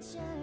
[0.00, 0.39] journey.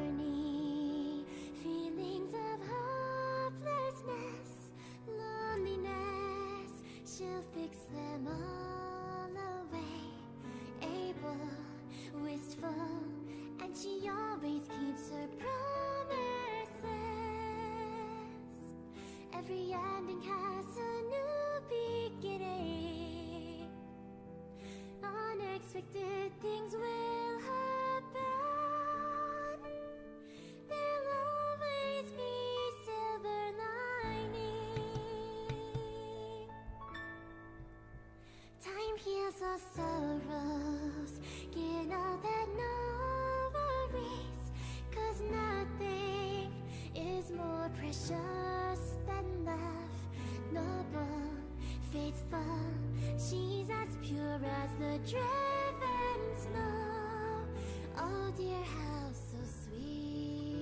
[55.16, 55.38] Oh.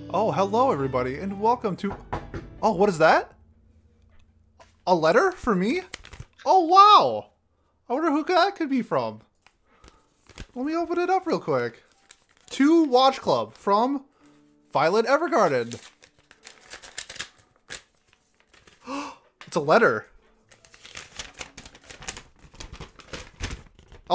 [0.08, 1.96] Oh, hello everybody, and welcome to.
[2.62, 3.32] Oh, what is that?
[4.86, 5.82] A letter for me?
[6.44, 7.30] Oh, wow!
[7.88, 9.20] I wonder who that could be from.
[10.54, 11.82] Let me open it up real quick.
[12.50, 14.04] To Watch Club from
[14.72, 15.80] Violet Evergarden.
[19.46, 20.06] it's a letter.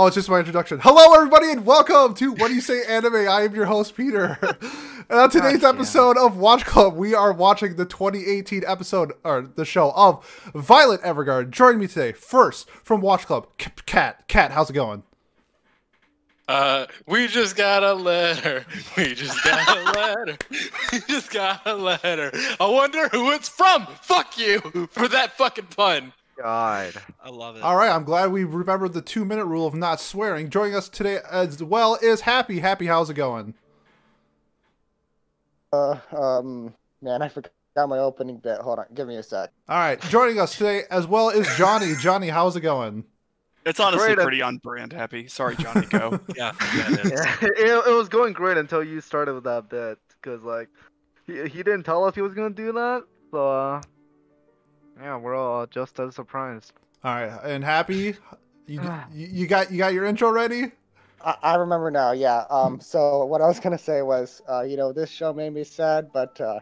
[0.01, 0.79] Oh, it's just my introduction.
[0.81, 3.27] Hello, everybody, and welcome to What Do You Say Anime.
[3.29, 4.35] I am your host, Peter.
[4.41, 9.43] and on today's Gosh, episode of Watch Club, we are watching the 2018 episode, or
[9.43, 11.51] the show of Violet Evergarden.
[11.51, 14.27] Joining me today, first from Watch Club, Cat.
[14.27, 15.03] Kat, how's it going?
[16.47, 18.65] Uh, we just got a letter.
[18.97, 20.37] We just got a letter.
[20.91, 22.31] We just got a letter.
[22.59, 23.85] I wonder who it's from.
[24.01, 26.11] Fuck you for that fucking pun.
[26.37, 26.93] God.
[27.23, 27.63] I love it.
[27.63, 30.49] All right, I'm glad we remembered the two minute rule of not swearing.
[30.49, 32.59] Joining us today as well is Happy.
[32.59, 33.53] Happy, how's it going?
[35.73, 38.59] Uh, um, man, I forgot my opening bit.
[38.59, 39.51] Hold on, give me a sec.
[39.69, 41.93] All right, joining us today as well is Johnny.
[41.99, 43.05] Johnny, how's it going?
[43.65, 45.27] It's honestly Great, pretty on brand, Happy.
[45.27, 45.85] Sorry, Johnny.
[45.85, 46.19] Go.
[46.35, 47.11] Yeah, yeah, it is.
[47.11, 50.69] Yeah, it, it was going great until you started with that bit, because like,
[51.27, 53.81] he he didn't tell us he was gonna do that, so uh,
[55.01, 56.73] yeah, we're all just as surprised.
[57.03, 58.15] All right, and Happy,
[58.67, 58.81] you,
[59.13, 60.71] you you got you got your intro ready?
[61.23, 62.11] I, I remember now.
[62.11, 62.45] Yeah.
[62.49, 62.79] Um.
[62.79, 66.11] So what I was gonna say was, uh, you know, this show made me sad,
[66.13, 66.59] but uh,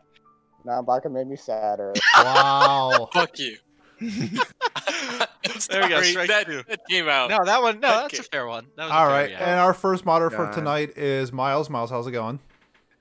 [0.66, 1.94] Nanbaka made me sadder.
[2.18, 3.10] Wow.
[3.14, 3.58] Fuck you.
[5.70, 6.64] There we go, Sorry, strike that, two.
[6.68, 7.30] that came out.
[7.30, 7.80] No, that one.
[7.80, 8.18] No, Okay.
[8.18, 8.68] that's a fair one.
[8.76, 9.48] That was a fair right, reaction.
[9.50, 11.70] and our first moderator for tonight is Miles.
[11.70, 12.40] Miles, how's it going?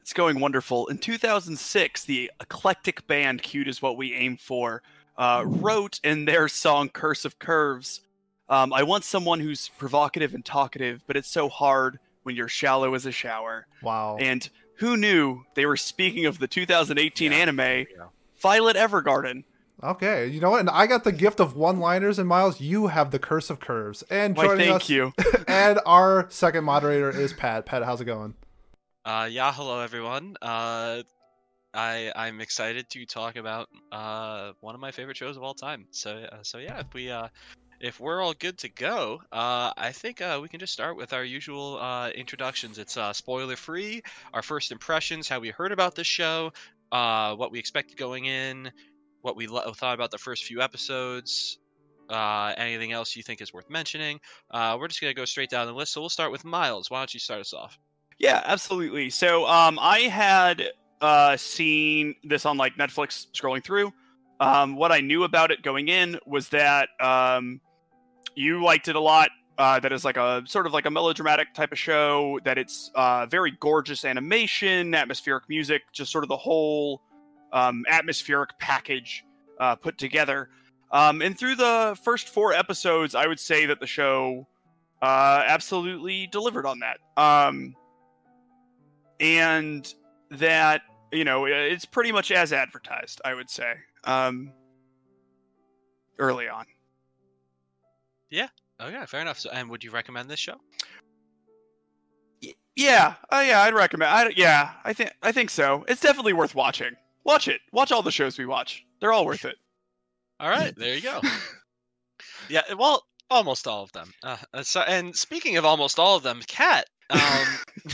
[0.00, 0.86] It's going wonderful.
[0.88, 4.82] In 2006, the eclectic band "Cute is What We Aim For"
[5.18, 8.00] uh, wrote in their song "Curse of Curves."
[8.48, 12.94] Um, I want someone who's provocative and talkative, but it's so hard when you're shallow
[12.94, 13.66] as a shower.
[13.82, 14.16] Wow.
[14.18, 17.38] And who knew they were speaking of the 2018 Yeah.
[17.38, 17.86] anime
[18.40, 19.44] Violet Evergarden?
[19.82, 20.60] Okay, you know what?
[20.60, 24.02] And I got the gift of one-liners, and Miles, you have the curse of curves.
[24.10, 25.12] And Why, joining thank us, you.
[25.46, 27.64] and our second moderator is Pat.
[27.66, 28.34] Pat, how's it going?
[29.04, 30.36] Uh, yeah, hello everyone.
[30.42, 31.02] Uh,
[31.74, 35.86] I I'm excited to talk about uh one of my favorite shows of all time.
[35.90, 37.28] So uh, so yeah, if we uh
[37.80, 41.12] if we're all good to go, uh, I think uh, we can just start with
[41.12, 42.78] our usual uh, introductions.
[42.78, 44.02] It's uh, spoiler free,
[44.34, 46.50] our first impressions, how we heard about this show,
[46.90, 48.72] uh, what we expected going in,
[49.22, 51.58] what we lo- thought about the first few episodes,
[52.08, 54.18] uh, anything else you think is worth mentioning.
[54.50, 55.92] Uh, we're just going to go straight down the list.
[55.92, 56.90] So we'll start with Miles.
[56.90, 57.78] Why don't you start us off?
[58.18, 59.10] Yeah, absolutely.
[59.10, 60.70] So um, I had
[61.00, 63.92] uh, seen this on like Netflix scrolling through.
[64.40, 67.60] Um, what I knew about it going in was that um,
[68.34, 69.30] you liked it a lot.
[69.58, 72.38] Uh, that is like a sort of like a melodramatic type of show.
[72.44, 77.02] That it's uh, very gorgeous animation, atmospheric music, just sort of the whole
[77.52, 79.24] um, atmospheric package
[79.58, 80.48] uh, put together.
[80.92, 84.46] Um, and through the first four episodes, I would say that the show
[85.02, 86.98] uh, absolutely delivered on that.
[87.20, 87.74] Um,
[89.20, 89.92] and
[90.30, 90.82] that
[91.12, 93.72] you know it's pretty much as advertised i would say
[94.04, 94.52] um
[96.18, 96.64] early on
[98.30, 98.48] Yeah.
[98.80, 99.38] Okay, fair enough.
[99.40, 100.56] So, and would you recommend this show?
[102.42, 106.32] Y- yeah uh, yeah i'd recommend I, yeah i think i think so it's definitely
[106.34, 106.92] worth watching
[107.24, 109.56] watch it watch all the shows we watch they're all worth it
[110.40, 111.20] All right, there you go.
[112.48, 114.12] yeah, well, almost all of them.
[114.22, 116.86] Uh, uh, so, and speaking of almost all of them, Kat.
[117.10, 117.46] Um,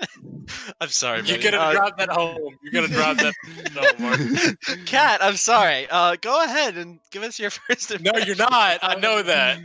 [0.80, 1.18] I'm sorry.
[1.24, 1.50] You're buddy.
[1.50, 2.56] gonna Uh, drop that home.
[2.62, 3.34] You're gonna drop that.
[3.74, 4.86] No, Mark.
[4.86, 5.86] Kat, I'm sorry.
[5.90, 7.90] Uh, go ahead and give us your first.
[8.00, 8.78] no, you're not.
[8.82, 9.58] I know that.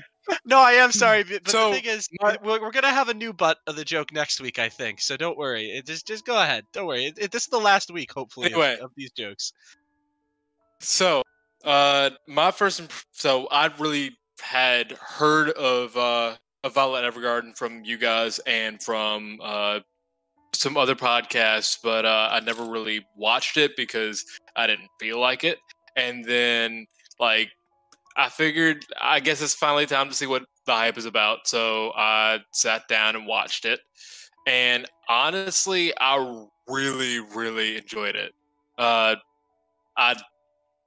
[0.45, 3.33] No, I am sorry, but So, the thing is, we're, we're gonna have a new
[3.33, 5.01] butt of the joke next week, I think.
[5.01, 5.65] So don't worry.
[5.71, 6.65] It, just just go ahead.
[6.73, 7.05] Don't worry.
[7.05, 9.51] It, it- this is the last week, hopefully, of- of, these jokes.
[10.79, 11.21] So,
[11.63, 17.83] uh, my first, imp- so I really had heard of uh, of Violet Evergarden from
[17.83, 19.79] you guys and from uh,
[20.53, 24.25] some other podcasts, but uh, I never really watched it because
[24.55, 25.57] I didn't feel like it.
[25.95, 26.85] And then,
[27.19, 27.49] like,
[28.17, 31.47] I figured, I guess it's finally time to see what the hype is about.
[31.47, 33.79] So I sat down and watched it,
[34.47, 38.33] and honestly, I really, really enjoyed it.
[38.77, 39.15] Uh,
[39.97, 40.15] I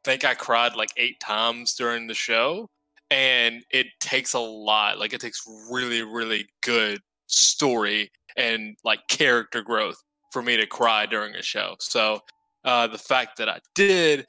[0.05, 2.69] think I cried like eight times during the show,
[3.11, 4.99] and it takes a lot.
[4.99, 9.97] Like it takes really, really good story and like character growth
[10.33, 11.77] for me to cry during a show.
[11.79, 12.21] So
[12.65, 14.27] uh, the fact that I did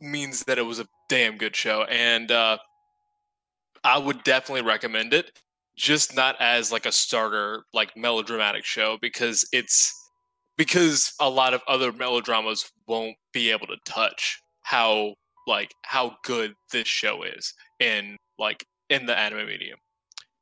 [0.00, 2.58] means that it was a damn good show, and uh,
[3.84, 5.38] I would definitely recommend it.
[5.76, 9.94] Just not as like a starter, like melodramatic show because it's
[10.58, 15.14] because a lot of other melodramas won't be able to touch how
[15.46, 19.78] like how good this show is in like in the anime medium.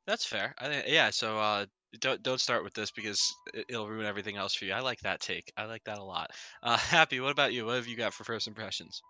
[0.07, 0.53] That's fair.
[0.59, 1.09] I yeah.
[1.11, 1.65] So uh,
[1.99, 3.19] don't don't start with this because
[3.53, 4.73] it, it'll ruin everything else for you.
[4.73, 5.51] I like that take.
[5.57, 6.31] I like that a lot.
[6.61, 7.19] Uh, Happy.
[7.19, 7.65] What about you?
[7.65, 9.01] What have you got for first impressions?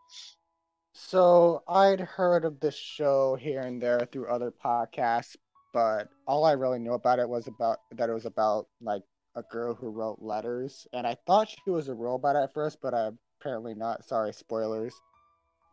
[0.93, 5.35] So I'd heard of this show here and there through other podcasts,
[5.73, 9.03] but all I really knew about it was about that it was about like
[9.35, 12.93] a girl who wrote letters, and I thought she was a robot at first, but
[12.93, 14.05] I apparently not.
[14.05, 14.93] Sorry, spoilers.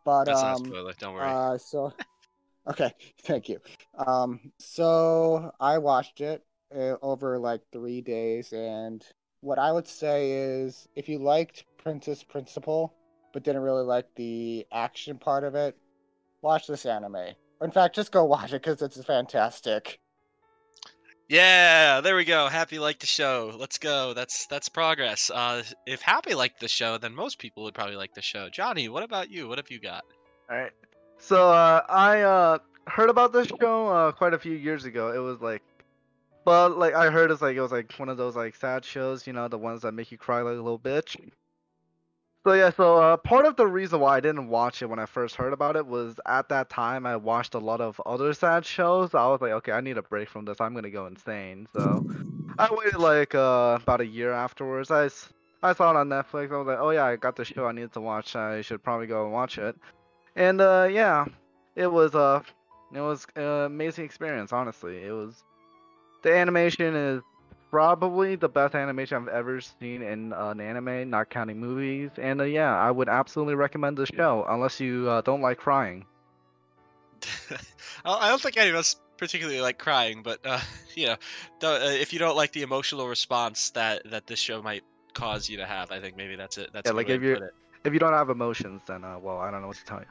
[0.05, 0.93] But That's not a um, spoiler.
[0.99, 1.29] Don't worry.
[1.29, 1.93] uh, so
[2.67, 2.91] okay,
[3.23, 3.59] thank you.
[3.97, 6.43] Um, so I watched it
[6.75, 9.05] uh, over like three days, and
[9.41, 12.93] what I would say is, if you liked Princess Principal
[13.33, 15.77] but didn't really like the action part of it,
[16.41, 17.35] watch this anime.
[17.61, 19.99] In fact, just go watch it because it's fantastic.
[21.29, 22.47] Yeah, there we go.
[22.47, 23.53] Happy liked the show.
[23.57, 24.13] Let's go.
[24.13, 25.29] That's that's progress.
[25.29, 28.49] Uh, if Happy liked the show, then most people would probably like the show.
[28.49, 29.47] Johnny, what about you?
[29.49, 30.05] What have you got?
[30.49, 30.71] All right.
[31.19, 35.11] So uh, I uh, heard about this show uh, quite a few years ago.
[35.11, 35.61] It was like,
[36.47, 39.27] but like I heard it's like it was like one of those like sad shows,
[39.27, 41.17] you know, the ones that make you cry like a little bitch.
[42.45, 45.07] So yeah, so uh, part of the reason why I didn't watch it when I
[45.07, 48.65] first heard about it was at that time I watched a lot of other sad
[48.65, 49.13] shows.
[49.13, 50.61] I was like, okay, I need a break from this.
[50.61, 51.67] I'm gonna go insane.
[51.73, 52.05] So
[52.57, 54.89] I waited like uh, about a year afterwards.
[54.89, 55.09] I
[55.61, 56.53] I saw it on Netflix.
[56.53, 58.37] I was like, oh yeah, I got the show I need to watch.
[58.37, 59.75] I should probably go and watch it.
[60.37, 61.25] And uh, yeah,
[61.75, 62.41] it was uh,
[62.93, 64.53] it was an amazing experience.
[64.53, 65.43] Honestly, it was.
[66.23, 67.21] The animation is
[67.69, 72.11] probably the best animation I've ever seen in uh, an anime, not counting movies.
[72.17, 76.05] And uh, yeah, I would absolutely recommend the show unless you uh, don't like crying.
[78.05, 80.59] I I don't think any of us particularly like crying, but uh,
[80.95, 81.15] you know,
[81.63, 84.83] uh, if you don't like the emotional response that that this show might
[85.13, 86.69] cause you to have, I think maybe that's it.
[86.73, 87.41] That's Yeah, like if you-
[87.83, 90.05] If you don't have emotions, then uh, well, I don't know what to tell you.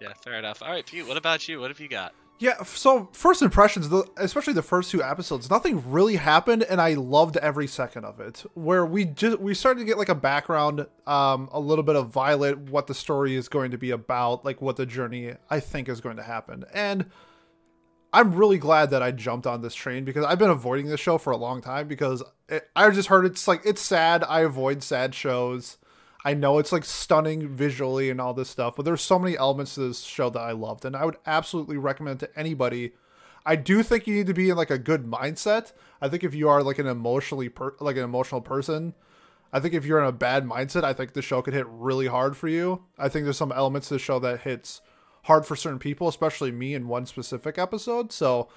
[0.00, 0.60] Yeah, fair enough.
[0.62, 1.06] All right, Pete.
[1.06, 1.60] What about you?
[1.60, 2.12] What have you got?
[2.42, 7.36] Yeah, so first impressions, especially the first two episodes, nothing really happened, and I loved
[7.36, 8.44] every second of it.
[8.54, 12.08] Where we just we started to get like a background, um, a little bit of
[12.08, 15.88] Violet, what the story is going to be about, like what the journey I think
[15.88, 17.06] is going to happen, and
[18.12, 21.18] I'm really glad that I jumped on this train because I've been avoiding this show
[21.18, 24.24] for a long time because it, I just heard it's like it's sad.
[24.28, 25.78] I avoid sad shows.
[26.24, 29.74] I know it's like stunning visually and all this stuff, but there's so many elements
[29.74, 32.92] to this show that I loved, and I would absolutely recommend to anybody.
[33.44, 35.72] I do think you need to be in like a good mindset.
[36.00, 38.94] I think if you are like an emotionally per- like an emotional person,
[39.52, 42.06] I think if you're in a bad mindset, I think the show could hit really
[42.06, 42.84] hard for you.
[42.98, 44.80] I think there's some elements to the show that hits
[45.24, 48.12] hard for certain people, especially me in one specific episode.
[48.12, 48.48] So,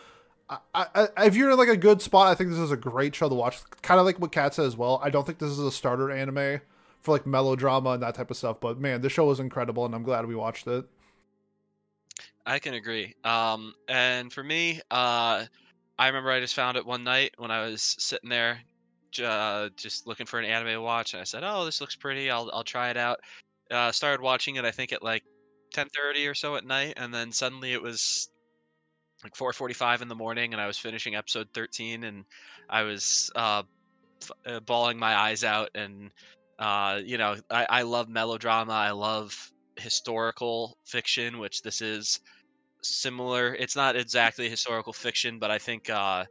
[0.50, 3.16] I, I, if you're in like a good spot, I think this is a great
[3.16, 3.60] show to watch.
[3.82, 5.02] Kind of like what Kat said as well.
[5.04, 6.62] I don't think this is a starter anime
[7.06, 8.60] for like melodrama and that type of stuff.
[8.60, 10.86] But man, this show was incredible, and I'm glad we watched it.
[12.46, 13.16] I can agree.
[13.24, 15.46] Um, and for me, uh,
[15.98, 18.60] I remember I just found it one night when I was sitting there,
[19.24, 22.30] uh, just looking for an anime to watch, and I said, "Oh, this looks pretty.
[22.30, 23.20] I'll I'll try it out."
[23.72, 24.66] Uh, started watching it.
[24.66, 25.24] I think at like
[25.74, 28.30] 10:30 or so at night, and then suddenly it was
[29.24, 32.26] like 4:45 in the morning, and I was finishing episode 13, and
[32.70, 33.64] I was uh,
[34.22, 35.70] f- uh, bawling my eyes out.
[35.76, 36.12] And
[36.60, 38.74] uh, you know, I, I love melodrama.
[38.74, 39.34] I love
[39.78, 42.20] historical fiction, which this is
[42.84, 43.56] similar.
[43.56, 46.26] It's not exactly historical fiction, but I think uh,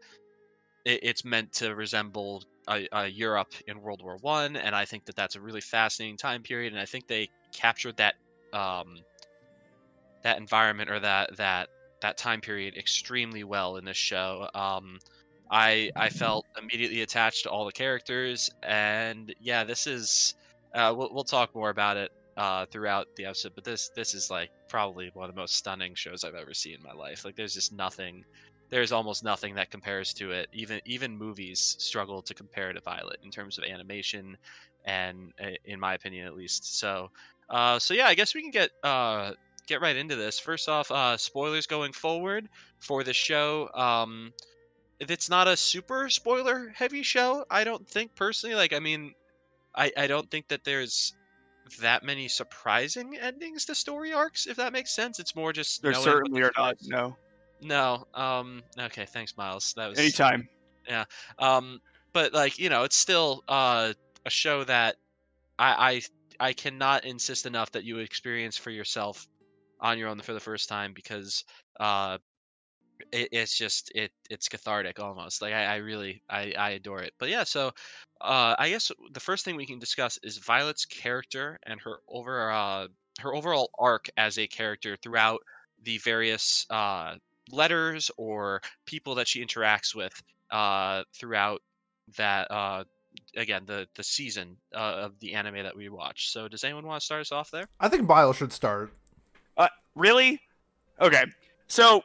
[0.84, 5.04] it, it's meant to resemble uh, uh, Europe in World War One, and I think
[5.06, 6.72] that that's a really fascinating time period.
[6.72, 8.14] And I think they captured that
[8.52, 8.96] um,
[10.22, 11.68] that environment or that that
[12.00, 14.48] that time period extremely well in this show.
[14.54, 14.98] Um,
[15.54, 20.34] I I felt immediately attached to all the characters, and yeah, this is
[20.74, 24.30] uh, we'll we'll talk more about it uh, throughout the episode, but this this is
[24.30, 27.24] like probably one of the most stunning shows I've ever seen in my life.
[27.24, 28.24] Like there's just nothing,
[28.68, 30.48] there's almost nothing that compares to it.
[30.52, 34.36] Even even movies struggle to compare to Violet in terms of animation,
[34.84, 36.80] and uh, in my opinion at least.
[36.80, 37.12] So
[37.48, 39.34] uh, so yeah, I guess we can get uh,
[39.68, 40.40] get right into this.
[40.40, 42.48] First off, uh, spoilers going forward
[42.80, 43.70] for the show.
[43.72, 44.32] Um,
[45.00, 47.44] it's not a super spoiler heavy show.
[47.50, 48.54] I don't think personally.
[48.54, 49.14] Like, I mean,
[49.74, 51.14] I I don't think that there's
[51.80, 54.46] that many surprising endings to story arcs.
[54.46, 56.76] If that makes sense, it's more just There certainly are not.
[56.82, 57.16] No.
[57.60, 58.06] No.
[58.14, 58.62] Um.
[58.78, 59.06] Okay.
[59.06, 59.74] Thanks, Miles.
[59.76, 60.48] That was Anytime.
[60.88, 61.04] Yeah.
[61.38, 61.80] Um,
[62.12, 63.92] but like you know, it's still uh,
[64.24, 64.96] a show that
[65.58, 66.02] I,
[66.40, 69.26] I I cannot insist enough that you experience for yourself
[69.80, 71.44] on your own for the first time because
[71.80, 72.18] uh,
[73.12, 75.42] it, it's just it it's cathartic almost.
[75.42, 77.12] Like I, I really I, I adore it.
[77.18, 77.68] But yeah, so
[78.20, 82.50] uh, I guess the first thing we can discuss is Violet's character and her over
[82.50, 82.88] uh,
[83.20, 85.40] her overall arc as a character throughout
[85.82, 87.14] the various uh,
[87.50, 90.20] letters or people that she interacts with
[90.50, 91.62] uh, throughout
[92.16, 92.84] that uh,
[93.36, 96.30] again the the season uh, of the anime that we watch.
[96.30, 97.66] So does anyone want to start us off there?
[97.80, 98.92] I think Bile should start.
[99.94, 100.40] Really?
[101.00, 101.24] Okay.
[101.68, 102.02] So,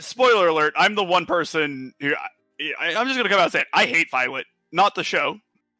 [0.00, 0.74] spoiler alert.
[0.76, 2.12] I'm the one person who
[2.60, 3.68] I, I'm just gonna come out and say it.
[3.72, 5.38] I hate Violet, not the show.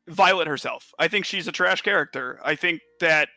[0.08, 0.92] Violet herself.
[0.98, 2.40] I think she's a trash character.
[2.42, 3.28] I think that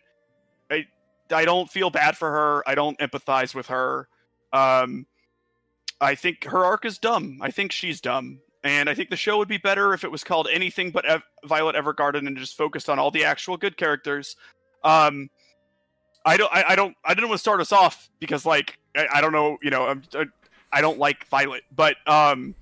[0.70, 0.86] I
[1.32, 2.64] I don't feel bad for her.
[2.68, 4.08] I don't empathize with her.
[4.54, 5.06] Um,
[6.00, 7.40] I think her arc is dumb.
[7.42, 8.40] I think she's dumb.
[8.64, 11.24] And I think the show would be better if it was called anything but Ev-
[11.46, 14.36] Violet Evergarden and just focused on all the actual good characters.
[14.84, 15.30] Um,
[16.26, 19.08] I don't, I, I don't, I didn't want to start us off because, like, I,
[19.16, 20.26] I don't know, you know, I'm, I,
[20.72, 22.56] I don't like Violet, but um,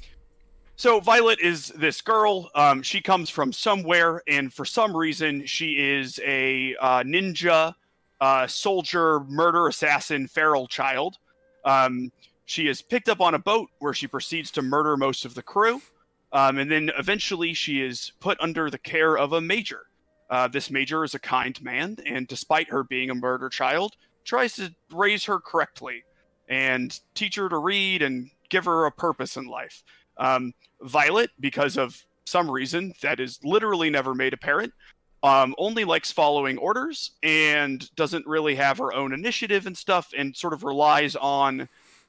[0.75, 2.49] so Violet is this girl.
[2.55, 7.75] Um, she comes from somewhere, and for some reason, she is a uh, ninja,
[8.21, 11.17] uh, soldier, murder assassin, feral child.
[11.65, 12.11] Um,
[12.45, 15.43] she is picked up on a boat where she proceeds to murder most of the
[15.43, 15.81] crew.
[16.31, 19.88] Um, and then eventually she is put under the care of a major.
[20.29, 23.95] Uh, this major is a kind man, and despite her being a murder child,
[24.25, 26.03] tries to raise her correctly
[26.47, 29.83] and teach her to read and give her a purpose in life.
[30.17, 34.73] Um, Violet, because of some reason that is literally never made apparent,
[35.23, 40.35] um, only likes following orders and doesn't really have her own initiative and stuff, and
[40.35, 41.67] sort of relies on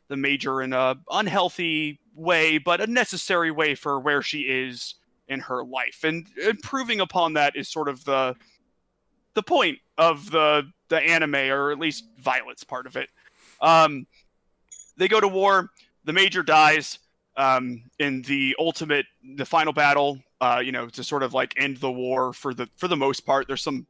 [0.09, 4.97] the major in a unhealthy way, but a necessary way for where she is
[5.31, 6.01] in her life.
[6.05, 8.37] And improving upon that is sort of the
[9.35, 13.09] the point of the the anime, or at least Violet's part of it.
[13.63, 14.07] Um,
[14.97, 15.71] they go to war.
[16.05, 16.99] The major dies
[17.37, 19.07] um, in the ultimate,
[19.37, 20.19] the final battle.
[20.41, 23.21] Uh, you know, to sort of like end the war for the for the most
[23.21, 23.47] part.
[23.47, 23.87] There's some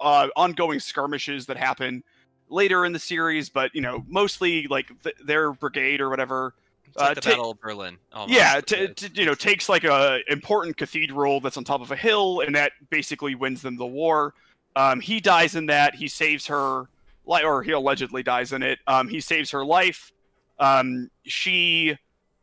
[0.00, 2.02] uh, ongoing skirmishes that happen
[2.48, 6.54] later in the series, but you know, mostly like th- their brigade or whatever.
[6.90, 7.98] It's like Uh, the ta- Battle of Berlin.
[8.12, 8.32] Almost.
[8.36, 11.96] Yeah, t- t- you know, takes like a important cathedral that's on top of a
[11.96, 14.34] hill, and that basically wins them the war.
[14.76, 15.94] Um, he dies in that.
[15.94, 16.84] He saves her,
[17.26, 18.78] li- or he allegedly dies in it.
[18.86, 20.12] Um, he saves her life.
[20.58, 21.96] Um, she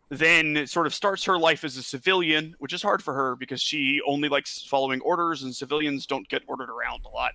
[0.10, 3.62] then sort of starts her life as a civilian, which is hard for her because
[3.62, 7.34] she only likes following orders, and civilians don't get ordered around a lot.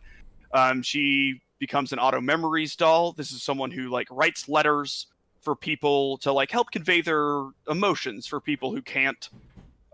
[0.54, 3.12] Um, she becomes an auto memories doll.
[3.12, 5.07] This is someone who like writes letters
[5.43, 9.29] for people to like help convey their emotions for people who can't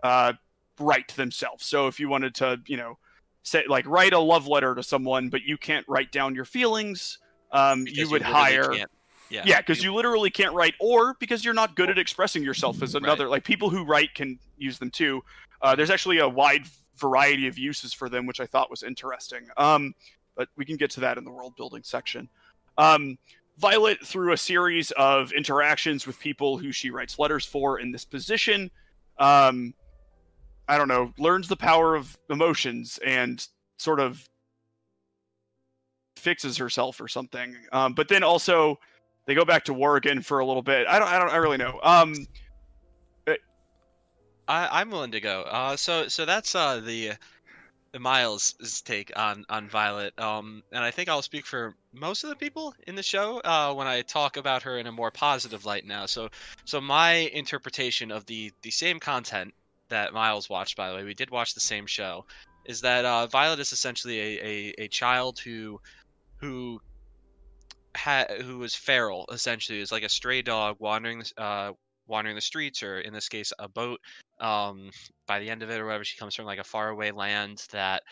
[0.03, 0.33] uh,
[0.79, 1.65] write themselves.
[1.65, 2.97] So if you wanted to, you know,
[3.43, 7.17] say like write a love letter to someone, but you can't write down your feelings,
[7.51, 8.69] um, you would literally hire.
[8.73, 8.91] can't-
[9.31, 12.81] Yeah, Yeah, because you literally can't write, or because you're not good at expressing yourself
[12.81, 13.27] as another.
[13.27, 15.23] Like people who write can use them too.
[15.61, 16.65] Uh, there's actually a wide
[16.97, 19.47] variety of uses for them, which I thought was interesting.
[19.57, 19.93] Um,
[20.35, 22.29] but we can get to that in the world building section.
[22.77, 23.17] Um,
[23.59, 28.05] Violet, through a series of interactions with people who she writes letters for in this
[28.05, 28.71] position,
[29.17, 29.73] um,
[30.67, 33.45] I don't know, learns the power of emotions and
[33.77, 34.27] sort of
[36.15, 37.55] fixes herself or something.
[37.71, 38.79] Um, but then also
[39.25, 40.87] they go back to war again for a little bit.
[40.87, 41.79] I don't, I don't, I really know.
[41.83, 42.15] Um,
[44.49, 45.43] I, I'm willing to go.
[45.43, 47.11] Uh, so so that's uh the
[47.97, 50.17] Miles' take on on Violet.
[50.19, 53.73] Um, and I think I'll speak for most of the people in the show uh,
[53.73, 56.05] when I talk about her in a more positive light now.
[56.05, 56.29] So
[56.65, 59.53] so my interpretation of the the same content
[59.89, 62.25] that Miles watched, by the way, we did watch the same show,
[62.65, 65.81] is that uh, Violet is essentially a, a, a child who
[66.37, 66.79] who
[67.95, 71.71] had who was feral essentially, is like a stray dog wandering uh
[72.09, 73.99] wandering the streets, or in this case, a boat.
[74.39, 74.91] Um,
[75.27, 78.03] by the end of it, or whatever, she comes from like a faraway land that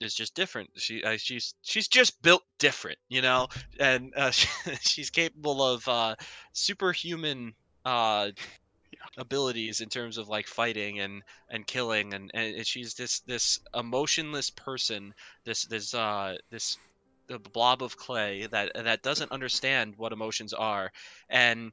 [0.00, 0.70] is just different.
[0.74, 3.48] She uh, she's she's just built different, you know,
[3.78, 4.30] and uh,
[4.80, 6.16] she's capable of uh,
[6.52, 8.30] superhuman uh,
[9.18, 14.50] abilities in terms of like fighting and and killing, and, and she's this this emotionless
[14.50, 16.78] person, this this uh this
[17.26, 20.90] the blob of clay that that doesn't understand what emotions are,
[21.28, 21.72] and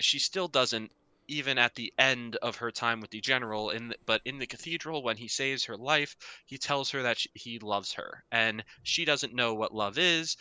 [0.00, 0.90] she still doesn't
[1.28, 4.46] even at the end of her time with the general in the, but in the
[4.46, 6.16] cathedral when he saves her life
[6.46, 10.36] he tells her that she, he loves her and she doesn't know what love is.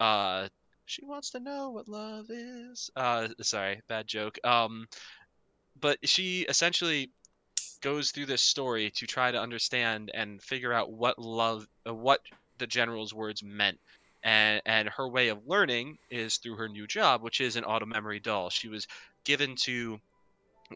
[0.00, 0.48] Uh
[0.86, 2.90] she wants to know what love is.
[2.96, 4.38] Uh sorry bad joke.
[4.44, 4.86] Um
[5.80, 7.10] but she essentially
[7.80, 12.20] goes through this story to try to understand and figure out what love uh, what
[12.58, 13.78] the general's words meant.
[14.22, 17.86] And and her way of learning is through her new job which is an auto
[17.86, 18.50] memory doll.
[18.50, 18.86] She was
[19.24, 20.00] given to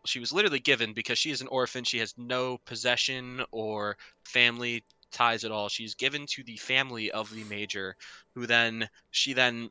[0.05, 1.85] she was literally given because she is an orphan.
[1.85, 5.69] She has no possession or family ties at all.
[5.69, 7.97] She's given to the family of the major,
[8.35, 9.71] who then she then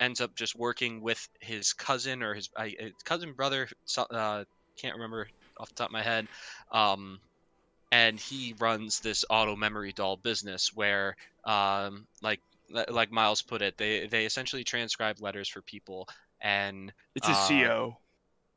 [0.00, 3.68] ends up just working with his cousin or his, uh, his cousin brother.
[3.96, 4.44] Uh,
[4.76, 6.26] can't remember off the top of my head.
[6.72, 7.20] Um,
[7.92, 12.40] and he runs this auto memory doll business where, um, like
[12.88, 16.08] like Miles put it, they they essentially transcribe letters for people
[16.40, 17.96] and it's a uh, CO.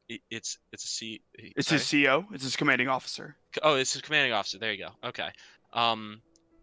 [0.09, 1.21] it- it's it's a C.
[1.33, 1.79] It's sorry?
[1.79, 2.25] his CO.
[2.33, 3.35] It's his commanding officer.
[3.63, 4.57] Oh, it's his commanding officer.
[4.59, 5.07] There you go.
[5.09, 5.29] Okay.
[5.73, 6.21] Um,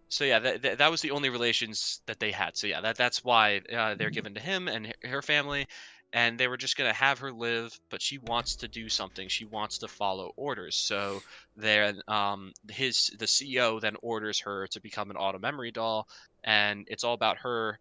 [0.08, 2.56] so yeah, that, that that was the only relations that they had.
[2.56, 5.66] So yeah, that that's why uh, they're given to him and her family,
[6.12, 9.28] and they were just gonna have her live, but she wants to do something.
[9.28, 10.76] She wants to follow orders.
[10.76, 11.22] So
[11.56, 16.06] then, um, his the CEO then orders her to become an auto memory doll,
[16.44, 17.78] and it's all about her.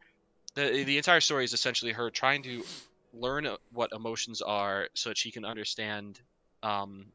[0.56, 2.64] the The entire story is essentially her trying to
[3.14, 6.20] learn uh, what emotions are so that she can understand
[6.64, 7.06] um,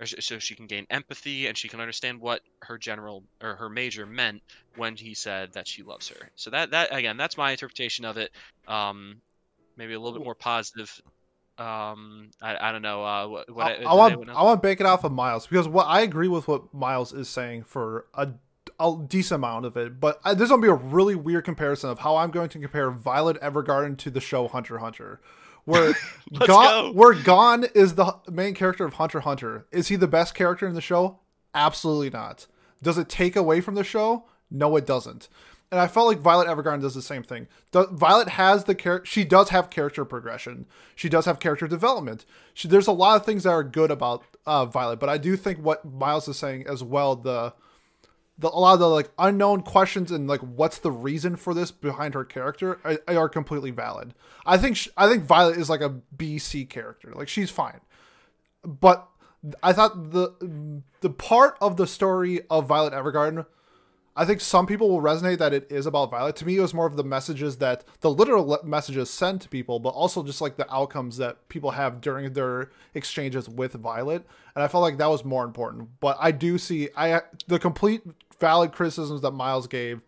[0.00, 3.68] or so she can gain empathy and she can understand what her general or her
[3.68, 4.42] major meant
[4.76, 6.30] when he said that she loves her.
[6.36, 8.30] So that that again, that's my interpretation of it.
[8.66, 9.20] Um,
[9.76, 11.00] maybe a little bit more positive.
[11.58, 13.04] Um, I, I don't know.
[13.04, 15.68] Uh, what, what I, I want I want to bake it off of Miles because
[15.68, 18.28] what I agree with what Miles is saying for a,
[18.82, 22.00] a decent amount of it, but I, there's gonna be a really weird comparison of
[22.00, 25.20] how I'm going to compare Violet Evergarden to the show Hunter Hunter,
[25.64, 25.94] where
[26.32, 26.92] Gon, go.
[26.92, 29.66] where Gon is the main character of Hunter Hunter.
[29.70, 31.20] Is he the best character in the show?
[31.54, 32.46] Absolutely not.
[32.82, 34.24] Does it take away from the show?
[34.50, 35.28] No, it doesn't.
[35.70, 37.48] And I felt like Violet Evergarden does the same thing.
[37.70, 39.06] Do- Violet has the character.
[39.06, 40.66] She does have character progression.
[40.94, 42.26] She does have character development.
[42.52, 45.34] She, there's a lot of things that are good about uh, Violet, but I do
[45.36, 47.16] think what Miles is saying as well.
[47.16, 47.54] The
[48.42, 51.70] the a lot of the like unknown questions and like what's the reason for this
[51.70, 54.12] behind her character are, are completely valid.
[54.44, 57.12] I think sh- I think Violet is like a BC character.
[57.14, 57.80] Like she's fine,
[58.64, 59.08] but
[59.62, 63.46] I thought the the part of the story of Violet Evergarden,
[64.14, 66.36] I think some people will resonate that it is about Violet.
[66.36, 69.78] To me, it was more of the messages that the literal messages sent to people,
[69.78, 74.26] but also just like the outcomes that people have during their exchanges with Violet.
[74.54, 75.88] And I felt like that was more important.
[76.00, 78.02] But I do see I the complete
[78.42, 80.02] valid criticisms that Miles gave.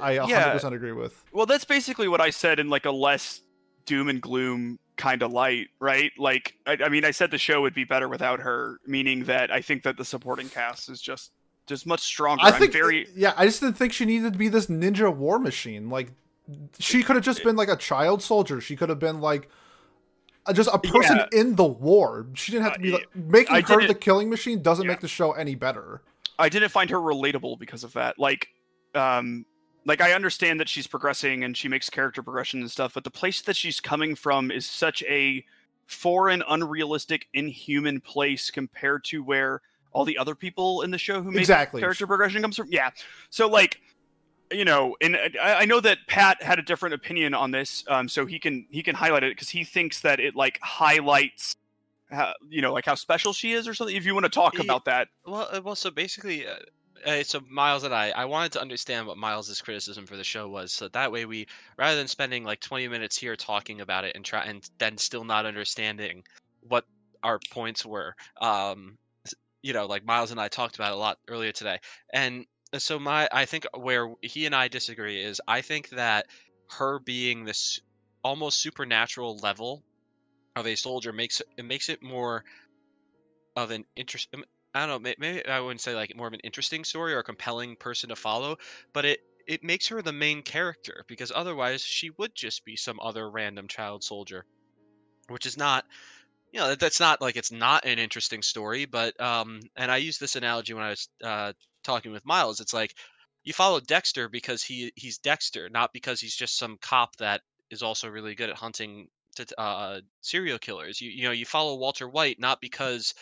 [0.00, 0.68] I 100% Yeah.
[0.74, 1.22] agree with.
[1.32, 3.42] Well, that's basically what I said in like a less
[3.86, 6.10] doom and gloom kind of light, right?
[6.18, 9.52] Like, I, I mean, I said the show would be better without her, meaning that
[9.52, 11.30] I think that the supporting cast is just
[11.66, 12.42] just much stronger.
[12.42, 15.14] I I'm think very yeah, I just didn't think she needed to be this ninja
[15.14, 15.90] war machine.
[15.90, 16.08] Like
[16.78, 18.60] she could have just been like a child soldier.
[18.60, 19.48] She could have been like
[20.52, 21.40] just a person Yeah.
[21.40, 22.26] in the war.
[22.34, 24.90] She didn't have to be Uh, like making I her the killing machine doesn't Yeah.
[24.92, 26.02] make the show any better.
[26.38, 28.18] I didn't find her relatable because of that.
[28.18, 28.48] Like,
[28.94, 29.46] um,
[29.86, 33.10] like I understand that she's progressing and she makes character progression and stuff, but the
[33.10, 35.44] place that she's coming from is such a
[35.86, 39.60] foreign, unrealistic, inhuman place compared to where
[39.92, 41.80] all the other people in the show who make Exactly.
[41.80, 42.68] character progression comes from.
[42.70, 42.90] Yeah,
[43.30, 43.80] so like,
[44.50, 48.08] you know, and I, I know that Pat had a different opinion on this, um,
[48.08, 51.56] so he can he can highlight it because he thinks that it like highlights.
[52.10, 53.96] How, you know, like how special she is, or something.
[53.96, 56.58] If you want to talk Ye- about that, Well, uh, well, so basically, uh,
[57.04, 60.48] uh, so Miles and I, I wanted to understand what Miles's criticism for the show
[60.48, 61.46] was, so that way we,
[61.78, 65.24] rather than spending like 20 minutes here talking about it and try and then still
[65.24, 66.24] not understanding
[66.60, 66.84] what
[67.22, 68.96] our points were, um,
[69.62, 71.78] you know, like Miles and I talked about it a lot earlier today,
[72.12, 76.26] and uh, so my, I think where he and I disagree is, I think that
[76.70, 77.78] her being this
[78.22, 79.84] almost supernatural level
[80.56, 82.44] of a soldier makes it makes it more
[83.56, 84.28] of an interest.
[84.74, 85.14] I don't know.
[85.18, 88.16] Maybe I wouldn't say like more of an interesting story or a compelling person to
[88.16, 88.56] follow,
[88.92, 92.98] but it it makes her the main character because otherwise she would just be some
[93.00, 94.44] other random child soldier,
[95.28, 95.84] which is not.
[96.52, 100.18] You know, that's not like it's not an interesting story, but um, and I use
[100.18, 102.60] this analogy when I was uh, talking with Miles.
[102.60, 102.94] It's like
[103.42, 107.40] you follow Dexter because he he's Dexter, not because he's just some cop that
[107.70, 111.00] is also really good at hunting to, uh, serial killers.
[111.00, 113.14] You you know you follow Walter White not because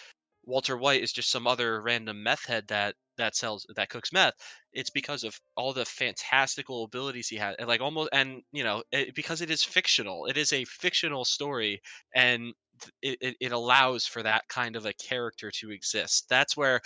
[0.44, 4.34] Walter White is just some other random meth head that that sells that cooks meth.
[4.72, 9.14] It's because of all the fantastical abilities he had, like almost and you know it,
[9.14, 10.26] because it is fictional.
[10.26, 11.80] It is a fictional story,
[12.14, 12.54] and
[13.02, 16.26] it, it, it allows for that kind of a character to exist.
[16.28, 16.80] That's where,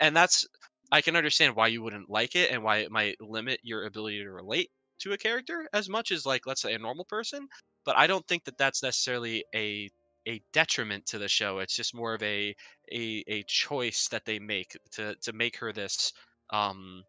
[0.00, 0.46] and that's
[0.92, 4.18] I can understand why you wouldn't like it and why it might limit your ability
[4.22, 7.46] to relate to a character as much as like let's say a normal person
[7.84, 9.88] but i don't think that that's necessarily a
[10.28, 11.60] a detriment to the show.
[11.60, 12.52] It's just more of a
[12.92, 16.12] a, a choice that they make to to make her this
[16.50, 17.04] um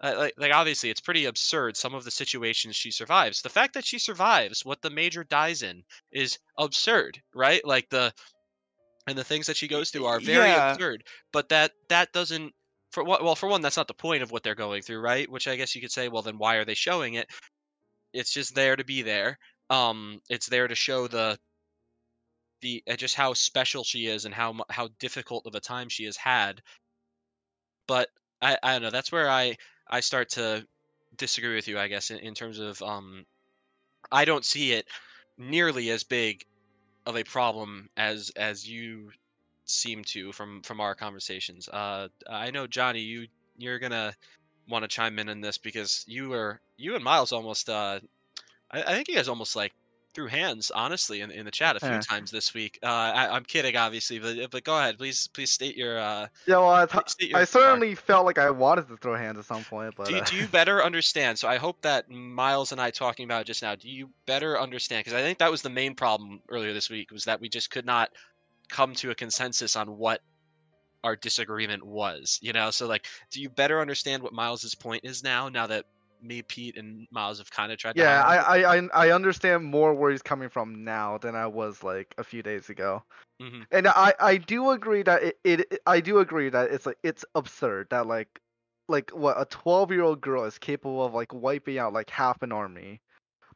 [0.00, 3.42] uh, like, like obviously it's pretty absurd some of the situations she survives.
[3.42, 7.64] The fact that she survives what the major dies in is absurd right?
[7.64, 8.12] Like the
[9.06, 10.56] and the things that she goes through are very Yeah.
[10.56, 12.54] absurd but that that doesn't
[12.92, 15.30] for well for one that's not the point of what they're going through right?
[15.30, 17.28] Which i guess you could say well then why are they showing it?
[18.12, 19.38] It's just there to be there.
[19.70, 21.38] Um it's there to show the
[22.60, 26.04] the uh, just how special she is and how how difficult of a time she
[26.04, 26.62] has had.
[27.88, 28.08] But
[28.42, 29.56] i i don't know that's where i
[29.88, 30.66] i start to
[31.16, 33.24] disagree with you i guess in, in terms of um
[34.10, 34.86] i don't see it
[35.38, 36.44] nearly as big
[37.06, 39.10] of a problem as as you
[39.72, 41.68] seem to from from our conversations.
[41.68, 44.14] Uh, I know Johnny, you you're gonna
[44.68, 47.68] want to chime in on this because you were you and Miles almost.
[47.68, 48.00] Uh,
[48.70, 49.72] I, I think you guys almost like
[50.14, 52.00] threw hands honestly in, in the chat a few Yeah.
[52.00, 52.78] times this week.
[52.82, 55.98] Uh, I, I'm kidding, obviously, but but go ahead, please please state your.
[55.98, 57.48] Uh, Yeah, well, I, please state your I remark.
[57.48, 60.24] certainly felt like I wanted to throw hands at some point, but Do you, uh,
[60.24, 61.38] do you better understand?
[61.38, 63.74] So I hope that Miles and I talking about it just now.
[63.74, 65.04] Do you better understand?
[65.04, 67.70] Because I think that was the main problem earlier this week was that we just
[67.70, 68.10] could not
[68.72, 70.20] come to a consensus on what
[71.04, 72.38] our disagreement was.
[72.42, 75.48] You know, so like, do you better understand what Miles's point is now?
[75.48, 75.84] Now that
[76.22, 77.96] me, Pete, and Miles have kind of tried.
[77.96, 81.82] Yeah, I, I I I understand more where he's coming from now than I was
[81.82, 83.02] like a few days ago.
[83.40, 83.66] Mhm.
[83.70, 87.24] And I I do agree that it, it I do agree that it's like it's
[87.34, 88.28] absurd that like
[88.88, 92.42] like what a 12 year old girl is capable of like wiping out like half
[92.42, 93.00] an army.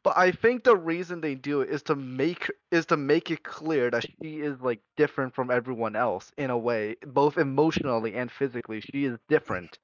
[0.03, 3.43] But I think the reason they do it is to make is to make it
[3.43, 8.31] clear that she is like different from everyone else in a way, both emotionally and
[8.31, 8.81] physically.
[8.81, 9.77] She is different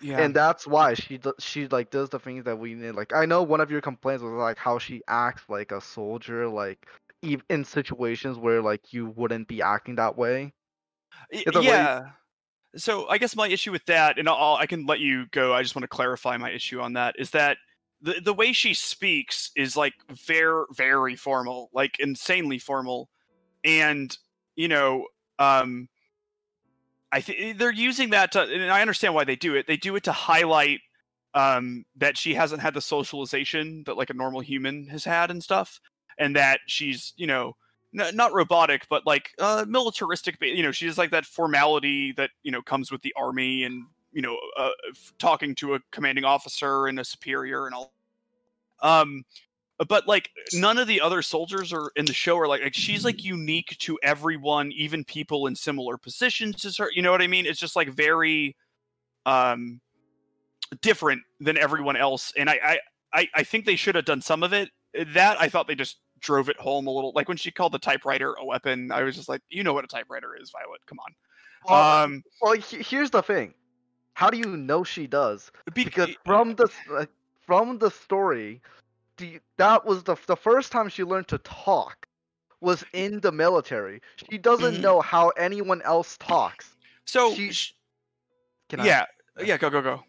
[0.00, 0.18] Yeah.
[0.18, 2.92] and that's why she she like does the things that we need.
[2.92, 6.48] Like I know one of your complaints was like how she acts like a soldier,
[6.48, 6.86] like
[7.22, 10.52] ev- in situations where like you wouldn't be acting that way.
[11.32, 12.10] Y- It's a way- yeah.
[12.76, 15.52] So I guess my issue with that, and I'll, I can let you go.
[15.52, 17.56] I just want to clarify my issue on that is that
[18.02, 23.08] the the way she speaks is like very very formal, like insanely formal,
[23.64, 24.16] and
[24.56, 25.06] you know,
[25.38, 25.88] um,
[27.12, 29.66] I think they're using that to, and I understand why they do it.
[29.66, 30.80] They do it to highlight
[31.34, 35.42] um that she hasn't had the socialization that like a normal human has had and
[35.42, 35.80] stuff,
[36.18, 37.56] and that she's you know
[37.98, 40.36] n- not robotic, but like uh, militaristic.
[40.40, 43.84] You know, she has like that formality that you know comes with the army, and
[44.12, 44.70] you know, uh,
[45.18, 47.92] talking to a commanding officer and a superior and all.
[48.82, 49.24] Um,
[49.88, 53.04] but like none of the other soldiers are in the show are like like she's
[53.04, 56.90] like unique to everyone, even people in similar positions as her.
[56.92, 57.46] You know what I mean?
[57.46, 58.56] It's just like very,
[59.24, 59.80] um,
[60.82, 62.78] different than everyone else, and I I
[63.12, 64.70] I, I think they should have done some of it.
[65.14, 67.12] That I thought they just drove it home a little.
[67.14, 69.84] Like when she called the typewriter a weapon, I was just like, you know what
[69.84, 70.80] a typewriter is, Violet.
[70.86, 71.14] Come on.
[71.68, 73.54] Well, um, well, here's the thing.
[74.20, 75.50] How do you know she does?
[75.72, 77.08] Because from the like,
[77.46, 78.60] from the story,
[79.16, 82.06] the that was the the first time she learned to talk
[82.60, 84.02] was in the military.
[84.30, 84.80] She doesn't Mhm.
[84.82, 86.76] know how anyone else talks.
[87.06, 87.74] so she- sh-
[88.68, 89.06] Can I- yeah,
[89.42, 90.04] yeah, go go go.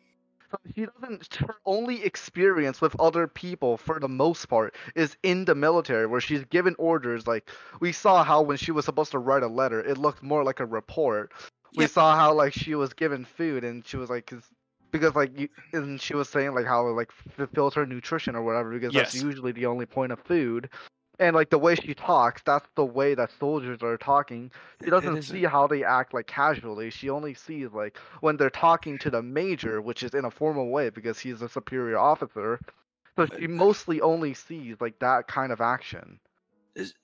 [0.51, 5.45] So she doesn't her only experience with other people for the most part is in
[5.45, 9.19] the military where she's given orders like we saw how when she was supposed to
[9.19, 11.31] write a letter it looked more like a report
[11.75, 11.87] we Yeah.
[11.87, 14.31] saw how like she was given food and she was like
[14.91, 18.43] because like you, and she was saying like how it, like fulfills her nutrition or
[18.43, 20.69] whatever because that's usually the only point of food.
[21.19, 24.51] And like the way she talks that's the way that soldiers are talking.
[24.83, 26.89] She doesn't see how they act like casually.
[26.89, 30.69] She only sees like when they're talking to the major which is in a formal
[30.69, 32.59] way because he's a superior officer.
[33.17, 36.19] So she mostly only sees like that kind of action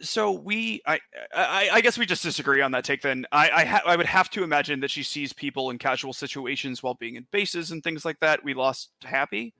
[0.01, 0.99] So we, I,
[1.35, 3.01] I, I guess we just disagree on that take.
[3.01, 6.13] Then I, I, ha- I would have to imagine that she sees people in casual
[6.13, 8.43] situations while being in bases and things like that.
[8.43, 9.53] We lost Happy.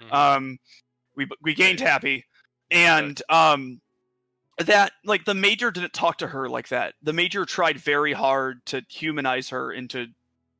[0.00, 0.12] Mhm.
[0.12, 0.58] Um,
[1.16, 2.24] we we gained Happy,
[2.70, 3.80] and um,
[4.58, 6.94] that like the major didn't talk to her like that.
[7.02, 10.06] The major tried very hard to humanize her and to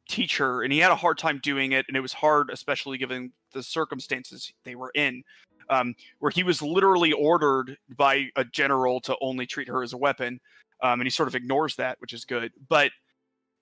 [0.08, 2.98] teach her, and he had a hard time doing it, and it was hard, especially
[2.98, 5.22] given the circumstances they were in.
[5.72, 9.96] Um, where he was literally ordered by a general to only treat her as a
[9.96, 10.38] weapon,
[10.82, 12.52] um, and he sort of ignores that, which is good.
[12.68, 12.90] But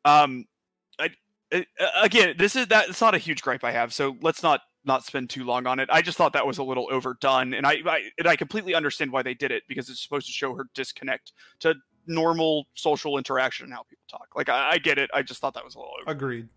[0.05, 0.47] um,
[0.99, 1.11] I,
[1.53, 1.67] I,
[2.03, 5.05] again, this is that it's not a huge gripe I have, so let's not not
[5.05, 5.89] spend too long on it.
[5.93, 9.13] I just thought that was a little overdone, and I, I and I completely understand
[9.13, 11.75] why they did it because it's supposed to show her disconnect to
[12.07, 14.29] normal social interaction and how people talk.
[14.35, 15.11] Like I, I get it.
[15.15, 15.95] I just thought that was a little.
[16.07, 16.49] Agreed.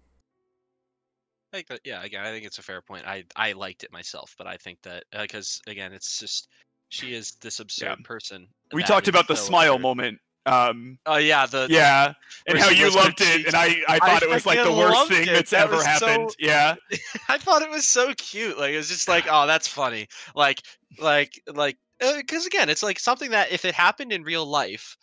[1.54, 3.06] I think that, yeah, again, I think it's a fair point.
[3.06, 6.48] I I liked it myself, but I think that because again, it's just
[6.90, 8.48] she is this absurd person.
[8.74, 9.82] We talked about the so smile absurd.
[9.84, 10.20] moment.
[10.46, 12.14] Um, Oh yeah, the yeah,
[12.48, 15.28] and how you loved it, and I I thought it was like the worst thing
[15.28, 15.32] it.
[15.32, 16.32] that's That ever was so- happened.
[16.40, 16.76] Yeah,
[17.30, 18.58] I thought it was so cute.
[18.58, 20.08] Like it was just like, oh, that's funny.
[20.36, 20.62] Like,
[21.00, 24.98] like, like, because again, it's like something that if it happened in real life,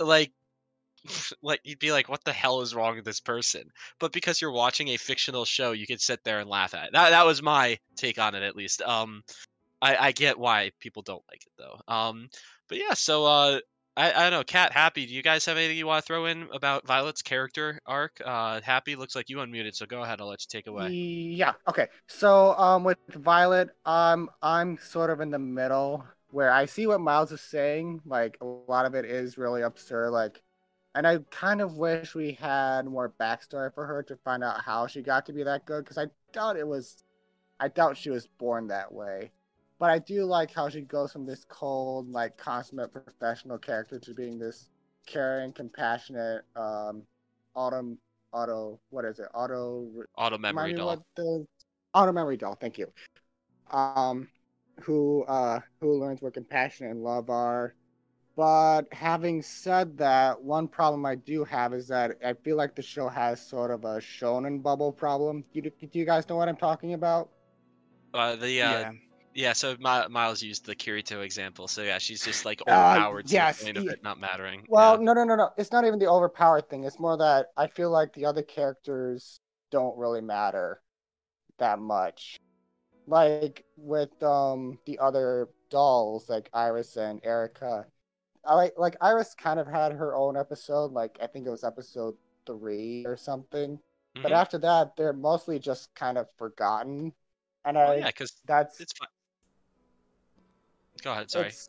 [0.00, 0.32] like,
[1.42, 3.64] like you'd be like, what the hell is wrong with this person?
[3.98, 6.92] But because you're watching a fictional show, you could sit there and laugh at it.
[6.92, 8.82] That that was my take on it, at least.
[8.82, 9.22] Um,
[9.80, 11.80] I I get why people don't like it though.
[11.92, 12.28] Um,
[12.68, 13.60] but yeah, so uh.
[13.94, 15.04] I, I don't know, Cat, Happy.
[15.04, 18.22] Do you guys have anything you want to throw in about Violet's character arc?
[18.24, 20.18] Uh, Happy looks like you unmuted, so go ahead.
[20.18, 20.88] I'll let you take away.
[20.88, 21.52] Yeah.
[21.68, 21.88] Okay.
[22.06, 27.00] So um, with Violet, um, I'm sort of in the middle where I see what
[27.00, 28.00] Miles is saying.
[28.06, 30.10] Like a lot of it is really absurd.
[30.10, 30.40] Like,
[30.94, 34.86] and I kind of wish we had more backstory for her to find out how
[34.86, 35.84] she got to be that good.
[35.84, 37.04] Because I doubt it was,
[37.60, 39.32] I doubt she was born that way.
[39.78, 44.14] But I do like how she goes from this cold, like consummate professional character to
[44.14, 44.68] being this
[45.06, 47.02] caring, compassionate, um,
[47.56, 47.98] autumn,
[48.32, 49.28] auto, what is it?
[49.34, 50.86] Auto Auto memory doll.
[50.86, 51.46] what the
[51.94, 52.54] auto memory doll.
[52.54, 52.86] Thank you.
[53.70, 54.28] Um,
[54.80, 57.74] who uh who learns what compassion and love are.
[58.36, 62.82] But having said that, one problem I do have is that I feel like the
[62.82, 65.44] show has sort of a shonen bubble problem.
[65.52, 67.30] Do you, do you guys know what I'm talking about?
[68.14, 68.92] Uh, the uh, yeah.
[69.34, 69.52] yeah.
[69.52, 71.68] so Mi- Miles used the Kirito example.
[71.68, 74.68] So yeah, she's just like Uh, overpowered to the point of it not mattering.
[74.68, 74.98] Well, yeah.
[74.98, 75.50] no, no, no, no.
[75.58, 76.84] It's not even the overpowered thing.
[76.84, 79.40] It's more that I feel like the other characters
[79.70, 80.82] don't really matter
[81.58, 82.38] that much.
[83.06, 87.86] Like with um the other dolls, like Iris and Erica.
[88.44, 90.92] I like like Iris kind of had her own episode.
[90.92, 93.78] Like I think it was episode three or something.
[94.22, 94.32] But Mhm.
[94.32, 97.12] after that, they're mostly just kind of forgotten.
[97.64, 99.08] And Well, I yeah, because that's it's fine.
[101.02, 101.30] Go ahead.
[101.30, 101.52] Sorry.
[101.52, 101.68] It's,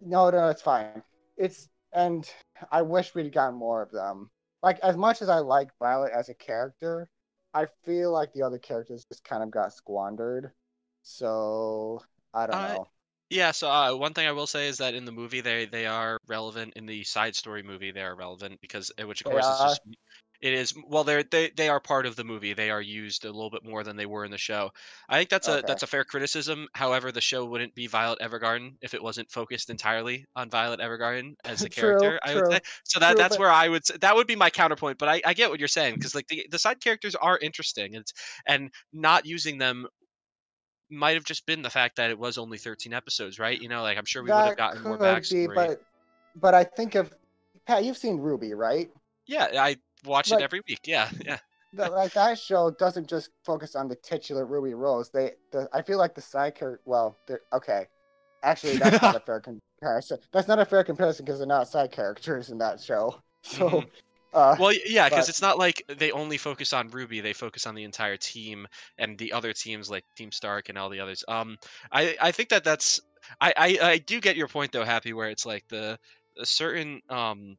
[0.00, 1.02] no, no, it's fine.
[1.36, 2.28] It's and
[2.70, 4.30] I wish we'd gotten more of them.
[4.62, 7.08] Like as much as I like Violet as a character,
[7.54, 10.52] I feel like the other characters just kind of got squandered.
[11.02, 12.02] So
[12.34, 12.88] I don't Uh, know.
[13.30, 15.86] Yeah, so uh, one thing I will say is that in the movie they they
[15.86, 19.48] are relevant in the side story movie they are relevant because uh, which of course
[19.48, 19.82] is just
[20.40, 23.28] it is well they're they they are part of the movie they are used a
[23.30, 24.70] little bit more than they were in the show.
[25.08, 25.66] I think that's a Okay.
[25.66, 26.66] that's a fair criticism.
[26.74, 31.34] However, the show wouldn't be Violet Evergarden if it wasn't focused entirely on Violet Evergarden
[31.44, 32.18] as a True, character.
[32.24, 34.36] I would true, say so that true, that's but- where I would that would be
[34.36, 34.98] my counterpoint.
[34.98, 37.94] But I, I get what you're saying because like the the side characters are interesting
[37.94, 38.06] and
[38.46, 39.86] and not using them
[40.90, 43.60] might have just been the fact that it was only 13 episodes, right?
[43.60, 45.48] You know, like I'm sure we would have that gotten more backstory.
[45.48, 45.82] be, but
[46.36, 47.12] but I think of
[47.66, 47.84] Pat.
[47.84, 48.90] You've seen RWBY, right?
[49.26, 50.80] Yeah, I watch Like- it every week.
[50.84, 51.38] Yeah, yeah.
[51.74, 55.10] that like that show doesn't just focus on the titular Ruby Rose.
[55.10, 56.80] They, the, I feel like the side character.
[56.84, 57.86] Well, they're okay.
[58.42, 60.18] Actually, that's not a fair comparison.
[60.32, 63.20] That's not a fair comparison because they're not side characters in that show.
[63.42, 63.86] So, Mhm.
[64.32, 67.74] Uh, Well, yeah, because it's not like they only focus on RWBY; they focus on
[67.74, 68.66] the entire team
[68.98, 71.24] and the other teams like Team Stark and all the others.
[71.28, 71.56] Um,
[71.92, 73.00] I I think that that's
[73.40, 75.98] I I, I do get your point though, Happy, where it's like the
[76.38, 77.56] a certain um.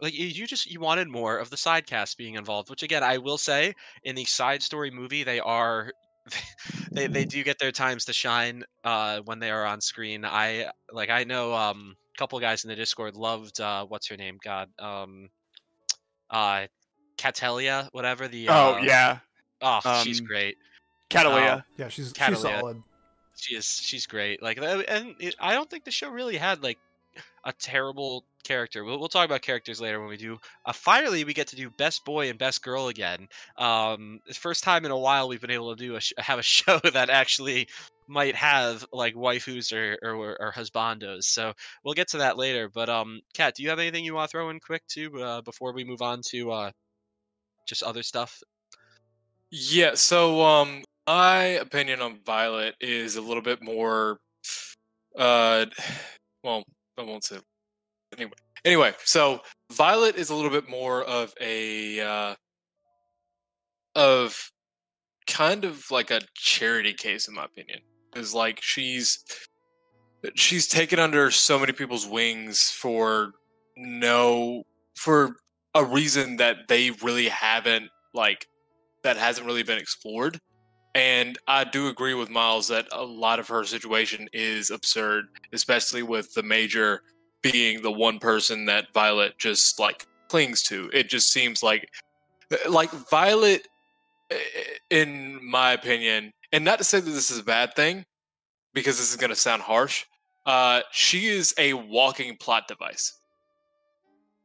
[0.00, 3.02] Like you, you just you wanted more of the side cast being involved, which again
[3.04, 5.92] I will say in the side story movie they are
[6.94, 10.24] they they do get their times to shine uh when they are on screen.
[10.24, 14.16] I like I know um a couple guys in the Discord loved uh what's her
[14.16, 14.38] name?
[14.42, 15.30] God um
[16.30, 16.66] uh
[17.16, 19.18] Cattleya, whatever the oh uh, yeah,
[19.60, 20.56] oh she's um, great.
[21.10, 21.64] Cattleya.
[21.76, 22.82] Yeah, she's she's solid.
[23.36, 24.42] She is she's great.
[24.42, 26.78] Like and it, I don't think the show really had like
[27.44, 28.84] a terrible character.
[28.84, 30.38] We'll, we'll talk about characters later when we do.
[30.64, 33.28] Uh, finally, we get to do best boy and best girl again.
[33.56, 36.42] Um, first time in a while we've been able to do a sh- have a
[36.56, 37.68] show that actually
[38.08, 41.24] might have like waifus or or, or husbandos.
[41.24, 41.52] So
[41.84, 42.68] we'll get to that later.
[42.68, 45.42] But um, Kat, do you have anything you want to throw in quick too uh,
[45.42, 46.70] before we move on to uh,
[47.68, 48.42] just other stuff?
[49.50, 54.18] Yeah, so um my opinion on Violet is a little bit more
[55.16, 55.66] uh
[56.44, 56.64] well,
[56.98, 57.38] I won't say
[58.16, 58.32] anyway.
[58.64, 59.40] Anyway, so
[59.72, 62.34] Violet is a little bit more of a uh
[63.94, 64.50] of
[65.26, 67.80] kind of like a charity case in my opinion.
[68.16, 69.24] Is like she's
[70.34, 73.32] she's taken under so many people's wings for
[73.76, 74.64] no
[74.96, 75.36] for
[75.74, 78.46] a reason that they really haven't like
[79.04, 80.40] that hasn't really been explored
[80.94, 86.02] and I do agree with Miles that a lot of her situation is absurd, especially
[86.02, 87.02] with the major
[87.40, 90.90] being the one person that Violet just like clings to.
[90.92, 91.88] It just seems like
[92.68, 93.68] like Violet
[94.90, 98.04] in my opinion, and not to say that this is a bad thing
[98.74, 100.04] because this is going to sound harsh,
[100.46, 103.12] uh she is a walking plot device.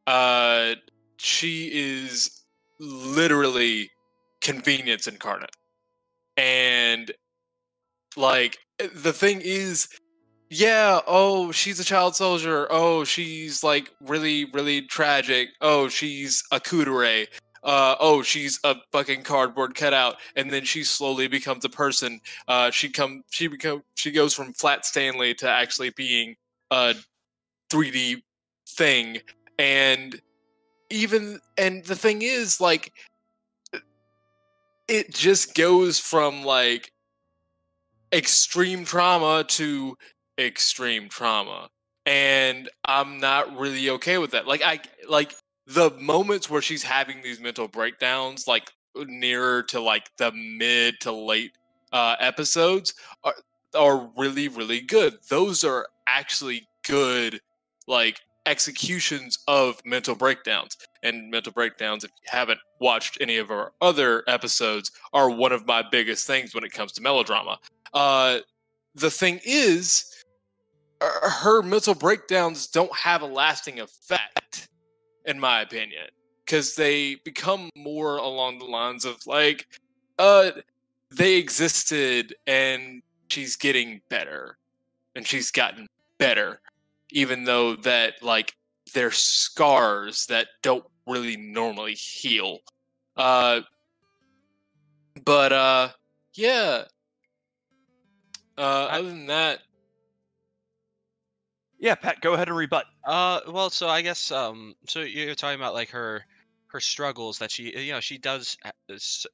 [0.07, 0.75] Uh
[1.17, 2.43] she is
[2.79, 3.89] literally
[4.41, 5.55] convenience incarnate
[6.35, 7.11] and
[8.17, 9.87] like eh, the thing is
[10.49, 16.59] yeah oh she's a child soldier oh she's like really really tragic oh she's a
[16.59, 17.27] kuudere
[17.63, 22.19] uh, oh she's a fucking cardboard cutout and then she slowly becomes a person.
[22.47, 26.35] Uh, she come she become she goes from flat stanley to actually being
[26.71, 26.95] a
[27.69, 28.21] 3d
[28.67, 29.19] thing.
[29.57, 30.19] And
[30.89, 32.91] even and the thing is like
[34.87, 36.91] it just goes from like
[38.11, 39.97] extreme trauma to
[40.37, 41.69] extreme trauma.
[42.05, 44.47] And i'm not really okay with that.
[44.47, 45.33] Like i like
[45.73, 51.11] the moments where she's having these mental breakdowns like nearer to like the mid to
[51.11, 51.51] late
[51.91, 53.35] uh episodes are
[53.75, 57.39] are really really good those are actually good
[57.87, 60.77] like executions of mental breakdowns.
[61.01, 65.65] And mental breakdowns, if you haven't watched any of our other episodes, are one of
[65.65, 67.59] my biggest things when it comes to melodrama.
[67.93, 68.39] Uh,
[68.95, 70.23] the thing is,
[71.01, 74.69] her mental breakdowns don't have a lasting effect,
[75.25, 76.07] in my opinion,
[76.45, 79.67] because they become more along the lines of like,
[80.19, 80.51] uh,
[81.11, 84.57] they existed and she's getting better,
[85.15, 86.59] and she's gotten better
[87.13, 88.55] even though that like
[88.93, 92.59] they're scars that don't really normally heal.
[93.15, 93.61] Uh,
[95.23, 95.89] but uh,
[96.33, 96.83] yeah.
[98.57, 99.59] Uh, other than that,
[101.83, 102.85] Yeah, Pat, go ahead and rebut.
[103.05, 106.25] Uh, well, so I guess um, so you're talking about like her
[106.67, 108.71] her struggles that she you know she does uh,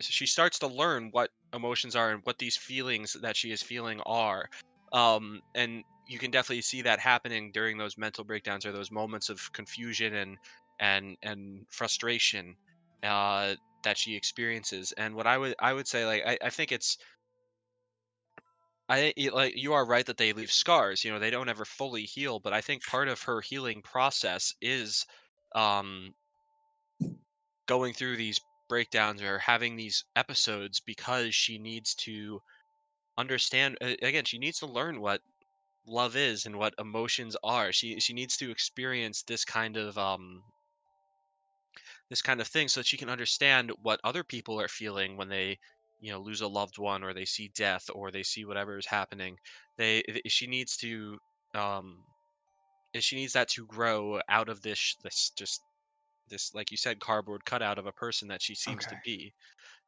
[0.01, 4.01] she starts to learn what emotions are and what these feelings that she is feeling
[4.01, 4.49] are,
[4.93, 9.29] um, and you can definitely see that happening during those mental breakdowns or those moments
[9.29, 10.37] of confusion and
[10.79, 12.55] and and frustration
[13.03, 14.91] uh, that she experiences.
[14.97, 16.97] And what I would I would say like I, I think it's
[18.89, 21.05] I like you are right that they leave scars.
[21.05, 24.53] You know, they don't ever fully heal, but I think part of her healing process
[24.61, 25.05] is
[25.55, 26.13] um
[27.67, 32.41] going through these breakdowns or having these episodes because she needs to
[33.17, 35.21] understand again, she needs to learn what
[35.85, 37.71] love is and what emotions are.
[37.73, 40.43] She she needs to experience this kind of um
[42.09, 45.29] this kind of thing so that she can understand what other people are feeling when
[45.29, 45.59] they
[45.99, 48.85] you know lose a loved one or they see death or they see whatever is
[48.85, 49.35] happening
[49.77, 51.17] they she needs to
[51.55, 51.97] um
[52.95, 55.61] she needs that to grow out of this this just
[56.29, 59.33] this like you said cardboard cutout of a person that she seems to be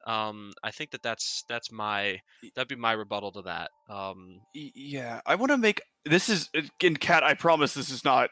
[0.08, 2.18] um i think that that's that's my
[2.56, 6.98] that'd be my rebuttal to that um yeah, I want to make this is in
[6.98, 7.24] cat.
[7.24, 8.30] I promise this is not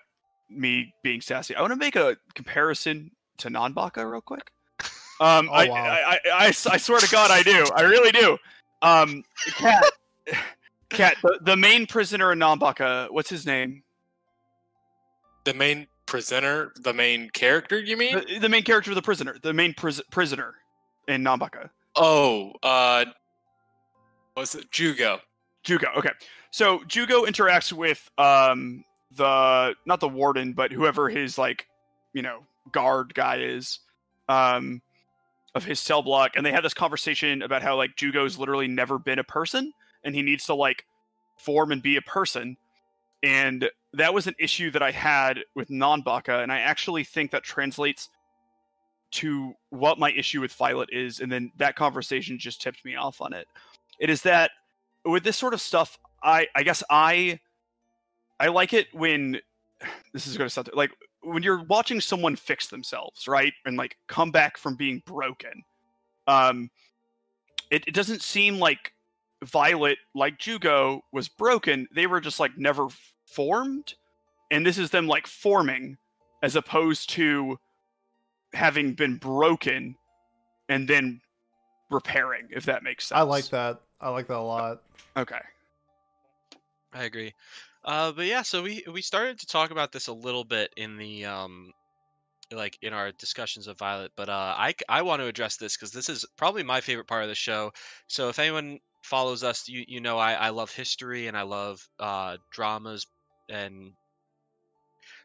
[0.49, 1.55] me being sassy.
[1.55, 4.51] I want to make a comparison to Nanbaka real quick.
[5.19, 5.75] Um, Oh, I, wow.
[5.83, 7.65] I, I, I s- I swear to God, I do.
[7.75, 8.37] I really do.
[8.81, 9.23] Um,
[9.57, 9.83] cat,
[10.89, 11.15] cat.
[11.21, 13.11] The, the main prisoner in Nanbaka.
[13.11, 13.83] What's his name?
[15.45, 18.15] the main presenter, the main character, you mean?
[18.27, 19.35] The, the main character of the prisoner.
[19.41, 20.55] The main pris- prisoner
[21.07, 21.69] in Nanbaka.
[21.95, 23.05] oh, uh,
[24.37, 25.19] was it Jugo?
[25.63, 25.87] Jugo.
[25.97, 26.11] Okay.
[26.51, 28.83] So Jugo interacts with um
[29.15, 31.67] the not the warden, but whoever his like,
[32.13, 33.79] you know, guard guy is,
[34.27, 34.81] um,
[35.55, 38.99] of his cell block, and they have this conversation about how like Jugo's literally never
[38.99, 39.73] been a person,
[40.03, 40.85] and he needs to like
[41.37, 42.57] form and be a person.
[43.23, 47.43] And that was an issue that I had with Nanbaka, and I actually think that
[47.43, 48.09] translates
[49.11, 53.21] to what my issue with Violet is, and then that conversation just tipped me off
[53.21, 53.47] on it.
[53.99, 54.51] It is that
[55.03, 57.39] with this sort of stuff, I I guess I
[58.39, 59.39] I like it when
[60.13, 60.91] this is going to sound like
[61.21, 65.63] when you're watching someone fix themselves, right, and like come back from being broken.
[66.27, 66.69] Um,
[67.71, 68.93] it, it doesn't seem like
[69.43, 71.87] Violet, like Jugo, was broken.
[71.93, 72.87] They were just like never
[73.25, 73.95] formed,
[74.51, 75.97] and this is them like forming,
[76.43, 77.59] as opposed to
[78.53, 79.95] having been broken
[80.69, 81.21] and then
[81.89, 82.47] repairing.
[82.51, 83.17] If that makes sense.
[83.17, 83.81] I like that.
[84.01, 84.81] I like that a lot.
[85.17, 85.39] Okay.
[86.93, 87.33] I agree.
[87.83, 90.97] Uh, but yeah, so we we started to talk about this a little bit in
[90.97, 91.71] the um,
[92.51, 95.91] like in our discussions of Violet, but uh, I I want to address this because
[95.91, 97.71] this is probably my favorite part of the show.
[98.07, 101.81] So if anyone follows us, you you know I I love history and I love
[101.99, 103.05] uh dramas
[103.49, 103.93] and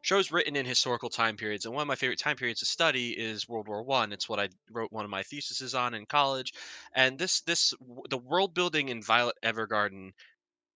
[0.03, 1.65] shows written in historical time periods.
[1.65, 4.13] And one of my favorite time periods to study is World War One.
[4.13, 6.53] It's what I wrote one of my theses on in college.
[6.95, 7.73] And this this
[8.11, 10.11] the world building in Violet Evergarden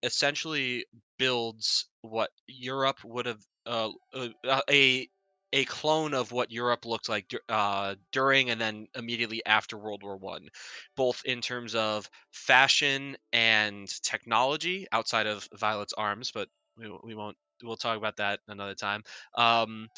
[0.03, 0.85] essentially
[1.17, 5.09] builds what Europe would have uh, uh, uh, a
[5.51, 10.15] a clone of what Europe looked like uh, during and then immediately after World War
[10.17, 10.49] One,
[10.95, 17.37] both in terms of fashion and technology outside of Violet's arms, but we, we won't
[17.63, 19.03] we'll talk about that another time.
[19.35, 19.89] Um,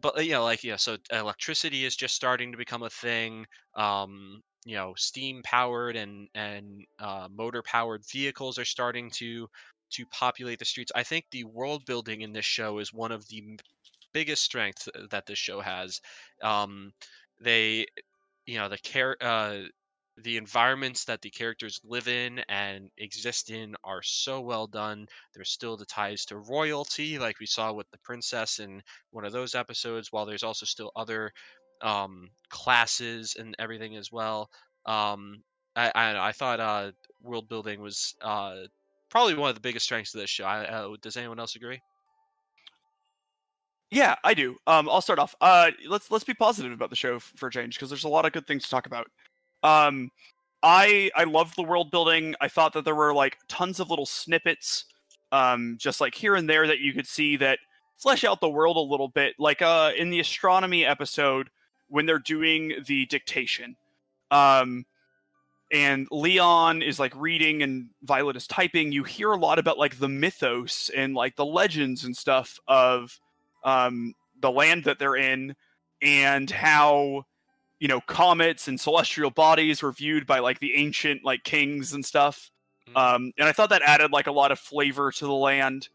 [0.00, 3.46] but you know, like know, so electricity is just starting to become a thing.
[3.74, 9.48] Um, you know, steam powered and and uh, motor powered vehicles are starting to
[9.92, 10.92] to populate the streets.
[10.94, 13.58] I think the world building in this show is one of the
[14.12, 16.00] biggest strengths uh, that this show has.
[16.42, 16.92] Um,
[17.40, 17.86] they,
[18.46, 19.62] you know, the care, uh,
[20.16, 25.06] the environments that the characters live in and exist in are so well done.
[25.34, 29.32] There's still the ties to royalty, like we saw with the princess in one of
[29.32, 30.10] those episodes.
[30.10, 31.32] While there's also still other
[31.82, 34.50] um, classes and everything as well.
[34.86, 35.42] Um,
[35.76, 38.56] I, I I thought uh, world building was uh,
[39.08, 40.44] probably one of the biggest strengths of this show.
[40.44, 41.80] I, uh, does anyone else agree?
[43.90, 44.56] Yeah, I do.
[44.66, 45.34] Um, I'll start off.
[45.40, 48.08] Uh, let's let's be positive about the show f- for a change because there's a
[48.08, 49.06] lot of good things to talk about.
[49.62, 50.10] Um,
[50.62, 52.34] I I loved the world building.
[52.40, 54.84] I thought that there were like tons of little snippets,
[55.32, 57.60] um, just like here and there that you could see that
[57.96, 59.34] flesh out the world a little bit.
[59.38, 61.48] Like uh, in the astronomy episode
[61.88, 63.76] when they're doing the dictation,
[64.30, 64.84] um,
[65.70, 68.90] and Leon is like reading and Violet is typing.
[68.92, 73.20] You hear a lot about like the mythos and like the legends and stuff of
[73.64, 75.54] um, the land that they're in
[76.00, 77.24] and how
[77.80, 82.04] you know comets and celestial bodies were viewed by like the ancient like kings and
[82.04, 82.50] stuff
[82.88, 82.96] Mhm.
[82.96, 85.88] um, and i thought that added like a lot of flavor to the land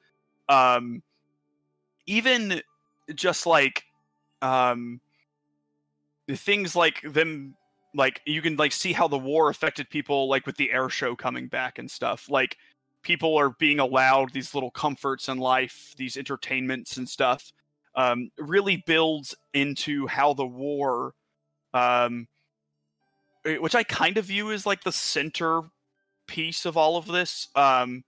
[0.50, 1.02] um,
[2.06, 2.62] even
[3.16, 3.86] just like
[4.41, 5.00] um,
[6.30, 7.55] things like them
[7.95, 11.15] like you can like see how the war affected people like with the air show
[11.15, 12.30] coming back and stuff.
[12.30, 12.57] Like
[13.03, 17.51] people are being allowed these little comforts in life these entertainments and stuff
[17.95, 21.13] um, really builds into how the war
[21.74, 22.28] um,
[23.45, 25.61] eh, which i kind of view as like the center
[26.26, 28.03] piece of all of this um,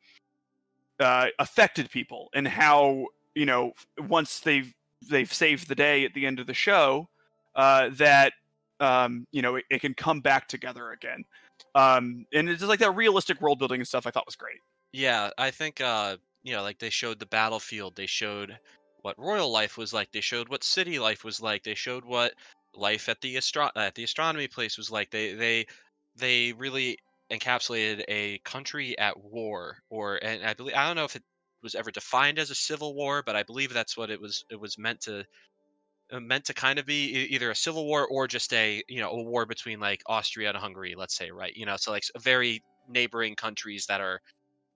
[1.00, 3.06] uh, affected people and how
[3.36, 3.74] you know
[4.08, 4.74] once they've
[5.10, 7.08] they've saved the day at the end of the show
[7.56, 8.34] uh, that
[8.80, 11.24] um, you know it, it can come back together again
[11.76, 14.60] um, and it's just like that realistic world building and stuff i thought was great
[14.94, 18.60] Yeah, I think uh, you know, like they showed the battlefield, they showed
[19.02, 22.34] what royal life was like, they showed what city life was like, they showed what
[22.74, 25.12] life at the astro- at the astronomy place was like.
[25.12, 25.66] They they
[26.16, 27.00] they really
[27.32, 31.24] encapsulated a country at war, or and I believe I don't know if it
[31.64, 34.46] was ever defined as a civil war, but I believe that's what it was.
[34.50, 35.26] It was meant to
[36.12, 39.22] meant to kind of be either a civil war or just a you know a
[39.22, 41.56] war between like Austria and Hungary, let's say, right?
[41.56, 44.22] You know, so like very neighboring countries that are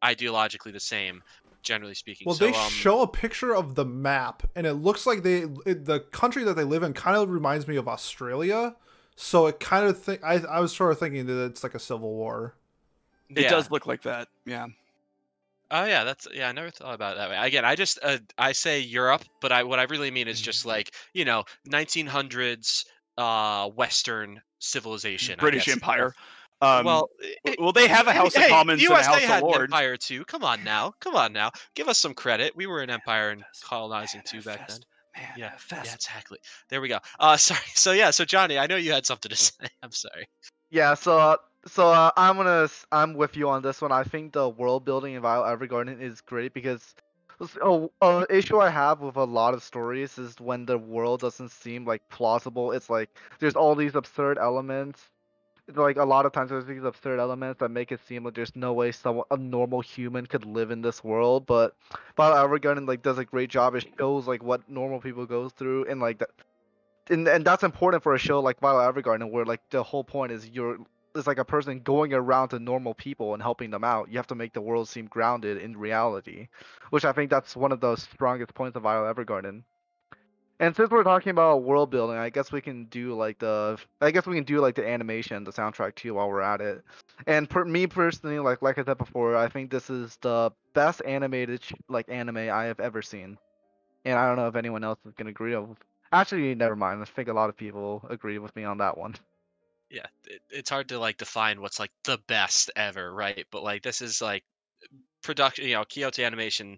[0.03, 1.21] ideologically the same,
[1.61, 2.25] generally speaking.
[2.25, 5.45] Well, so, they um, show a picture of the map, and it looks like they
[5.65, 8.75] it, the country that they live in kind of reminds me of Australia.
[9.15, 11.79] So it kind of think I I was sort of thinking that it's like a
[11.79, 12.55] civil war.
[13.29, 13.49] it yeah.
[13.49, 14.65] does look like that yeah
[15.71, 16.49] Oh yeah, that's yeah.
[16.49, 17.37] I never thought about it that way.
[17.37, 20.65] Again, I just uh, I say Europe, but I what I really mean is just
[20.65, 22.85] like you know 1900s
[23.17, 26.13] uh Western civilization, british empire
[26.61, 27.09] um, well,
[27.45, 29.37] w- well they have a house hey, of commons the and a USA house had
[29.37, 30.25] of an lords empire too.
[30.25, 31.51] Come on now, come on now.
[31.73, 32.55] Give us some credit.
[32.55, 34.79] We were an empire and colonizing too back then.
[35.15, 35.85] Man, Yeah, fest.
[35.85, 36.37] Yeah, exactly.
[36.69, 36.99] There we go.
[37.19, 37.61] Uh, sorry.
[37.75, 39.67] So yeah, so Johnny, I know you had something to say.
[39.81, 40.27] I'm sorry.
[40.69, 43.91] Yeah, so uh, so uh, I'm gonna I'm with you on this one.
[43.91, 46.95] I think the world building in Violet Evergarden is great because
[47.61, 51.51] oh, uh, issue I have with a lot of stories is when the world doesn't
[51.51, 52.71] seem like plausible.
[52.71, 55.09] It's like there's all these absurd elements.
[55.75, 58.55] Like a lot of times there's these absurd elements that make it seem like there's
[58.55, 61.45] no way someone a normal human could live in this world.
[61.45, 61.75] But
[62.17, 63.75] Violet Evergarden like does a great job.
[63.75, 66.29] It shows like what normal people go through and like that
[67.09, 70.31] and, and that's important for a show like Violet Evergarden, where like the whole point
[70.31, 70.77] is you're
[71.15, 74.09] is like a person going around to normal people and helping them out.
[74.09, 76.47] You have to make the world seem grounded in reality,
[76.89, 79.63] which I think that's one of the strongest points of Violet Evergarden.
[80.61, 84.11] And since we're talking about world building, I guess we can do like the I
[84.11, 86.83] guess we can do like the animation, the soundtrack too while we're at it.
[87.27, 91.01] And for me personally, like like I said before, I think this is the best
[91.05, 93.37] animated like anime I have ever seen.
[94.03, 95.55] And I don't know if anyone else is gonna agree.
[95.55, 95.77] With...
[96.11, 97.01] Actually, never mind.
[97.01, 99.15] I think a lot of people agree with me on that one.
[99.89, 103.81] Yeah it, it's hard to like define what's like the best ever right but like
[103.81, 104.43] this is like
[105.23, 106.77] production you know kyoto animation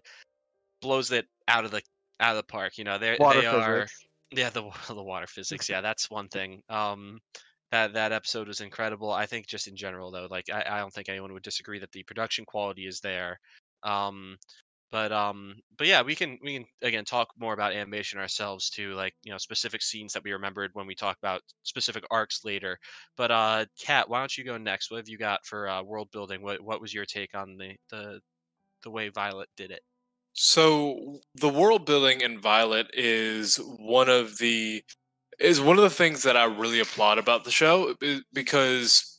[0.82, 1.82] blows it out of the
[2.20, 4.05] out of the park you know they Water they are physics.
[4.32, 7.20] yeah the the water physics yeah that's one thing um
[7.72, 10.93] that that episode was incredible i think just in general though like i, I don't
[10.93, 13.39] think anyone would disagree that the production quality is there
[13.84, 14.38] um
[14.92, 18.94] but um but yeah we can we can again talk more about animation ourselves too
[18.94, 22.78] like you know specific scenes that we remembered when we talk about specific arcs later.
[23.18, 24.92] But uh kat why don't you go next?
[24.92, 26.42] What have you got for uh world building?
[26.42, 28.22] What what was your take on the the
[28.84, 29.84] the way violet did it?
[30.34, 34.84] So the world building in Violet is one of the
[35.39, 37.96] is one of the things that I really applaud about the show
[38.32, 39.11] because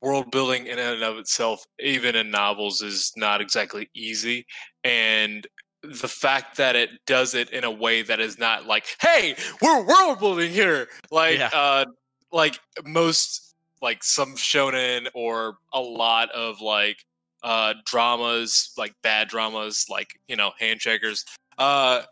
[0.00, 4.46] world building in and of itself, even in novels, is not exactly easy.
[4.84, 5.46] And
[5.82, 9.86] the fact that it does it in a way that is not like, "Hey, we're
[9.86, 11.50] world building here," like Yeah.
[11.52, 11.84] uh,
[12.32, 17.04] like most like some shonen or a lot of like
[17.44, 21.24] uh dramas like bad dramas like you know handshakers
[21.58, 22.02] uh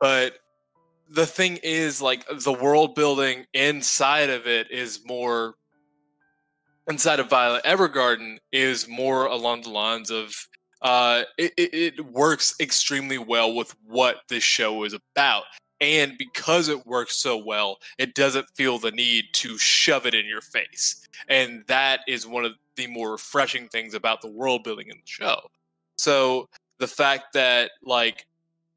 [0.00, 0.38] but
[1.10, 5.56] the thing is like the world building inside of it is more
[6.88, 10.34] inside of violet evergarden is more along the lines of
[10.82, 15.44] uh it, it, it works extremely well with what this show is about.
[15.82, 20.26] And because it works so well it doesn't feel the need to shove it in
[20.26, 21.06] your face.
[21.28, 25.06] And that is one of the more refreshing things about the world building in the
[25.06, 25.50] show.
[25.96, 28.26] So the fact that like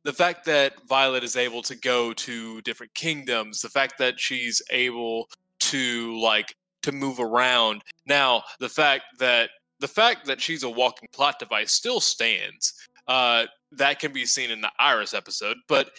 [0.04, 4.62] the fact that violet is able to go to different kingdoms the fact that she's
[4.70, 5.30] able
[5.60, 7.84] to like to move around.
[8.05, 12.73] Now the fact that the fact that she's a walking plot device still stands
[13.07, 15.89] uh that can be seen in the iris episode but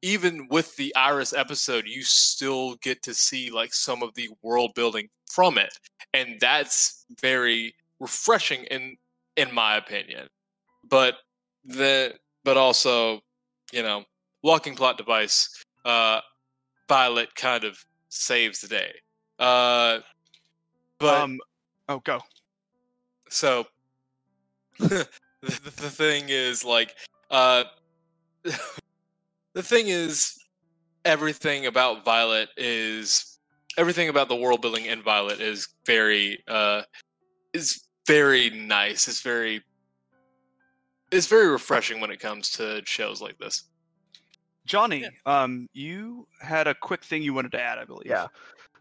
[0.00, 4.70] even with the iris episode you still get to see like some of the world
[4.74, 5.78] building from it
[6.14, 8.96] and that's very refreshing in
[9.36, 10.28] in my opinion.
[10.88, 11.16] But
[11.64, 12.14] the
[12.44, 13.20] but also
[13.72, 14.04] you know
[14.42, 16.20] walking plot device uh
[16.88, 18.92] violet kind of saves the day.
[19.38, 19.98] Uh
[20.98, 21.38] but um,
[21.88, 22.20] oh, go.
[23.28, 23.66] so
[24.78, 25.08] the,
[25.42, 26.94] the the thing is like
[27.30, 27.64] uh
[29.54, 30.38] the thing is
[31.04, 33.38] everything about violet is
[33.76, 36.82] everything about the world building in violet is very uh
[37.52, 39.62] is very nice it's very
[41.10, 43.64] it's very refreshing when it comes to shows like this
[44.66, 48.06] Johnny, um, you had a quick thing you wanted to add, I believe.
[48.06, 48.28] Yeah.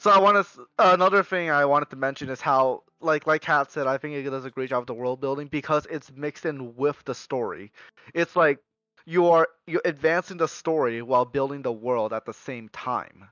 [0.04, 0.68] So I want to.
[0.80, 4.30] Another thing I wanted to mention is how, like, like Kat said, I think it
[4.30, 7.72] does a great job of the world building because it's mixed in with the story.
[8.14, 8.60] It's like
[9.06, 13.30] you are you're advancing the story while building the world at the same time.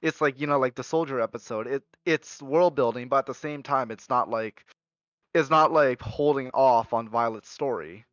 [0.00, 1.66] It's like you know, like the soldier episode.
[1.66, 4.64] It it's world building, but at the same time, it's not like
[5.34, 8.04] it's not like holding off on Violet's story.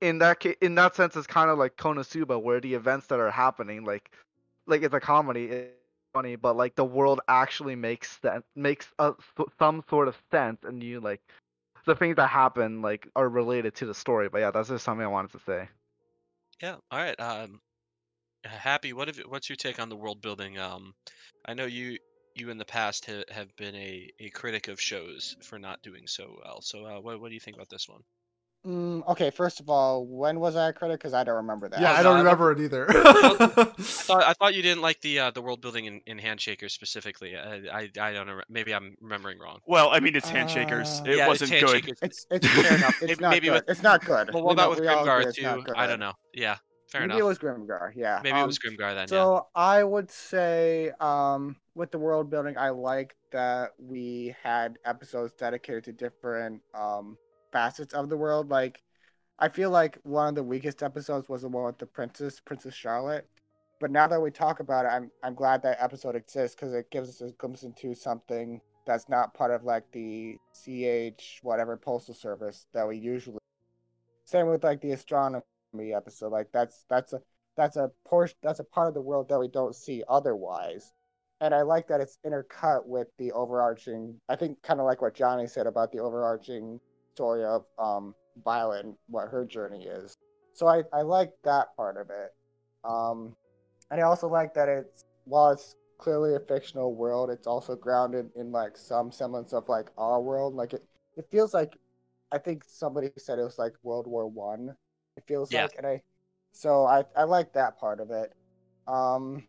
[0.00, 3.20] In that ca- in that sense, it's kind of like Konosuba, where the events that
[3.20, 4.10] are happening, like
[4.66, 5.81] like it's a comedy, it's
[6.12, 9.14] funny, but like the world actually makes sense, makes a,
[9.58, 11.20] some sort of sense, and you like
[11.86, 14.28] the things that happen like are related to the story.
[14.28, 15.68] But yeah, that's just something I wanted to say.
[16.62, 16.76] Yeah.
[16.90, 17.18] All right.
[17.20, 17.60] Um,
[18.44, 18.92] happy.
[18.92, 20.58] What have, what's your take on the world building?
[20.58, 20.94] Um,
[21.44, 21.98] I know you
[22.34, 26.06] you in the past ha- have been a, a critic of shows for not doing
[26.06, 26.62] so well.
[26.62, 28.02] So uh, what what do you think about this one?
[28.66, 31.00] Mm, okay, first of all, when was I a critic?
[31.00, 31.80] Because I don't remember that.
[31.80, 32.86] Yeah, Oh, I don't no, I remember it either.
[32.90, 36.70] I thought I thought you didn't like the uh, the world building in, in Handshakers
[36.70, 37.36] specifically.
[37.36, 38.40] I, I I don't know.
[38.48, 39.58] Maybe I'm remembering wrong.
[39.66, 41.00] Well, I mean, it's handshakers.
[41.00, 41.94] Uh, it yeah, wasn't it's good.
[42.02, 43.02] It's it's fair enough.
[43.02, 43.54] It's Maybe- not maybe good.
[43.54, 44.32] with- it's not good.
[44.32, 45.72] Well, We what know- about with we all Grimgar too?
[45.74, 46.12] I don't know.
[46.32, 46.58] Yeah,
[46.88, 47.14] fair Maybe enough.
[47.16, 47.90] Maybe it was Grimgar.
[47.96, 48.20] Yeah.
[48.22, 49.08] Maybe it um, was Grimgar then.
[49.08, 55.32] So I would say, um, with the world building, I like that we had episodes
[55.32, 57.16] dedicated to different um
[57.52, 58.50] facets of the world.
[58.50, 58.82] Like,
[59.38, 62.74] I feel like one of the weakest episodes was the one with the princess, Princess
[62.74, 63.28] Charlotte.
[63.80, 66.90] But now that we talk about it, I'm I'm glad that episode exists because it
[66.90, 72.14] gives us a glimpse into something that's not part of like the CH whatever postal
[72.14, 73.38] service that we usually.
[74.24, 75.42] Same with like the astronomy
[75.94, 76.30] episode.
[76.30, 77.20] Like that's that's a
[77.56, 80.92] that's a portion that's a part of the world that we don't see otherwise
[81.42, 84.20] and I like that it's intercut with the overarching.
[84.28, 86.78] I think kind of like what Johnny said about the overarching
[87.14, 90.16] story of um, Violet and what her journey is.
[90.54, 92.30] So I I like that part of it.
[92.84, 93.36] Um,
[93.90, 98.30] and I also like that it's while it's clearly a fictional world, it's also grounded
[98.36, 100.54] in like some semblance of like our world.
[100.54, 100.84] Like it,
[101.16, 101.78] it feels like
[102.32, 104.74] I think somebody said it was like World War One.
[105.16, 105.54] It feels Yeah.
[105.54, 106.02] like, and I
[106.52, 108.32] so I I like that part of it.
[108.86, 109.44] Um,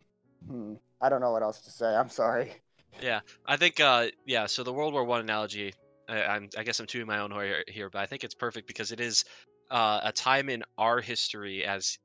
[0.46, 1.86] hmm, I don't know what else to say.
[1.94, 2.52] I'm sorry.
[3.00, 4.46] Yeah, I think, uh, yeah.
[4.46, 5.74] So the World War One analogy,
[6.08, 8.66] I, I guess I'm tooting my own horn here, here, but I think it's perfect
[8.66, 9.24] because it is
[9.70, 11.98] uh, a time in our history as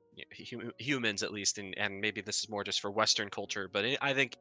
[0.50, 3.84] hum- humans, at least, and, and maybe this is more just for Western culture, but
[3.84, 4.36] it, I think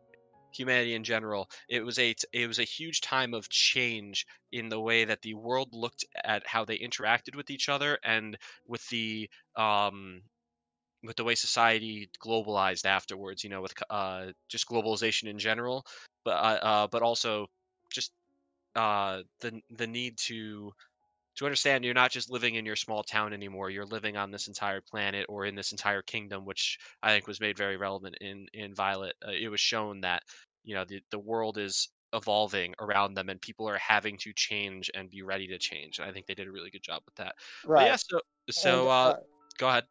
[0.51, 4.79] humanity in general, it was a it was a huge time of change in the
[4.79, 8.37] way that the world looked at how they interacted with each other and
[8.67, 10.21] with the um
[11.03, 15.85] with the way society globalized afterwards you know with uh just globalization in general
[16.25, 17.47] but uh, uh but also
[17.91, 18.11] just
[18.75, 20.71] uh the the need to
[21.35, 24.47] to understand you're not just living in your small town anymore you're living on this
[24.47, 28.47] entire planet or in this entire kingdom which i think was made very relevant in
[28.53, 30.23] in violet uh, it was shown that
[30.63, 34.89] you know the, the world is evolving around them and people are having to change
[34.95, 37.15] and be ready to change and i think they did a really good job with
[37.15, 37.35] that
[37.75, 37.85] but Right.
[37.85, 39.13] yeah so so And, uh
[39.57, 39.85] go ahead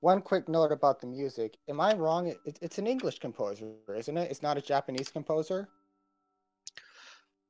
[0.00, 1.58] one quick note about the music.
[1.68, 2.28] Am I wrong?
[2.28, 4.30] It, it's an English composer, isn't it?
[4.30, 5.68] It's not a Japanese composer.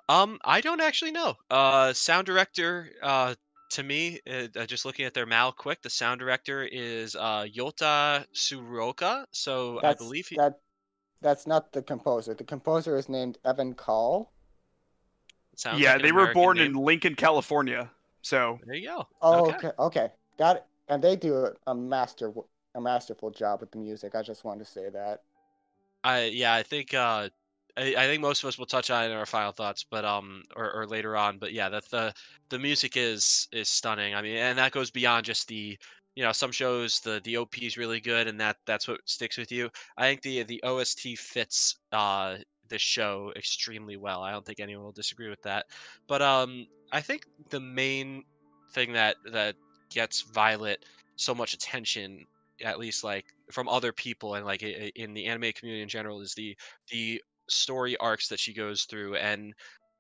[0.09, 1.35] Um, I don't actually know.
[1.51, 3.35] Uh, sound director, uh,
[3.71, 7.47] to me, uh, uh, just looking at their mal quick, the sound director is uh
[7.53, 9.27] Yota Tsuruoka.
[9.33, 10.37] So I believe he.
[10.37, 10.61] that.
[11.23, 12.35] That's not the composer.
[12.35, 14.33] The composer is named Evan Call.
[15.57, 16.67] sounds yeah, like an they were born name.
[16.67, 17.91] in Lincoln, California.
[18.23, 19.07] So There you go.
[19.23, 19.57] Oh, Okay.
[19.57, 20.65] okay, okay, got it.
[20.89, 22.33] And they do a, a master,
[22.75, 24.15] a masterful job with the music.
[24.15, 25.23] I just wanted to say that.
[26.05, 27.29] I yeah, I think uh,
[27.77, 30.05] I, I think most of us will touch on it in our final thoughts, but
[30.05, 31.39] um, or, or later on.
[31.39, 32.12] But yeah, that the
[32.49, 34.14] the music is is stunning.
[34.14, 35.79] I mean, and that goes beyond just the
[36.16, 39.37] you know some shows the the op is really good and that that's what sticks
[39.37, 39.68] with you
[39.99, 42.37] i think the the ost fits uh
[42.68, 45.66] this show extremely well i don't think anyone will disagree with that
[46.09, 48.24] but um i think the main
[48.72, 49.55] thing that that
[49.91, 50.85] gets violet
[51.16, 52.24] so much attention
[52.64, 56.35] at least like from other people and like in the anime community in general is
[56.35, 56.57] the
[56.91, 59.55] the story arcs that she goes through and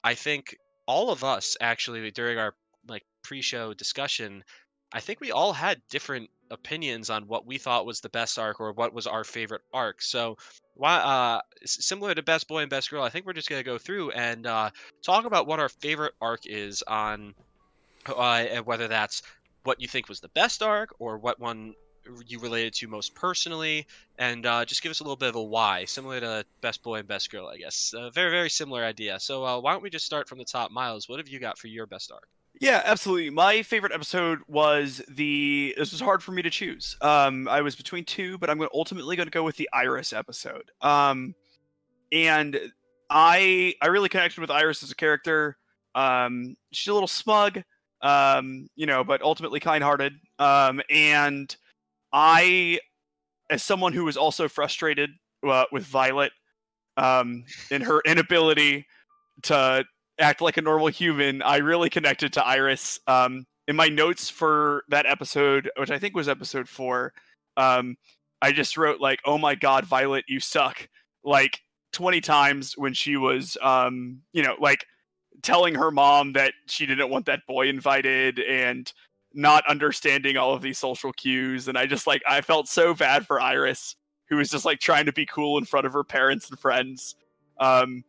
[0.04, 2.54] i think all of us actually during our
[2.88, 4.42] like pre-show discussion
[4.92, 8.60] I think we all had different opinions on what we thought was the best arc
[8.60, 10.00] or what was our favorite arc.
[10.00, 10.36] So,
[10.74, 13.78] why, uh, similar to Best Boy and Best Girl, I think we're just gonna go
[13.78, 14.70] through and uh,
[15.04, 17.34] talk about what our favorite arc is on,
[18.06, 19.22] uh, whether that's
[19.64, 21.74] what you think was the best arc or what one
[22.26, 23.86] you related to most personally,
[24.18, 26.98] and uh, just give us a little bit of a why, similar to Best Boy
[26.98, 27.94] and Best Girl, I guess.
[27.96, 29.20] Uh, very, very similar idea.
[29.20, 31.08] So, uh, why don't we just start from the top, Miles?
[31.08, 32.28] What have you got for your best arc?
[32.60, 33.30] Yeah, absolutely.
[33.30, 35.74] My favorite episode was the.
[35.76, 36.96] This was hard for me to choose.
[37.02, 40.70] Um, I was between two, but I'm ultimately going to go with the Iris episode.
[40.80, 41.34] Um,
[42.12, 42.58] and
[43.10, 45.58] I I really connected with Iris as a character.
[45.94, 47.62] Um, she's a little smug,
[48.00, 50.14] um, you know, but ultimately kind-hearted.
[50.38, 51.54] Um, and
[52.12, 52.80] I,
[53.50, 55.10] as someone who was also frustrated
[55.46, 56.32] uh, with Violet,
[56.96, 58.86] um, in her inability
[59.42, 59.84] to
[60.18, 62.98] act like a normal human, I really connected to Iris.
[63.06, 67.12] Um, in my notes for that episode, which I think was episode four,
[67.56, 67.96] um,
[68.40, 70.88] I just wrote like, "Oh my God, Violet, you suck!"
[71.24, 71.60] like
[71.92, 74.86] twenty times when she was, um, you know, like
[75.42, 78.92] telling her mom that she didn't want that boy invited and
[79.36, 81.68] not understanding all of these social cues.
[81.68, 83.94] And I just like, I felt so bad for Iris,
[84.28, 87.14] who was just like trying to be cool in front of her parents and friends.
[87.60, 88.02] Um,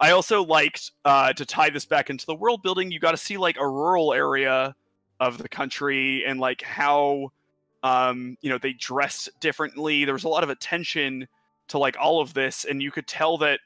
[0.00, 2.90] I also liked uh, to tie this back into the world building.
[2.90, 4.74] You got to see like a rural area
[5.20, 7.30] of the country and like how
[7.82, 10.06] um, you know they dressed differently.
[10.06, 11.28] There was a lot of attention
[11.68, 13.60] to like all of this, and you could tell that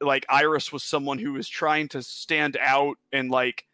[0.00, 3.64] like Iris was someone who was trying to stand out and like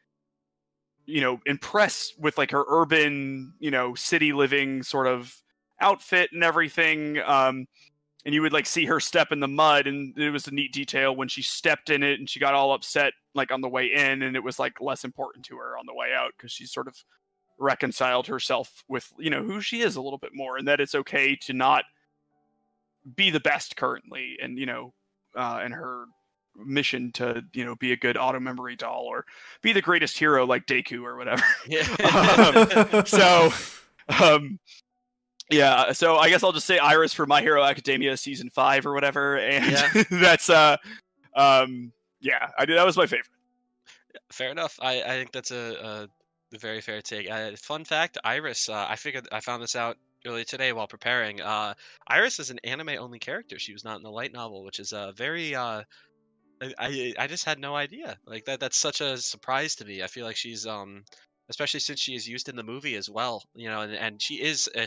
[1.07, 5.35] you know impressed with like her urban you know city living sort of
[5.81, 7.19] outfit and everything.
[7.19, 7.67] Um,
[8.25, 10.73] and you would like see her step in the mud and it was a neat
[10.73, 13.93] detail when she stepped in it and she got all upset like on the way
[13.93, 16.67] in and it was like less important to her on the way out because she
[16.67, 16.97] sort of
[17.59, 20.95] reconciled herself with you know who she is a little bit more and that it's
[20.95, 21.85] okay to not
[23.15, 24.93] be the best currently and you know
[25.37, 26.07] uh and her
[26.57, 29.25] mission to you know be a good auto memory doll or
[29.63, 31.87] be the greatest hero like Deku or whatever Yeah.
[32.95, 33.53] Um, so
[34.21, 34.59] um
[35.51, 38.95] Yeah, so I guess I'll just say Iris for My Hero Academia season five or
[38.95, 40.03] whatever, and Yeah.
[40.11, 40.77] that's uh,
[41.37, 42.79] um, yeah, I did.
[42.79, 43.29] That was my favorite.
[44.33, 44.79] Fair enough.
[44.81, 46.09] I, I think that's a,
[46.55, 47.31] a very fair take.
[47.31, 48.69] Uh, fun fact: Iris.
[48.69, 49.97] Uh, I figured I found this out
[50.27, 51.41] earlier today while preparing.
[51.43, 51.75] Uh,
[52.09, 53.59] Iris is an anime-only character.
[53.59, 55.55] She was not in the light novel, which is a very.
[55.55, 55.83] Uh,
[56.79, 58.17] I, I just had no idea.
[58.27, 58.61] Like that.
[58.61, 60.03] That's such a surprise to me.
[60.03, 61.05] I feel like she's um.
[61.51, 64.37] Especially since she is used in the movie as well, you know, and, and she
[64.37, 64.87] is, uh,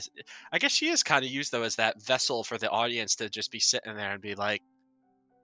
[0.52, 3.30] I guess she is kind of used though as that vessel for the audience to
[3.30, 4.64] just be sitting there and be like,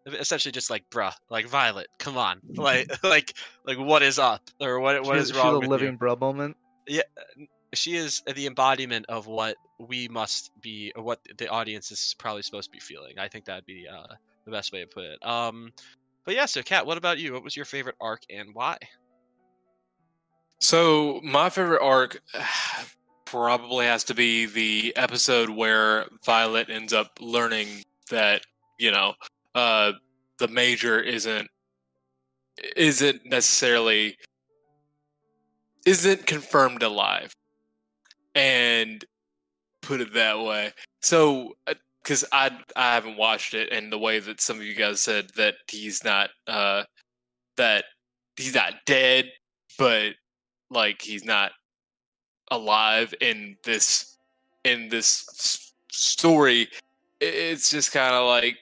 [0.08, 4.80] essentially just like, bruh, like Violet, come on, like, like, like, what is up, or
[4.80, 5.98] what, what is wrong she's a living you?
[6.00, 6.58] bro moment.
[6.88, 7.04] Yeah
[7.74, 12.42] she is the embodiment of what we must be, or what the audience is probably
[12.42, 13.20] supposed to be feeling.
[13.20, 14.14] I think that'd be uh,
[14.46, 15.26] the best way to put it.
[15.26, 15.72] Um,
[16.26, 17.34] but yeah, so Kat, what about you?
[17.34, 18.78] What was your favorite arc and why?
[20.60, 22.22] So my favorite arc
[23.26, 27.68] probably has to be the episode where Violet ends up learning
[28.10, 28.44] that
[28.80, 29.14] you know
[29.56, 29.94] uh,
[30.38, 31.48] the major isn't
[32.78, 34.18] isn't necessarily
[35.86, 37.34] isn't confirmed alive,
[38.36, 39.04] and
[39.82, 40.72] put it that way.
[41.02, 41.56] So
[42.04, 45.30] because I I haven't watched it, and the way that some of you guys said
[45.36, 46.84] that he's not uh,
[47.58, 47.86] that
[48.36, 49.32] he's not dead,
[49.78, 50.14] but
[50.70, 51.52] like he's not
[52.52, 54.18] alive in this
[54.64, 56.68] in this story
[57.20, 58.58] it's just kind of like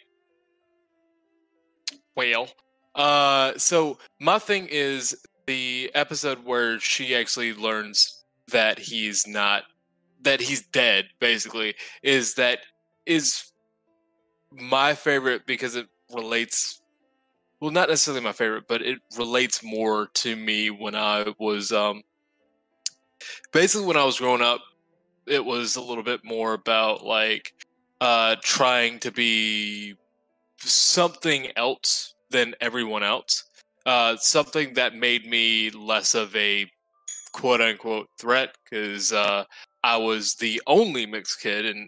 [2.15, 2.47] well
[2.95, 5.15] uh so my thing is
[5.47, 9.63] the episode where she actually learns that he's not
[10.21, 11.73] that he's dead basically
[12.03, 12.59] is that
[13.05, 13.51] is
[14.51, 16.81] my favorite because it relates
[17.59, 22.01] well not necessarily my favorite but it relates more to me when i was um
[23.53, 24.59] basically when i was growing up
[25.27, 27.53] it was a little bit more about like
[28.01, 29.95] uh trying to be
[30.57, 33.45] something else than everyone else
[33.85, 36.69] uh something that made me less of a
[37.31, 39.45] quote unquote threat because uh
[39.83, 41.87] i was the only mixed kid in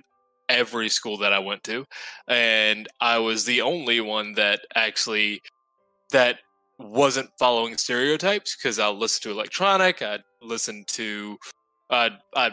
[0.53, 1.85] every school that i went to
[2.27, 5.41] and i was the only one that actually
[6.11, 6.37] that
[6.79, 11.37] wasn't following stereotypes because I listened to electronic, I listened to,
[11.89, 12.51] I I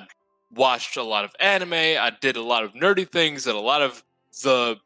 [0.55, 3.83] watched a lot of anime, I did a lot of nerdy things that a lot
[3.83, 4.03] of
[4.43, 4.77] the,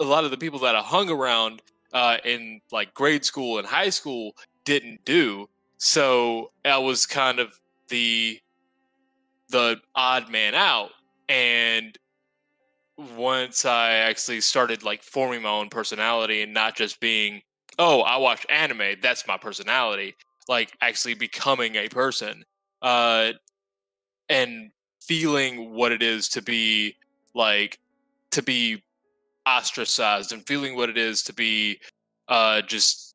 [0.00, 1.62] a lot of the people that I hung around
[1.92, 4.32] uh, in like grade school and high school
[4.64, 5.48] didn't do.
[5.78, 8.38] So I was kind of the,
[9.48, 10.90] the odd man out,
[11.28, 11.96] and
[13.16, 17.42] once I actually started like forming my own personality and not just being
[17.78, 20.14] oh, I watch anime, that's my personality.
[20.48, 22.44] Like actually becoming a person.
[22.80, 23.32] Uh
[24.28, 26.96] and feeling what it is to be
[27.34, 27.78] like
[28.30, 28.82] to be
[29.46, 31.78] ostracized and feeling what it is to be
[32.28, 33.14] uh just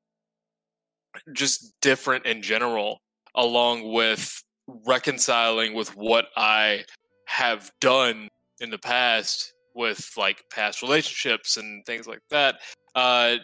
[1.34, 3.02] just different in general
[3.36, 4.44] along with
[4.86, 6.84] reconciling with what I
[7.26, 8.28] have done
[8.60, 12.62] in the past with like past relationships and things like that.
[12.96, 13.38] Uh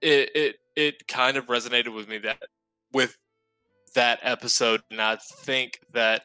[0.00, 2.42] it it it kind of resonated with me that
[2.92, 3.16] with
[3.94, 6.22] that episode, and I think that,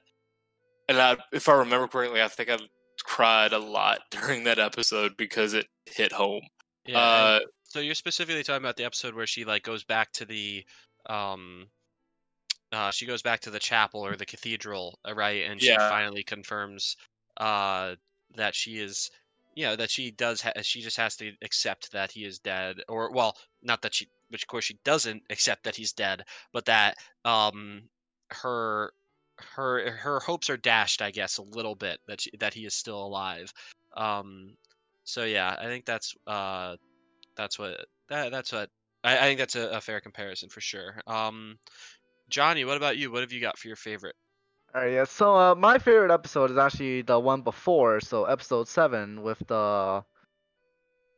[0.90, 2.58] and I, if I remember correctly, I think I
[3.04, 6.44] cried a lot during that episode because it hit home.
[6.86, 6.98] Yeah.
[7.00, 10.66] uh, so you're specifically talking about the episode where she like goes back to the,
[11.08, 11.68] um,
[12.72, 15.44] uh, she goes back to the chapel or the cathedral, uh, right?
[15.50, 15.90] And she Yeah.
[15.90, 16.96] finally confirms,
[17.38, 17.96] uh,
[18.36, 19.10] that she is,
[19.58, 20.40] you know, that she does.
[20.42, 24.08] Ha- she just has to accept that he is dead, or well, not that she,
[24.30, 26.96] which of course she doesn't accept that he's dead, but that
[27.26, 27.82] um
[28.30, 28.92] her
[29.40, 32.76] her her hopes are dashed, I guess, a little bit that she, that he is
[32.76, 33.52] still alive.
[33.96, 34.56] Um,
[35.06, 36.76] so yeah, I think that's uh
[37.36, 38.70] that's what that, that's what
[39.04, 41.02] I, I think that's a, a fair comparison for sure.
[41.08, 41.58] Um,
[42.30, 43.12] Johnny, what about you?
[43.12, 44.16] What have you got for your favorite?
[44.76, 45.04] Alright, yeah.
[45.06, 50.04] So uh, my favorite episode is actually the one before, so episode seven with the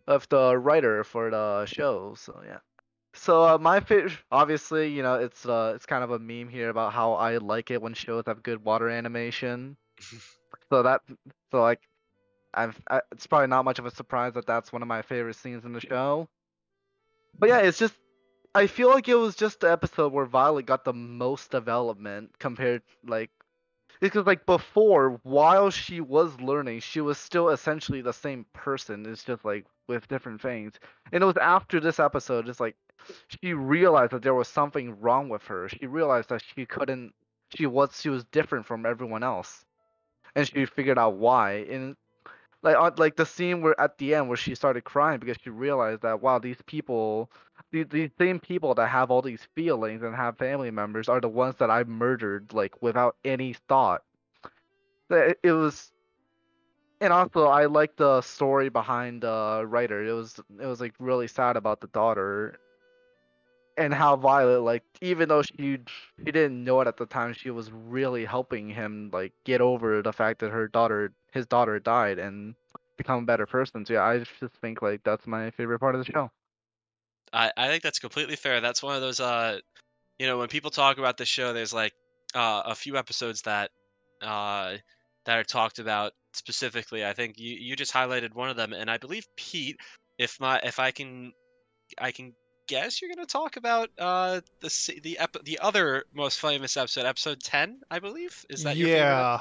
[0.08, 2.16] of the writer for the show.
[2.16, 2.60] So yeah.
[3.14, 6.70] So uh, my favorite, obviously, you know, it's uh, it's kind of a meme here
[6.70, 9.78] about how I like it when shows have good water animation.
[10.70, 11.02] so that,
[11.52, 11.82] so like,
[12.54, 15.36] I've, I, it's probably not much of a surprise that that's one of my favorite
[15.36, 16.30] scenes in the show.
[17.38, 17.96] But yeah, it's just,
[18.56, 22.84] I feel like it was just the episode where Violet got the most development compared,
[23.06, 23.32] like,
[24.02, 29.06] because like before, while she was learning, she was still essentially the same person.
[29.06, 30.74] It's just like with different things.
[31.12, 32.76] And it was after this episode, it's like
[33.42, 35.70] she realized that there was something wrong with her.
[35.70, 37.14] She realized that she couldn't.
[37.56, 39.66] She was she was different from everyone else.
[40.36, 41.66] and she figured out why.
[41.70, 41.96] And
[42.64, 45.50] like on, like the scene where at the end where she started crying because she
[45.50, 47.30] realized that wow these people
[47.72, 51.30] these, these same people that have all these feelings and have family members are the
[51.30, 54.04] ones that I murdered like without any thought.
[55.10, 55.92] It, it was
[57.02, 60.04] and also I like the story behind the writer.
[60.06, 62.60] It was it was like really sad about the daughter
[63.78, 65.80] and how Violet like even though she
[66.18, 70.02] she didn't know it at the time, she was really helping him like get over
[70.02, 72.56] the fact that her daughter his daughter died and
[72.98, 73.86] become a better person.
[73.86, 76.32] So yeah, I just think like that's my favorite part of the show.
[77.32, 78.62] I, I think that's completely fair.
[78.62, 79.60] That's one of those uh
[80.20, 81.94] you know, when people talk about the show, there's like
[82.36, 83.72] uh, a few episodes that
[84.22, 84.76] uh
[85.26, 87.06] that are talked about specifically.
[87.06, 89.78] I think you, you just highlighted one of them and I believe Pete,
[90.18, 91.32] if my if I can
[92.00, 92.34] I can
[92.70, 97.06] guess you're going to talk about uh the the ep- the other most famous episode,
[97.06, 98.46] episode 10, I believe.
[98.50, 99.40] Is that Yeah.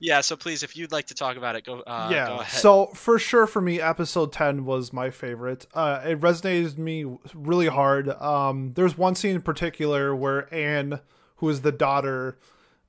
[0.00, 2.26] Yeah, so please if you'd like to talk about it, go uh yeah.
[2.26, 2.60] go ahead.
[2.60, 5.66] So for sure, for me, episode ten was my favorite.
[5.74, 7.04] Uh, it resonated with me
[7.34, 8.08] really hard.
[8.08, 11.00] Um, there's one scene in particular where Anne,
[11.36, 12.38] who is the daughter,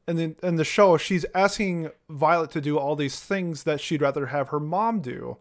[0.08, 4.02] and in, in the show, she's asking Violet to do all these things that she'd
[4.02, 5.38] rather have her mom do.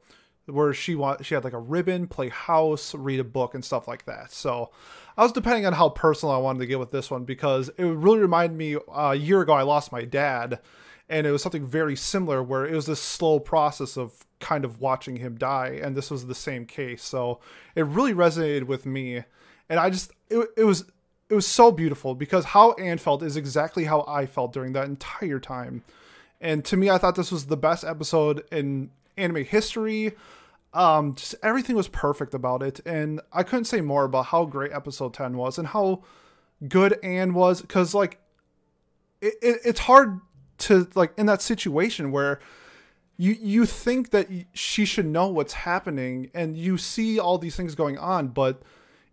[0.52, 3.88] Where she want she had like a ribbon, play house, read a book, and stuff
[3.88, 4.32] like that.
[4.32, 4.70] So
[5.16, 7.84] I was depending on how personal I wanted to get with this one because it
[7.84, 10.60] really reminded me uh, a year ago I lost my dad,
[11.08, 14.80] and it was something very similar where it was this slow process of kind of
[14.80, 17.04] watching him die, and this was the same case.
[17.04, 17.40] So
[17.74, 19.24] it really resonated with me,
[19.68, 20.84] and I just it, it was
[21.28, 24.86] it was so beautiful because how Anne felt is exactly how I felt during that
[24.86, 25.84] entire time.
[26.40, 30.12] And to me, I thought this was the best episode in anime history.
[30.72, 34.72] Um, just everything was perfect about it, and I couldn't say more about how great
[34.72, 36.04] episode ten was and how
[36.68, 37.60] good Anne was.
[37.60, 38.20] Because like,
[39.20, 40.20] it, it, it's hard
[40.58, 42.38] to like in that situation where
[43.16, 47.74] you you think that she should know what's happening, and you see all these things
[47.74, 48.62] going on, but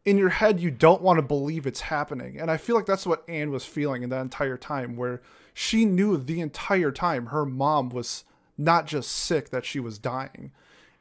[0.05, 2.39] in your head you don't want to believe it's happening.
[2.39, 5.22] And I feel like that's what Anne was feeling in that entire time, where
[5.55, 8.24] she knew the entire time her mom was
[8.60, 10.51] not just sick, that she was dying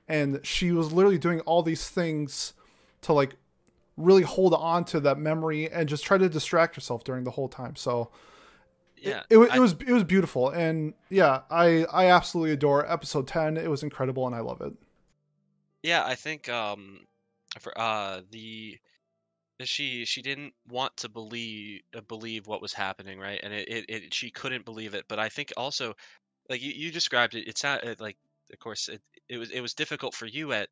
[0.09, 2.55] and she was literally doing all these things
[3.03, 3.37] to like
[3.97, 7.49] really hold on to that memory and just try to distract herself during the whole
[7.49, 8.11] time so
[8.97, 9.23] yeah.
[9.31, 13.27] it, it, I- it was it was beautiful and yeah i i absolutely adore episode
[13.29, 14.73] 10 it was incredible and i love it
[15.83, 17.01] Yeah, I think um
[17.61, 18.79] for uh the
[19.65, 23.41] she she didn't want to believe uh, believe what was happening, right?
[23.43, 25.07] And it, it, it she couldn't believe it.
[25.09, 25.95] But I think also
[26.51, 28.19] like you, you described it, it's not like
[28.53, 30.69] of course it, it was it was difficult for you at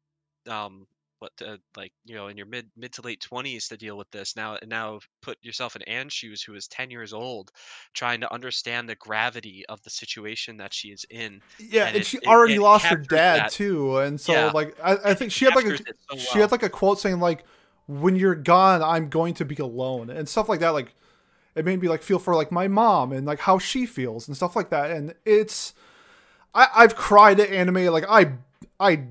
[0.48, 0.86] um
[1.20, 4.10] what uh, like you know in your mid mid to late 20s to deal with
[4.10, 7.50] this now now put yourself in Anne's shoes who is 10 years old
[7.94, 12.02] trying to understand the gravity of the situation that she is in yeah And and
[12.02, 13.52] it- she already it lost her dad that.
[13.52, 14.50] too and so Yeah.
[14.52, 17.20] like I, I think she had like a so she had like a quote saying
[17.20, 17.44] like
[17.86, 20.94] when you're gone i'm going to be alone and stuff like that like
[21.54, 24.36] it made me like feel for like my mom and like how she feels and
[24.36, 25.74] stuff like that and it's
[26.54, 28.32] I, I've cried at anime like I
[28.80, 29.04] I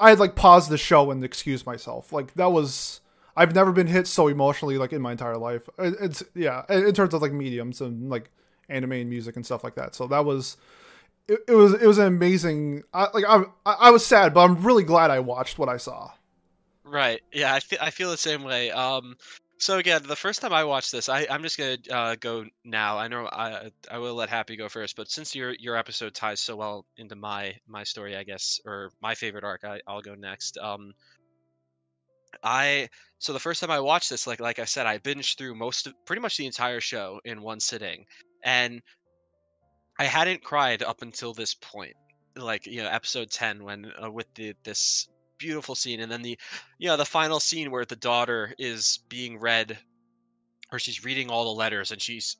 [0.00, 3.00] I had like paused the show and excused myself like that was
[3.36, 6.92] I've never been hit so emotionally like in my entire life It- it's yeah in
[6.94, 8.30] terms of like mediums and like
[8.68, 10.56] anime and music and stuff like that so that was
[11.28, 14.62] it, it was it was an amazing I, like I I was sad but I'm
[14.62, 16.10] really glad I watched what I saw
[16.88, 17.20] Right.
[17.32, 18.70] Yeah, I feel I feel the same way.
[18.70, 19.16] Um,
[19.58, 22.98] so again, the first time I watched this, I I'm just gonna uh, go now.
[22.98, 26.40] I know I I will let Happy go first, but since your your episode ties
[26.40, 30.14] so well into my my story, I guess, or my favorite arc, I, I'll go
[30.14, 30.58] next.
[30.58, 30.92] Um,
[32.42, 35.54] I so the first time I watched this, like like I said, I binged through
[35.54, 38.04] most of pretty much the entire show in one sitting,
[38.44, 38.82] and
[39.98, 41.96] I hadn't cried up until this point,
[42.36, 45.08] like you know, episode ten, when uh, with the this
[45.38, 46.38] beautiful scene, and then the
[46.78, 49.78] you know the final scene where the daughter is being read,
[50.72, 52.36] or she's reading all the letters, and she's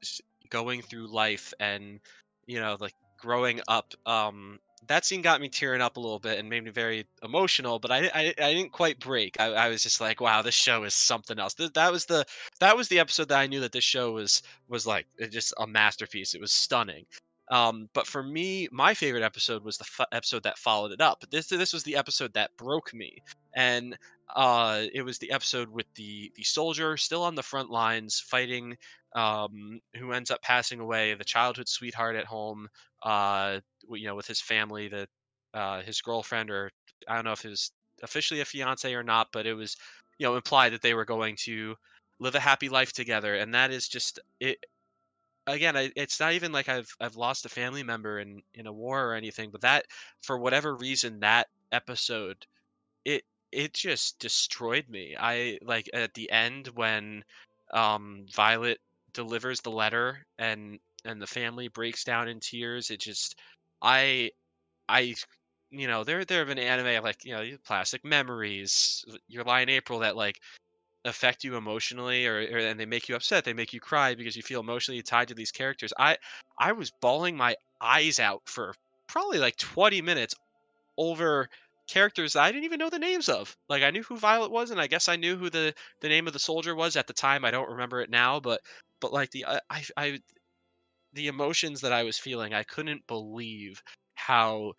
[0.50, 2.00] going through life, and
[2.46, 3.94] you know like growing up.
[4.04, 7.78] Um, that scene got me tearing up a little bit and made me very emotional,
[7.78, 9.36] but I I, I didn't quite break.
[9.40, 11.54] I, I was just like, wow, this show is something else.
[11.54, 12.24] Th- that was the
[12.60, 15.54] that was the episode that I knew that this show was was like it just
[15.58, 16.34] a masterpiece.
[16.34, 17.06] It was stunning.
[17.50, 21.24] Um, but for me, my favorite episode was the f- episode that followed it up.
[21.30, 23.22] This this was the episode that broke me,
[23.54, 23.96] and
[24.34, 28.76] uh, it was the episode with the the soldier still on the front lines fighting,
[29.14, 32.68] um, who ends up passing away, the childhood sweetheart at home,
[33.02, 35.06] uh, you know, with his family, the
[35.54, 36.70] uh, his girlfriend, or
[37.08, 37.70] I don't know if it was
[38.02, 39.76] officially a fiance or not, but it was
[40.18, 41.76] you know implied that they were going to
[42.18, 44.58] live a happy life together, and that is just it
[45.46, 48.72] again, I, it's not even like I've I've lost a family member in in a
[48.72, 49.86] war or anything, but that
[50.22, 52.46] for whatever reason that episode
[53.04, 55.16] it it just destroyed me.
[55.18, 57.24] I like at the end when
[57.72, 58.80] um Violet
[59.14, 62.90] delivers the letter and and the family breaks down in tears.
[62.90, 63.36] It just
[63.82, 64.32] I
[64.88, 65.14] I
[65.70, 69.68] you know there there have been anime like you know plastic memories Your Lie in
[69.70, 70.40] April that like
[71.08, 74.36] affect you emotionally or, or and they make you upset they make you cry because
[74.36, 75.92] you feel emotionally tied to these characters.
[75.98, 76.16] I
[76.58, 78.74] i was bawling my eyes out for
[79.08, 80.34] probably like 20 minutes
[80.98, 81.48] over
[81.88, 83.56] characters i didn't even know the names of.
[83.68, 86.26] Like i knew who violet was and i guess i knew who the the name
[86.26, 87.44] of the soldier was at the time.
[87.44, 88.60] I don't remember it now but
[89.00, 90.20] but like the uh, i i
[91.12, 93.82] the emotions that i was feeling i couldn't believe
[94.14, 94.72] how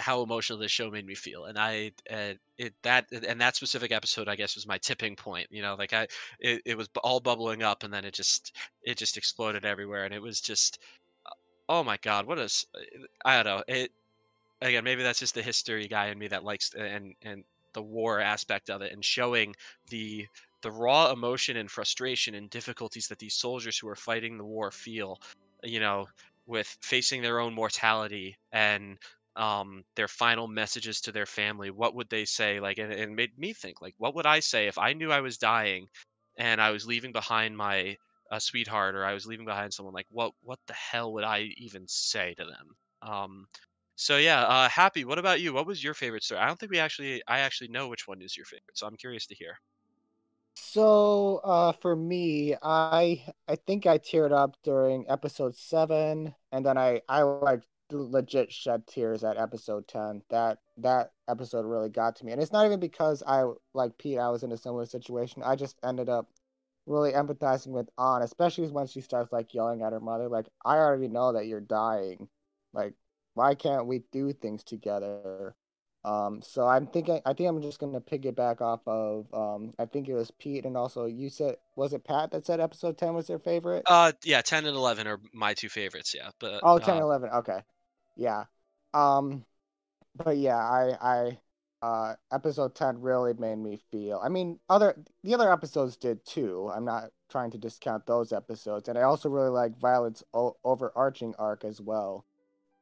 [0.00, 3.92] how emotional this show made me feel and i uh, it that and that specific
[3.92, 6.06] episode i guess was my tipping point you know like i
[6.40, 10.14] it, it was all bubbling up and then it just it just exploded everywhere and
[10.14, 10.78] it was just
[11.26, 11.30] uh,
[11.68, 12.66] oh my god what is
[13.24, 13.90] i don't know it
[14.62, 18.20] again maybe that's just the history guy in me that likes and and the war
[18.20, 19.54] aspect of it and showing
[19.90, 20.26] the
[20.62, 24.70] the raw emotion and frustration and difficulties that these soldiers who are fighting the war
[24.70, 25.20] feel
[25.62, 26.06] you know
[26.46, 28.98] with facing their own mortality and
[29.38, 32.60] um, their final messages to their family what would they say?
[32.60, 35.20] Like and it made me think like what would i say if i knew i
[35.20, 35.88] was dying
[36.38, 37.96] and i was leaving behind my
[38.30, 41.40] uh, sweetheart or i was leaving behind someone like what what the hell would i
[41.58, 42.76] even say to them?
[43.02, 43.46] Um,
[43.96, 45.52] so yeah uh, happy what about you?
[45.54, 46.40] What was your favorite story?
[46.40, 48.96] I don't think we actually i actually know which one is your favorite so i'm
[48.96, 49.58] curious to hear.
[50.56, 56.76] So, uh, for me, I I think I teared up during episode seven, and then
[56.76, 60.22] I I like legit shed tears at episode ten.
[60.30, 64.18] That that episode really got to me, and it's not even because I like Pete.
[64.18, 65.42] I was in a similar situation.
[65.44, 66.28] I just ended up
[66.88, 70.76] really empathizing with An, especially when she starts like yelling at her mother, like I
[70.76, 72.28] already know that you're dying.
[72.72, 72.94] Like,
[73.34, 75.54] why can't we do things together?
[76.04, 80.08] Um, so I'm thinking, I think I'm just gonna piggyback off of, um, I think
[80.08, 83.26] it was Pete, and also you said, was it Pat that said episode ten was
[83.26, 83.82] their favorite?
[83.86, 87.02] uh yeah 10 and 11 are my two favorites yeah but oh, 10 uh, and
[87.02, 87.60] 11, okay,
[88.18, 88.44] yeah.
[88.92, 89.44] Um,
[90.14, 91.38] but yeah, I, I,
[91.80, 94.20] uh, episode ten really made me feel.
[94.22, 96.70] I mean, other the other episodes did too.
[96.74, 101.34] I'm not trying to discount those episodes, and I also really like Violet's o- overarching
[101.38, 102.26] arc as well.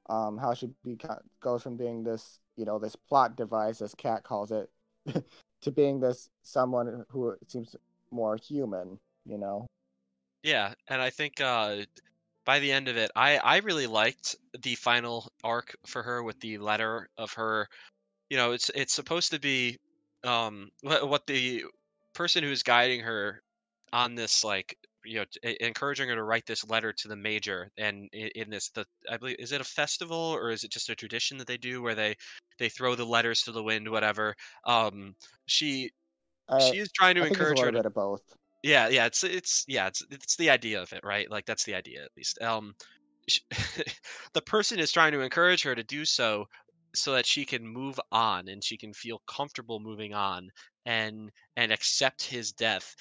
[0.09, 4.22] Um, how she beca- goes from being this, you know, this plot device, as Kat
[4.22, 4.70] calls it,
[5.61, 7.76] to being this someone who seems
[8.11, 8.99] more human.
[9.26, 9.66] You know.
[10.43, 11.82] Yeah, and I think uh,
[12.47, 16.40] by the end of it, I I really liked the final arc for her with
[16.40, 17.68] the letter of her.
[18.30, 19.78] You know, it's it's supposed to be
[20.24, 21.64] um what, what the
[22.14, 23.42] person who's guiding her
[23.92, 27.70] on this like you know t- encouraging her to write this letter to the major
[27.78, 30.88] and in, in this the i believe is it a festival or is it just
[30.90, 32.14] a tradition that they do where they
[32.59, 34.34] they throw the letters to the wind whatever
[34.64, 35.14] um
[35.47, 35.90] she
[36.49, 38.36] I, she is trying to I think it's a encourage her to bit of both.
[38.66, 41.30] Yeah, yeah, it's it's yeah, it's it's the idea of it, right?
[41.30, 42.42] Like that's the idea at least.
[42.42, 42.74] Um,
[43.28, 43.38] sh-
[44.34, 46.46] the person is trying to encourage her to do so
[46.94, 50.50] so that she can move on and she can feel comfortable moving on
[50.84, 52.96] and and accept his death.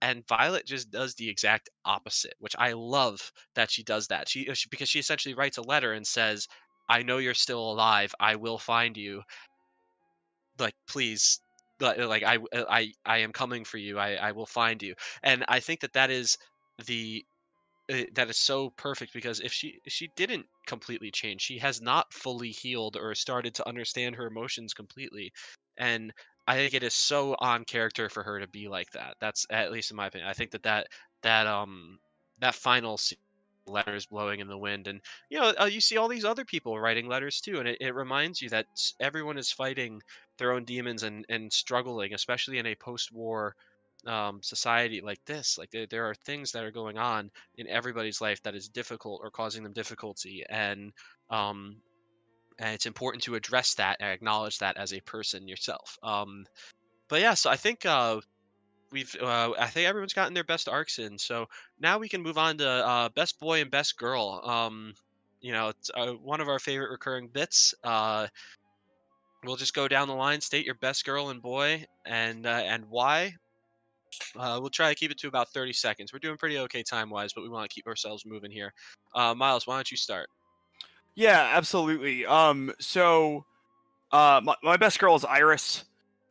[0.00, 4.28] And Violet just does the exact opposite, which I love that she does that.
[4.28, 6.46] She, she because she essentially writes a letter and says,
[6.88, 8.14] "I know you're still alive.
[8.20, 9.22] I will find you.
[10.58, 11.40] Like please
[11.80, 13.98] like like I uh, I I am coming for you.
[13.98, 14.94] I I will find you.
[15.22, 16.36] And I think that that is
[16.86, 17.24] the
[17.92, 22.12] uh, that is so perfect because if she she didn't completely change, she has not
[22.12, 25.32] fully healed or started to understand her emotions completely.
[25.78, 26.12] And
[26.46, 29.16] I think it is so on character for her to be like that.
[29.20, 30.28] That's at least in my opinion.
[30.28, 30.88] I think that that
[31.22, 31.98] that um
[32.40, 33.18] that final scene,
[33.68, 35.00] letters blowing in the wind and
[35.30, 37.94] you know uh, you see all these other people writing letters too and it, it
[37.94, 38.66] reminds you that
[39.00, 40.00] everyone is fighting
[40.38, 43.54] their own demons and and struggling especially in a post-war
[44.06, 48.20] um, society like this like there, there are things that are going on in everybody's
[48.20, 50.92] life that is difficult or causing them difficulty and
[51.30, 51.76] um
[52.60, 56.46] and it's important to address that and acknowledge that as a person yourself um
[57.08, 58.20] but yeah so i think uh
[58.92, 61.46] we've uh, i think everyone's gotten their best arcs in so
[61.78, 64.94] now we can move on to uh, best boy and best girl um
[65.40, 68.26] you know it's uh, one of our favorite recurring bits uh
[69.44, 72.84] we'll just go down the line state your best girl and boy and uh, and
[72.88, 73.32] why
[74.36, 77.10] uh, we'll try to keep it to about 30 seconds we're doing pretty okay time
[77.10, 78.72] wise but we want to keep ourselves moving here
[79.14, 80.28] uh miles why don't you start
[81.18, 82.24] Yeah, absolutely.
[82.26, 83.44] Um, so
[84.12, 85.84] uh, my, my best girl is Iris.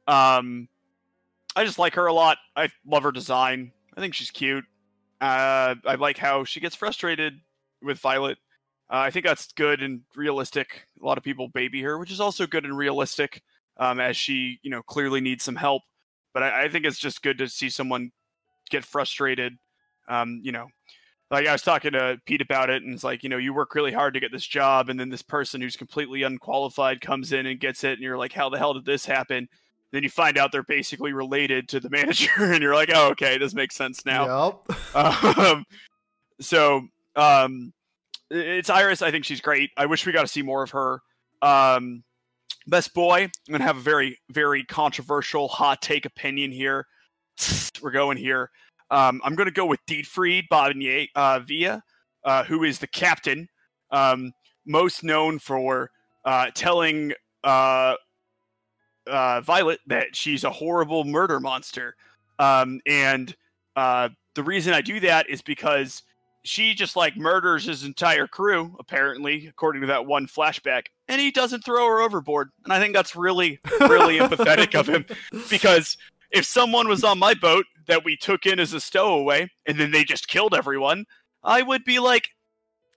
[0.08, 0.70] Um,
[1.58, 2.38] I just like her a lot.
[2.56, 3.72] I love her design.
[3.96, 4.64] I think she's cute.
[5.20, 7.34] Uh, I like how she gets frustrated
[7.82, 8.38] with Violet.
[8.92, 10.86] Uh, I think that's good and realistic.
[11.02, 13.42] A lot of people baby her, which is also good and realistic,
[13.78, 15.82] um, as she, you know, clearly needs some help.
[16.32, 18.12] But I, I think it's just good to see someone
[18.70, 19.54] get frustrated.
[20.08, 20.68] Um, you know,
[21.32, 23.74] like I was talking to Pete about it, and it's like, you know, you work
[23.74, 27.48] really hard to get this job, and then this person who's completely unqualified comes in
[27.48, 29.50] and gets it, and you're like, how the hell did this happen?
[29.92, 33.38] Then you find out they're basically related to the manager, and you're like, oh, okay,
[33.38, 34.54] this makes sense now.
[34.68, 34.96] Yep.
[34.96, 35.66] Um,
[36.40, 37.74] so um,
[38.30, 39.02] it's Iris.
[39.02, 39.72] I think she's great.
[39.78, 41.02] I wish we got to see more of her.
[41.42, 42.04] Um,
[42.68, 43.24] best boy.
[43.24, 46.86] I'm gonna have a very, very controversial hot take opinion here.
[47.82, 48.52] We're going here.
[48.92, 51.82] Um, I'm gonna go with Dietfried Bodnier uh, Via,
[52.24, 53.48] uh, who is the captain,
[53.92, 54.32] um,
[54.66, 55.90] most known for
[56.26, 57.14] uh, telling
[59.10, 61.96] uh, Violet that she's a horrible murder monster.
[62.40, 63.36] Um, and
[63.76, 66.04] uh, the reason I do that is because
[66.44, 71.32] she just like murders his entire crew, apparently, according to that one flashback, and he
[71.32, 72.50] doesn't throw her overboard.
[72.64, 75.06] And I think that's really, really empathetic of him
[75.50, 75.98] because
[76.32, 79.92] if someone was on my boat that we took in as a stowaway and then
[79.92, 81.06] they just killed everyone,
[81.44, 82.30] I would be like,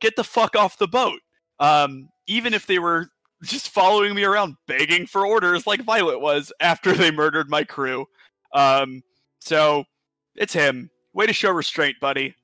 [0.00, 1.20] get the fuck off the boat.
[1.58, 3.08] Um, even if they were
[3.42, 8.06] just following me around begging for orders like Violet was after they murdered my crew.
[8.52, 9.02] Um,
[9.40, 9.84] so
[10.36, 10.90] it's him.
[11.12, 12.34] Way to show restraint, buddy.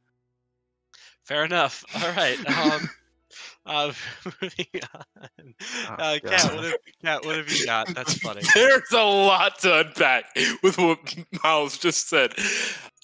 [1.25, 1.85] Fair enough.
[2.03, 2.39] All right.
[2.59, 2.91] Um,
[3.67, 3.93] uh,
[4.43, 5.55] moving on.
[5.99, 7.95] Uh, Kat, what have, Kat, what have you got?
[7.95, 8.43] That's funny.
[8.55, 10.25] There's a lot to unpack
[10.63, 10.99] with what
[11.43, 12.35] Miles just said.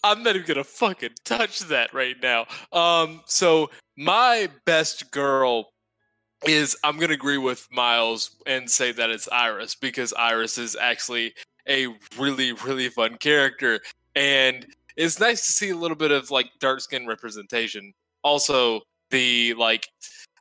[0.05, 2.47] I'm not even gonna fucking touch that right now.
[2.72, 5.72] Um, so my best girl
[6.45, 11.34] is I'm gonna agree with Miles and say that it's Iris because Iris is actually
[11.68, 11.88] a
[12.18, 13.80] really really fun character
[14.14, 14.66] and
[14.97, 17.93] it's nice to see a little bit of like dark skin representation.
[18.24, 18.80] Also,
[19.11, 19.88] the like,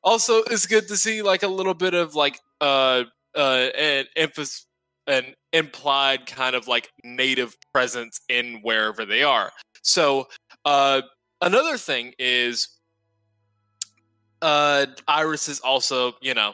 [0.04, 3.04] also it's good to see like a little bit of like uh
[3.36, 4.66] uh an emphasis
[5.08, 9.52] an implied kind of like native presence in wherever they are.
[9.84, 10.28] So
[10.66, 11.02] uh
[11.42, 12.68] another thing is
[14.42, 16.54] uh Iris is also, you know,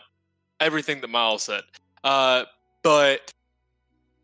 [0.60, 1.62] everything that Miles said.
[2.04, 2.46] Uh
[2.84, 3.32] but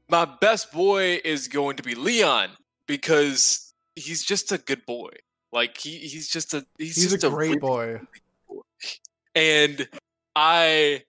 [0.09, 2.49] my best boy is going to be Leon
[2.87, 5.09] because he's just a good boy.
[5.51, 7.99] Like he, he's just a he's, He's a just great really boy.
[9.35, 9.87] and
[10.35, 11.03] I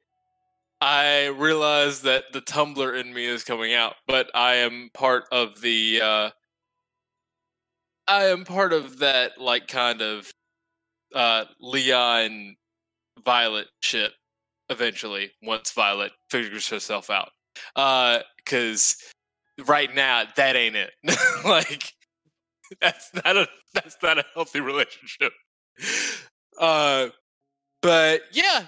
[0.80, 5.60] I realize that the Tumblr in me is coming out, but I am part of
[5.60, 6.30] the uh
[8.06, 10.30] I am part of that like kind of
[11.14, 12.56] uh Leon
[13.24, 14.12] Violet shit
[14.68, 17.30] eventually once Violet figures herself out.
[17.76, 18.96] Uh cuz
[19.66, 20.92] right now that ain't it.
[21.44, 21.92] like
[22.80, 25.32] that's not a that's not a healthy relationship.
[26.58, 27.08] Uh
[27.82, 28.66] but yeah,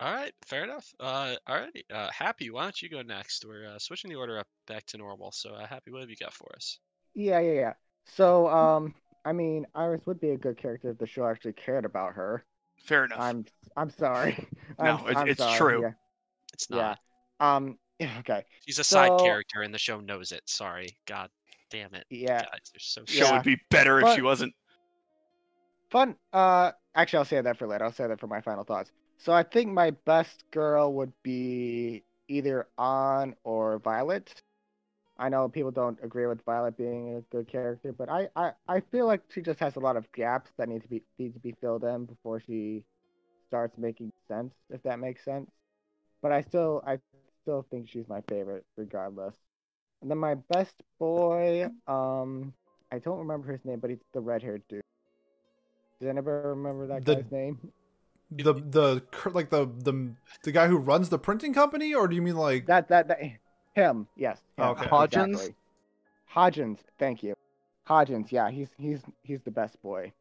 [0.00, 0.86] All right, fair enough.
[1.00, 1.82] Uh, alrighty.
[1.92, 3.44] Uh, Happy, why don't you go next?
[3.44, 5.32] We're uh, switching the order up back to normal.
[5.32, 6.78] So, uh, Happy, what have you got for us?
[7.14, 7.72] Yeah, yeah, yeah.
[8.06, 8.94] So, um,
[9.28, 12.46] I mean, Iris would be a good character if the show actually cared about her.
[12.82, 13.20] Fair enough.
[13.20, 13.44] I'm,
[13.76, 14.48] I'm sorry.
[14.78, 15.82] No, I'm, it- I'm it's sorry, true.
[15.82, 15.90] Yeah,
[16.54, 16.94] It's yeah.
[17.40, 18.44] Um, yeah, okay.
[18.64, 20.42] She's a side character, and the show knows it.
[20.46, 20.96] Sorry.
[21.06, 21.28] God
[21.70, 22.06] damn it.
[22.10, 22.42] Yeah.
[22.42, 23.32] Guys, so Show yeah.
[23.32, 24.54] would be better if she wasn't.
[25.90, 26.14] Fun.
[26.32, 27.84] Uh, actually, I'll say that for later.
[27.84, 28.92] I'll say that for my final thoughts.
[29.18, 34.42] So I think my best girl would be either On or Violet.
[35.18, 38.80] I know people don't agree with Violet being a good character, but I, I, I
[38.80, 41.40] feel like she just has a lot of gaps that need to be need to
[41.40, 42.84] be filled in before she
[43.48, 45.50] starts making sense, if that makes sense.
[46.22, 46.98] But I still I
[47.42, 49.34] still think she's my favorite regardless.
[50.02, 52.52] And then my best boy, um
[52.92, 54.82] I don't remember his name, but he's the red haired dude.
[56.00, 57.72] Does anybody remember that The- guy's name?
[58.30, 60.14] The the like the the
[60.44, 63.20] the guy who runs the printing company, or do you mean like That that that
[63.78, 64.38] him, yes.
[64.56, 64.86] him, Okay.
[64.86, 65.34] Hodgins?
[65.34, 65.54] exactly.
[66.34, 67.34] Hodgins, thank you.
[67.88, 70.12] Hodgins, yeah, he's he's he's the best boy.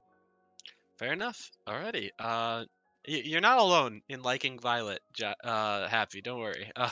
[0.98, 1.52] Fair enough.
[1.68, 2.10] Alrighty.
[2.18, 2.66] Uh,
[3.06, 5.02] you're not alone in liking Violet.
[5.14, 6.72] Jo- uh, Happy, don't worry.
[6.76, 6.90] Uh,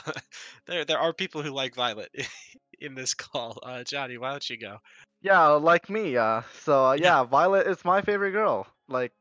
[0.66, 2.10] there, there are people who like Violet
[2.80, 3.58] in this call.
[3.62, 4.78] Uh, Johnny, why don't you go?
[5.22, 6.16] Yeah, like me.
[6.16, 8.66] Uh, so uh, yeah, Violet is my favorite girl.
[8.88, 9.12] Like,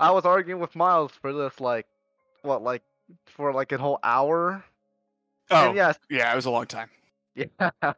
[0.00, 1.86] I was arguing with Miles for this, like,
[2.42, 2.82] what, like,
[3.26, 4.64] for like a whole hour.
[5.52, 6.90] Oh, And yes, yeah, it was a long time.
[7.34, 7.46] yeah,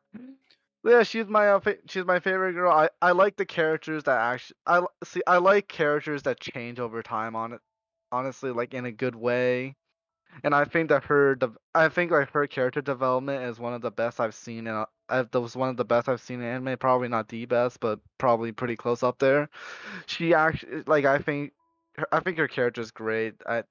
[0.84, 1.02] yeah.
[1.02, 2.72] She's my uh, fa- she's my favorite girl.
[2.72, 5.22] I I like the characters that actually I see.
[5.26, 7.36] I like characters that change over time.
[7.36, 7.60] On it,
[8.12, 9.76] honestly, like in a good way.
[10.44, 13.82] And I think that her, dev- I think like her character development is one of
[13.82, 16.40] the best I've seen in a, I, that was one of the best I've seen
[16.42, 16.78] in anime.
[16.78, 19.48] Probably not the best, but probably pretty close up there.
[20.06, 21.52] She actually like I think
[21.98, 23.34] her- I think her character's great.
[23.46, 23.64] I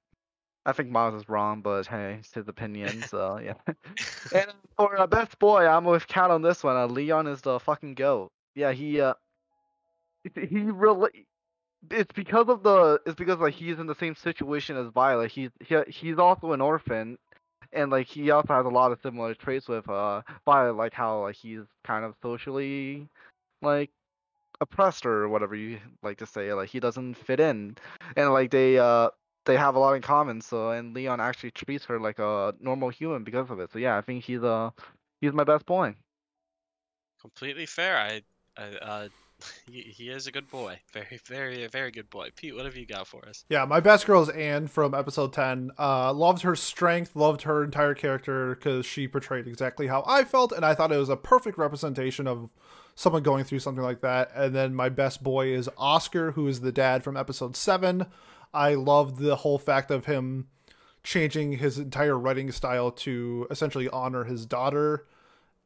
[0.66, 3.02] I think Miles is wrong, but hey, it's his opinion.
[3.02, 3.54] So yeah.
[4.34, 6.76] and for uh, best boy, I'm with Kat on this one.
[6.76, 8.30] Uh, Leon is the fucking goat.
[8.54, 9.14] Yeah, he uh
[10.34, 11.26] he- he really
[11.90, 15.30] it's because of the it's because like he's in the same situation as Violet.
[15.30, 17.18] He's he, he's also an orphan
[17.72, 21.22] and like he also has a lot of similar traits with uh Violet, like how
[21.22, 23.08] like he's kind of socially
[23.62, 23.90] like
[24.60, 26.52] oppressed or whatever you like to say.
[26.54, 27.76] Like he doesn't fit in.
[28.16, 29.10] And like they uh
[29.44, 32.88] they have a lot in common, so and Leon actually treats her like a normal
[32.88, 33.70] human because of it.
[33.72, 34.70] So yeah, I think he's uh
[35.20, 35.94] he's my best boy.
[37.20, 37.96] Completely fair.
[37.96, 38.22] I,
[38.56, 39.08] I uh,
[39.70, 40.78] he, he is a good boy.
[40.92, 42.30] Very, very, very good boy.
[42.36, 43.44] Pete, what have you got for us?
[43.48, 45.72] Yeah, my best girl is Anne from episode 10.
[45.78, 50.52] Uh, loved her strength, loved her entire character because she portrayed exactly how I felt,
[50.52, 52.50] and I thought it was a perfect representation of
[52.94, 54.30] someone going through something like that.
[54.34, 58.06] And then my best boy is Oscar, who is the dad from episode 7.
[58.54, 60.48] I loved the whole fact of him
[61.02, 65.06] changing his entire writing style to essentially honor his daughter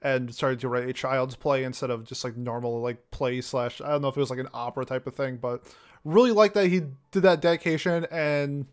[0.02, 3.80] and started to write a child's play instead of just like normal like play slash
[3.80, 5.64] I don't know if it was like an opera type of thing, but
[6.04, 8.66] really like that he did that dedication and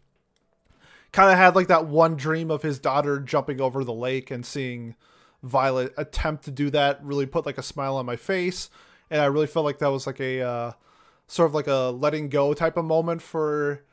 [1.11, 4.45] kind of had like that one dream of his daughter jumping over the lake and
[4.45, 4.95] seeing
[5.43, 8.69] Violet attempt to do that really put like a smile on my face.
[9.09, 10.71] And I really felt like that was like a uh,
[11.27, 13.83] sort of like a letting go type of moment for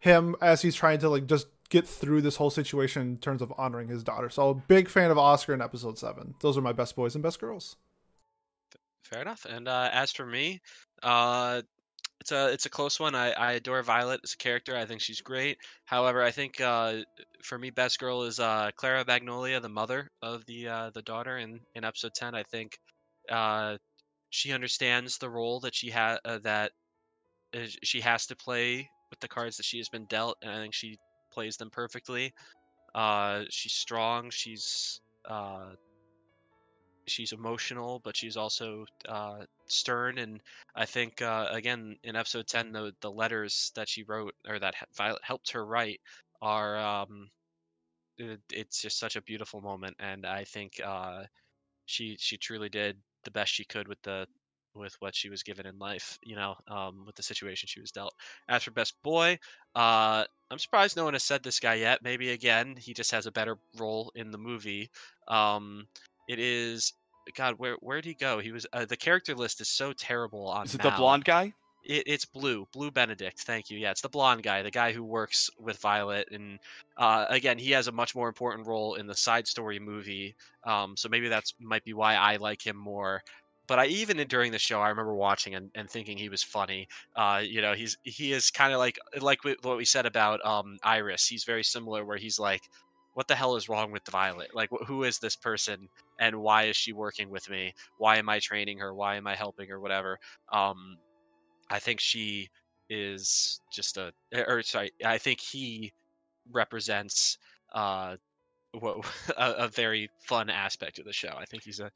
[0.00, 3.52] him as he's trying to like just get through this whole situation in terms of
[3.56, 4.28] honoring his daughter.
[4.28, 6.34] So big fan of Oscar in episode 7.
[6.40, 7.76] Those are my best boys and best girls.
[9.04, 9.46] Fair enough.
[9.48, 10.60] And uh, as for me,
[11.02, 11.62] uh,
[12.20, 13.14] it's a it's a close one.
[13.14, 14.76] I, I adore Violet as a character.
[14.76, 15.56] I think she's great.
[15.86, 16.98] However, I think uh,
[17.42, 21.38] for me, best girl is uh, Clara Magnolia, the mother of the uh, the daughter
[21.38, 22.34] in, in episode ten.
[22.34, 22.78] I think
[23.30, 23.78] uh,
[24.28, 26.72] she understands the role that she had uh, that
[27.54, 28.90] uh, she has to play
[29.20, 30.98] with the cards that she has been dealt, and I think she
[31.32, 32.32] plays them perfectly.
[32.94, 34.30] Uh, she's strong.
[34.30, 35.70] She's uh,
[37.06, 40.18] she's emotional, but she's also uh, stern.
[40.18, 40.40] And
[40.74, 44.74] I think uh, again in episode ten, the the letters that she wrote or that
[44.96, 46.00] Violet helped her write
[46.42, 47.28] are um,
[48.18, 51.24] it, it's just such a beautiful moment, and I think uh,
[51.86, 54.26] she she truly did the best she could with the
[54.74, 57.90] with what she was given in life, you know, um, with the situation she was
[57.90, 58.14] dealt.
[58.48, 59.38] As for best boy,
[59.74, 62.02] uh, I'm surprised no one has said this guy yet.
[62.02, 64.90] Maybe again, he just has a better role in the movie.
[65.28, 65.86] Um,
[66.28, 66.92] it is
[67.34, 67.54] God.
[67.58, 68.38] Where where'd he go?
[68.38, 70.66] He was uh, the character list is so terrible on.
[70.66, 71.52] Is it the blonde guy?
[71.82, 73.40] It, it's Blue, Blue Benedict.
[73.40, 73.78] Thank you.
[73.78, 76.58] Yeah, it's the blonde guy, the guy who works with Violet, and
[76.96, 80.34] uh, again, he has a much more important role in the side story movie.
[80.64, 83.22] Um, so maybe that's might be why I like him more.
[83.70, 86.88] But I even during the show, I remember watching and, and thinking he was funny.
[87.14, 90.76] Uh, you know, he's he is kind of like like what we said about um,
[90.82, 91.28] Iris.
[91.28, 92.62] He's very similar, where he's like,
[93.14, 94.56] "What the hell is wrong with Violet?
[94.56, 95.88] Like, wh- who is this person,
[96.18, 97.72] and why is she working with me?
[97.96, 98.92] Why am I training her?
[98.92, 99.78] Why am I helping her?
[99.78, 100.18] Whatever."
[100.52, 100.96] Um,
[101.70, 102.48] I think she
[102.88, 104.12] is just a,
[104.48, 105.92] or sorry, I think he
[106.50, 107.38] represents
[107.72, 108.16] uh,
[108.72, 109.06] what
[109.36, 111.34] a, a very fun aspect of the show.
[111.38, 111.92] I think he's a.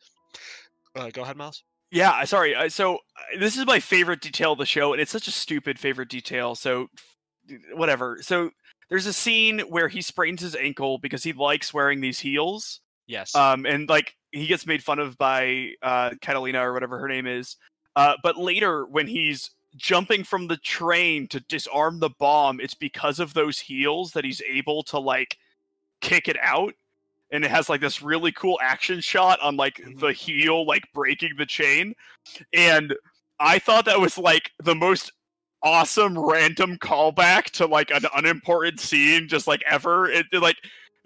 [0.94, 1.64] Uh, go ahead, Miles.
[1.90, 2.54] Yeah, sorry.
[2.54, 5.32] uh, So uh, this is my favorite detail of the show, and it's such a
[5.32, 6.54] stupid favorite detail.
[6.54, 6.88] So
[7.72, 8.18] whatever.
[8.20, 8.50] So
[8.88, 12.80] there's a scene where he sprains his ankle because he likes wearing these heels.
[13.06, 13.34] Yes.
[13.34, 17.26] Um, and like he gets made fun of by uh, Catalina or whatever her name
[17.26, 17.56] is.
[17.96, 23.20] Uh, but later when he's jumping from the train to disarm the bomb, it's because
[23.20, 25.36] of those heels that he's able to like
[26.00, 26.74] kick it out.
[27.34, 31.32] And it has like this really cool action shot on like the heel like breaking
[31.36, 31.92] the chain.
[32.52, 32.94] And
[33.40, 35.10] I thought that was like the most
[35.62, 40.08] awesome random callback to like an unimportant scene just like ever.
[40.08, 40.56] It, it, like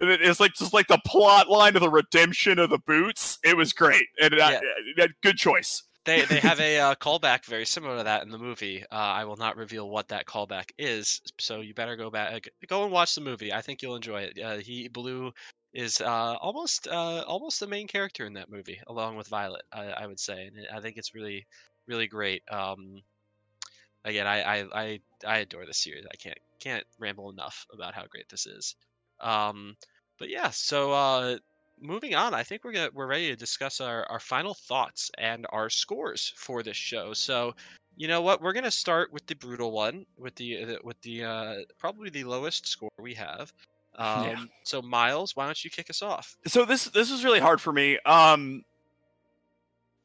[0.01, 3.39] it's like just like the plot line of the redemption of the boots.
[3.43, 4.59] It was great and uh,
[4.97, 5.03] Yeah.
[5.03, 5.81] uh, good choice.
[6.05, 8.83] they they have a uh, callback very similar to that in the movie.
[8.91, 12.83] Uh, I will not reveal what that callback is, so you better go back, go
[12.83, 13.51] and watch the movie.
[13.51, 14.39] I think you'll enjoy it.
[14.39, 15.31] Uh, he Blue
[15.73, 19.63] is uh, almost uh, almost the main character in that movie, along with Violet.
[19.71, 21.45] I, I would say, and I think it's really
[21.87, 22.43] really great.
[22.51, 23.01] Um,
[24.05, 26.05] again, I, I I I adore this series.
[26.11, 28.75] I can't can't ramble enough about how great this is.
[29.19, 29.75] Um,
[30.17, 31.37] but yeah, so uh,
[31.81, 35.45] moving on, I think we're gonna we're ready to discuss our, our final thoughts and
[35.49, 37.13] our scores for this show.
[37.13, 37.55] So,
[37.95, 41.23] you know what, we're gonna start with the brutal one, with the, the with the
[41.23, 43.53] uh, probably the lowest score we have.
[44.05, 44.43] Um, Yeah.
[44.63, 46.37] So, Miles, why don't you kick us off?
[46.47, 48.63] so this this was really hard for me um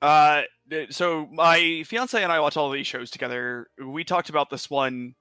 [0.03, 0.43] Uh,
[0.91, 3.69] so my fiance and I watch all these shows together.
[3.79, 5.15] We talked about this one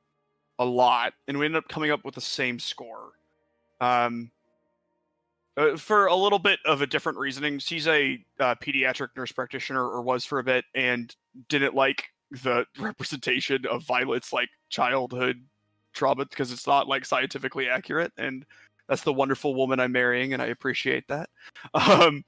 [0.60, 3.12] a lot, and we ended up coming up with the same score.
[3.80, 4.32] Um,
[5.56, 9.88] uh, for a little bit of a different reasoning, she's a uh, pediatric nurse practitioner,
[9.88, 11.16] or was for a bit, and
[11.48, 12.06] didn't like
[12.44, 15.46] the representation of Violet's like childhood
[15.94, 18.46] trauma because it's not like scientifically accurate, and
[18.88, 21.30] that's the wonderful woman I'm marrying, and I appreciate that.
[21.74, 22.24] Um,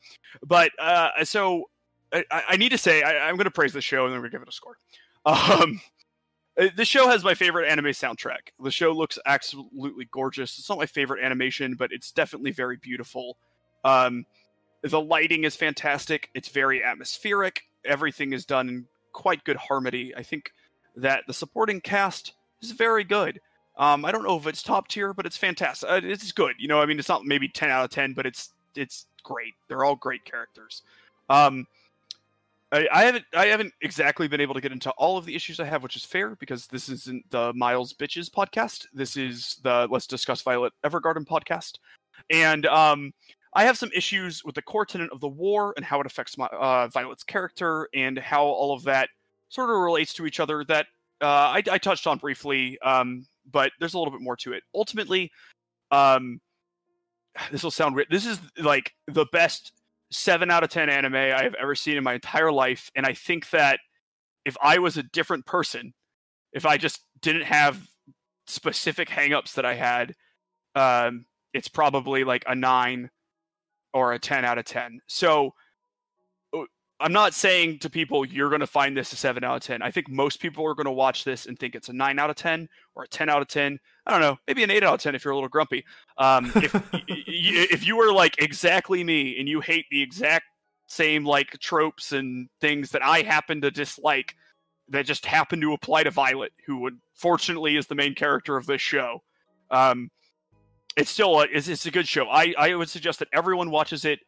[0.46, 1.66] but uh, so
[2.14, 4.30] I, I need to say I, I'm going to praise the show, and then we're
[4.30, 4.78] going to give it a score.
[5.26, 5.82] Um,
[6.60, 8.52] uh, the show has my favorite anime soundtrack.
[8.64, 10.60] The show looks absolutely gorgeous.
[10.60, 13.38] It's not my favorite animation, but it's definitely very beautiful.
[13.84, 14.26] Um,
[14.84, 16.30] the lighting is fantastic.
[16.36, 17.64] It's very atmospheric.
[17.84, 20.14] Everything is done in quite good harmony.
[20.16, 20.52] I think
[20.96, 23.42] that the supporting cast is very good.
[23.78, 25.90] Um, I don't know if it's top tier, but it's fantastic.
[25.90, 26.56] Uh, It's good.
[26.58, 29.54] You know, I mean, it's not maybe ten out of ten, but it's it's great.
[29.68, 30.82] They're all great characters.
[31.30, 31.68] Um,
[32.72, 35.60] I, I haven't I haven't exactly been able to get into all of the issues
[35.60, 38.88] I have, which is fair because this isn't the Miles Bitches podcast.
[38.94, 41.74] This is the Let's Discuss Violet Evergarden podcast,
[42.30, 43.14] and um,
[43.54, 46.38] I have some issues with the core tenet of the war and how it affects
[46.38, 49.10] my uh, Violet's character and how all of that
[49.50, 50.64] sort of relates to each other.
[50.66, 50.88] That
[51.22, 54.64] uh, I, I touched on briefly, um, but there's a little bit more to it.
[54.74, 55.32] Ultimately,
[55.92, 56.40] um,
[57.52, 58.08] this will sound weird.
[58.10, 59.72] This is like the best
[60.12, 63.14] seven out of ten anime I have ever seen in my entire life, and I
[63.14, 63.80] think that
[64.46, 65.94] if I was a different person,
[66.54, 67.88] if I just didn't have
[68.48, 70.14] specific hangups that I had,
[70.76, 73.10] um, it's probably like a nine
[73.94, 75.00] or a ten out of ten.
[75.08, 75.54] So
[77.00, 79.82] I'm not saying to people you're going to find this a seven out of ten.
[79.82, 82.30] I think most people are going to watch this and think it's a nine out
[82.30, 83.80] of ten or a ten out of ten.
[84.06, 85.84] I don't know, maybe an eight out of ten if you're a little grumpy.
[86.18, 90.46] Um, if y- y- if you were like exactly me and you hate the exact
[90.88, 94.36] same like tropes and things that I happen to dislike,
[94.90, 98.68] that just happen to apply to Violet, who would fortunately is the main character of
[98.68, 99.22] this show.
[99.70, 100.12] Um,
[100.96, 102.28] it's still a, it's, it's a good show.
[102.30, 104.20] I I would suggest that everyone watches it.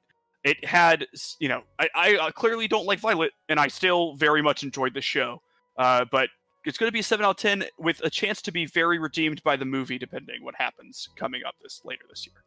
[0.47, 1.07] It had
[1.39, 4.93] you know I I uh, clearly don't like Violet, and I still very much enjoyed
[4.93, 5.41] the show.
[5.77, 6.29] Uh, but
[6.65, 8.99] it's going to be a seven out of ten with a chance to be very
[8.99, 12.43] redeemed by the movie, depending what happens coming up this later this year.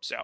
[0.00, 0.16] So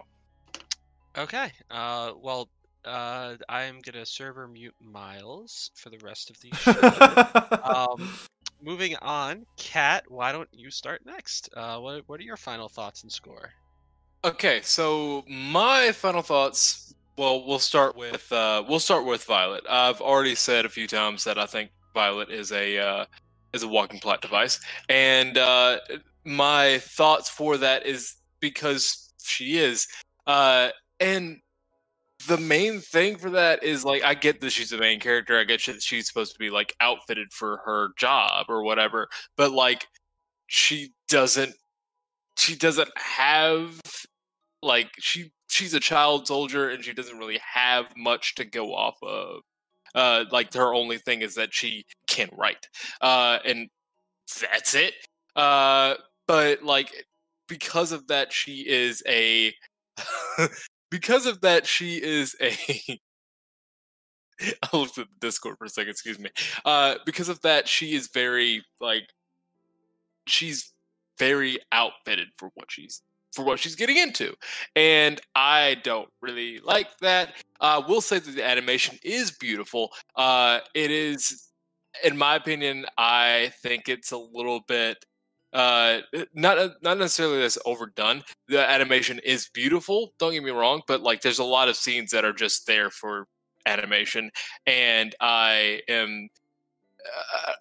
[1.17, 1.51] Okay.
[1.69, 2.49] Uh, well,
[2.85, 7.63] uh, I'm gonna server mute Miles for the rest of the show.
[7.63, 8.09] um,
[8.61, 11.49] moving on, Kat, why don't you start next?
[11.55, 13.51] Uh, what what are your final thoughts and score?
[14.25, 16.95] Okay, so my final thoughts.
[17.17, 19.63] Well, we'll start with uh, we'll start with Violet.
[19.69, 23.05] I've already said a few times that I think Violet is a uh,
[23.53, 24.59] is a walking plot device,
[24.89, 25.77] and uh,
[26.25, 29.87] my thoughts for that is because she is,
[30.25, 30.69] uh,
[30.99, 31.39] and
[32.27, 35.39] the main thing for that is like I get that she's the main character.
[35.39, 39.07] I get that she's supposed to be like outfitted for her job or whatever,
[39.37, 39.85] but like
[40.47, 41.53] she doesn't
[42.37, 43.79] she doesn't have
[44.63, 48.97] like she she's a child soldier and she doesn't really have much to go off
[49.03, 49.41] of
[49.93, 52.67] uh like her only thing is that she can write
[53.01, 53.69] uh and
[54.41, 54.95] that's it
[55.35, 55.93] uh
[56.27, 57.05] but like
[57.47, 59.53] because of that she is a
[60.89, 62.55] because of that she is a
[64.41, 66.31] I looked at the Discord for a second, excuse me.
[66.65, 69.07] Uh because of that she is very like
[70.25, 70.73] she's
[71.19, 73.03] very outfitted for what she's
[73.33, 74.33] for what she's getting into
[74.75, 77.33] and i don't really like that.
[77.59, 81.49] Uh will say that the animation is beautiful uh it is
[82.03, 84.97] in my opinion i think it's a little bit
[85.53, 85.99] uh
[86.33, 88.23] not not necessarily that's overdone.
[88.47, 92.11] The animation is beautiful don't get me wrong but like there's a lot of scenes
[92.11, 93.27] that are just there for
[93.65, 94.29] animation
[94.67, 96.27] and i am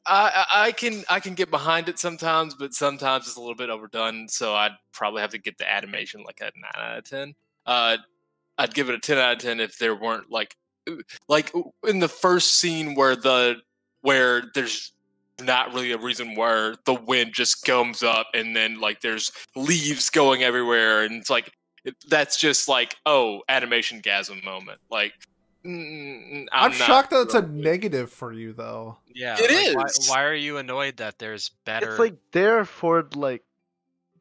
[0.06, 3.70] I, I can I can get behind it sometimes, but sometimes it's a little bit
[3.70, 4.28] overdone.
[4.28, 7.35] So I'd probably have to get the animation like a nine out of ten.
[7.66, 7.97] Uh,
[8.59, 10.56] I'd give it a ten out of ten if there weren't like
[11.28, 11.52] like
[11.86, 13.56] in the first scene where the
[14.01, 14.93] where there's
[15.40, 20.10] not really a reason where the wind just comes up and then like there's leaves
[20.10, 21.52] going everywhere and it's like
[22.09, 25.12] that's just like oh animation gasm moment like
[25.65, 28.99] mm, I'm, not shocked that it's a negative for you, though.
[29.15, 30.09] Yeah, It like, is.
[30.09, 31.91] Why, why are you annoyed that there's better?
[31.91, 33.43] It's like there for like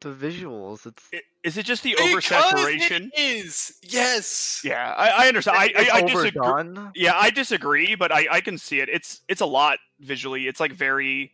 [0.02, 0.86] the visuals.
[0.86, 3.10] It's i- is it just the Because oversaturation?
[3.14, 4.62] It is yes.
[4.64, 5.58] Yeah, I, I understand.
[5.58, 6.92] I, I, I disagree.
[6.96, 8.90] Yeah, I disagree, but I, I can see it.
[8.90, 10.48] It's it's a lot visually.
[10.48, 11.34] It's like very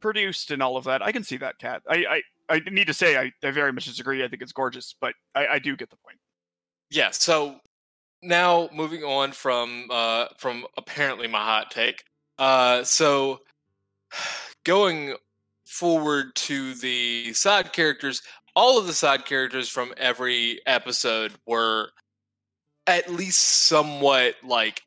[0.00, 1.02] produced and all of that.
[1.02, 1.82] I can see that, Kat.
[1.88, 4.22] I, I, I need to say I, I very much disagree.
[4.24, 6.18] I think it's gorgeous, but I, I do get the point.
[6.90, 7.10] Yeah.
[7.10, 7.56] So
[8.22, 12.04] now moving on from uh from apparently my hot take.
[12.38, 13.40] Uh so
[14.64, 15.14] going
[15.64, 18.22] forward to the side characters,
[18.56, 21.90] all of the side characters from every episode were
[22.86, 24.82] at least somewhat like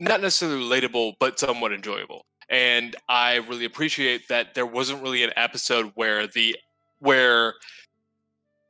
[0.00, 2.24] not necessarily relatable, but somewhat enjoyable.
[2.48, 6.56] And I really appreciate that there wasn't really an episode where the
[7.00, 7.54] where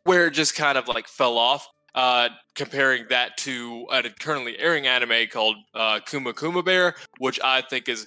[0.05, 1.69] where it just kind of like fell off.
[1.99, 7.61] Uh, comparing that to a currently airing anime called uh, Kuma Kuma Bear, which I
[7.61, 8.07] think is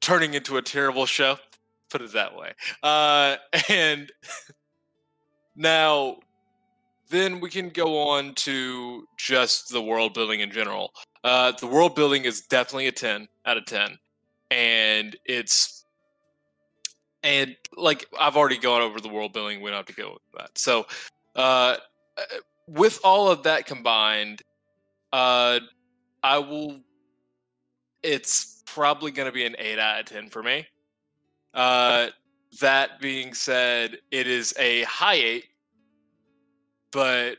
[0.00, 1.36] turning into a terrible show.
[1.90, 2.52] Put it that way.
[2.82, 3.36] Uh,
[3.68, 4.10] and
[5.56, 6.20] now,
[7.10, 10.94] then we can go on to just the world building in general.
[11.24, 13.98] Uh, the world building is definitely a 10 out of 10.
[14.50, 15.84] And it's
[17.22, 19.60] and like I've already gone over the world building.
[19.60, 20.56] We don't have to go with that.
[20.56, 20.86] So,
[21.36, 21.76] uh,
[22.66, 24.42] with all of that combined,
[25.12, 25.60] uh,
[26.22, 26.80] I will.
[28.02, 30.66] It's probably going to be an eight out of ten for me.
[31.54, 32.08] Uh,
[32.60, 35.44] that being said, it is a high eight,
[36.92, 37.38] but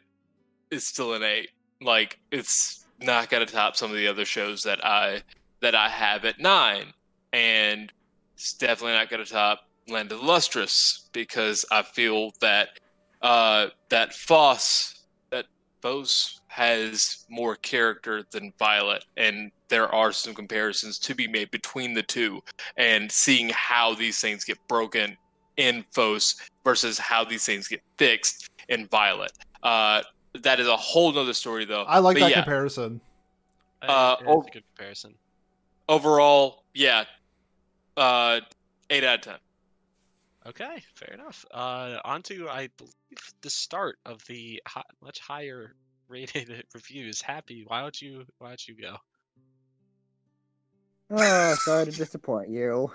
[0.72, 1.52] it's still an eight.
[1.82, 5.22] Like it's not going to top some of the other shows that I
[5.62, 6.94] that I have at nine,
[7.34, 7.92] and
[8.36, 12.80] it's definitely not going to top Land of the Lustrous because I feel that
[13.22, 15.46] uh, that Phos, that
[15.82, 21.94] Phos has more character than Violet, and there are some comparisons to be made between
[21.94, 22.41] the two,
[22.78, 25.16] and seeing how these things get broken
[25.58, 29.32] in Phos versus how these things get fixed in Violet.
[29.62, 30.02] Uh,
[30.41, 31.84] that is a whole nother story, though.
[31.84, 33.02] I like But that yeah, comparison.
[33.82, 35.14] Uh, yeah, that's a good comparison.
[35.88, 37.06] Overall, yeah,
[37.98, 38.40] uh,
[38.90, 39.36] eight out of ten.
[40.48, 41.45] Okay, fair enough.
[41.52, 44.61] Uh, on to, I believe, the start of the
[45.02, 45.76] much higher
[46.07, 47.22] rated reviews.
[47.22, 48.95] Happy, why don't you why don't you go?
[51.11, 52.91] Oh, sorry to disappoint you.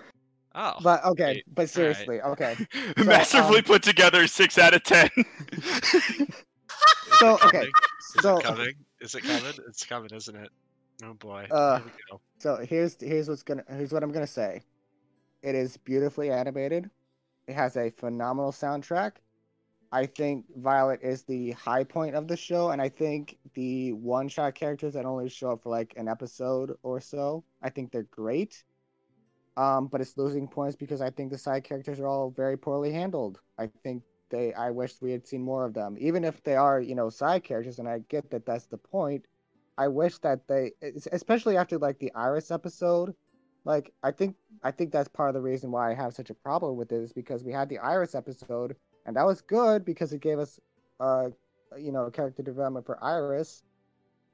[0.56, 2.56] Oh, But okay, but seriously, okay.
[2.96, 5.10] Masterfully um, put together, six out of ten.
[7.18, 7.66] so, okay.
[8.16, 8.72] Is so- it coming?
[9.00, 9.52] Is it coming?
[9.68, 10.48] It's coming, isn't it?
[11.02, 11.48] Oh boy.
[11.50, 12.18] Uh, Here.
[12.38, 14.62] So here's here's what's gonna here's what I'm gonna say.
[15.42, 16.88] It is beautifully animated.
[17.46, 19.12] It has a phenomenal soundtrack.
[19.92, 24.28] I think Violet is the high point of the show, and I think the one
[24.28, 28.02] shot characters that only show up for like an episode or so, I think they're
[28.04, 28.64] great.
[29.56, 32.92] Um, but it's losing points because I think the side characters are all very poorly
[32.92, 33.40] handled.
[33.58, 35.96] I think they I wish we had seen more of them.
[35.98, 39.26] Even if they are, you know, side characters, and I get that that's the point.
[39.78, 40.72] I wish that they,
[41.12, 43.14] especially after like the Iris episode,
[43.64, 46.34] like I think I think that's part of the reason why I have such a
[46.34, 48.76] problem with it is because we had the Iris episode
[49.06, 50.60] and that was good because it gave us,
[51.00, 51.28] uh,
[51.78, 53.62] you know, character development for Iris,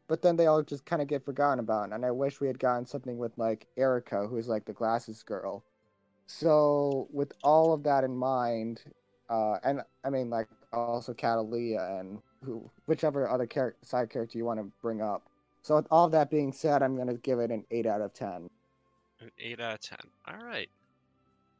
[0.08, 2.58] but then they all just kind of get forgotten about, and I wish we had
[2.58, 5.64] gotten something with like Erica, who's like the glasses girl.
[6.26, 8.82] So with all of that in mind,
[9.28, 13.48] uh, and I mean like also Cattleya and who whichever other
[13.82, 15.28] side character you want to bring up.
[15.62, 18.48] So with all that being said, I'm gonna give it an eight out of ten.
[19.20, 19.98] An eight out of ten.
[20.26, 20.68] All right.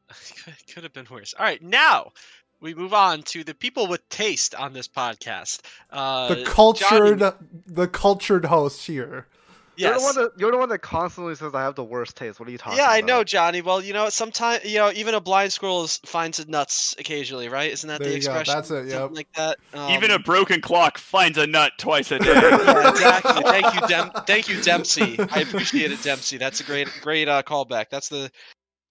[0.73, 1.33] could, have been worse.
[1.37, 2.11] All right, now
[2.59, 5.61] we move on to the people with taste on this podcast.
[5.89, 7.33] Uh, the Johnny- cultured,
[7.67, 9.27] the cultured host here.
[9.77, 12.39] You're the one that you're the one that constantly says I have the worst taste.
[12.39, 12.93] What are you talking Yeah, about?
[12.95, 13.61] I know, Johnny.
[13.61, 17.49] Well, you know, sometimes you know, even a blind squirrel is- finds a nuts occasionally,
[17.49, 17.71] right?
[17.71, 18.53] Isn't that There the you go, expression?
[18.53, 19.03] that's it, Yeah.
[19.05, 19.57] like that.
[19.91, 22.25] Even a Um, broken clock finds a nut twice a day.
[22.33, 23.43] yeah, exactly.
[23.43, 25.17] Thank you, Dem- Thank you, Dempsey.
[25.19, 26.37] I appreciate it, Dempsey.
[26.37, 27.85] That's a great, great uh, callback.
[27.89, 28.29] That's the.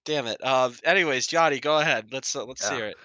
[0.06, 0.38] Damn it.
[0.42, 2.06] Uh, anyways, Johnny, go ahead.
[2.10, 2.74] Let's uh, let's Yeah.
[2.76, 2.96] hear it.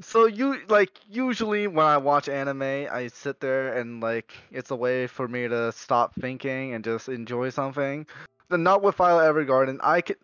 [0.00, 4.76] So you like usually when I watch anime, I sit there and like it's a
[4.76, 8.06] way for me to stop thinking and just enjoy something.
[8.48, 9.78] But not with Violet Evergarden.
[9.82, 10.16] I can,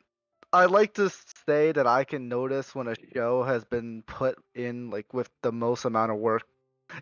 [0.53, 1.11] I like to
[1.47, 5.53] say that I can notice when a show has been put in like with the
[5.53, 6.43] most amount of work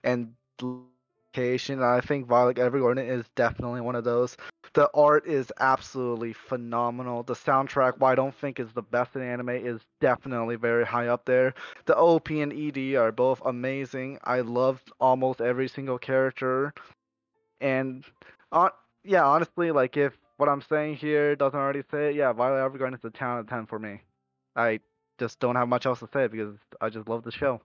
[0.04, 0.34] and.
[1.36, 4.36] And I think Violet Evergarden is definitely one of those.
[4.72, 7.22] The art is absolutely phenomenal.
[7.22, 11.06] The soundtrack, while I don't think is the best in anime, is definitely very high
[11.06, 11.54] up there.
[11.86, 14.18] The OP and ED are both amazing.
[14.24, 16.74] I loved almost every single character.
[17.60, 18.04] And
[19.04, 22.94] yeah, honestly, like if what I'm saying here doesn't already say it, yeah, Violet Evergarden
[22.94, 24.00] is a 10 out of 10 for me.
[24.56, 24.80] I
[25.18, 27.60] just don't have much else to say because I just love the show.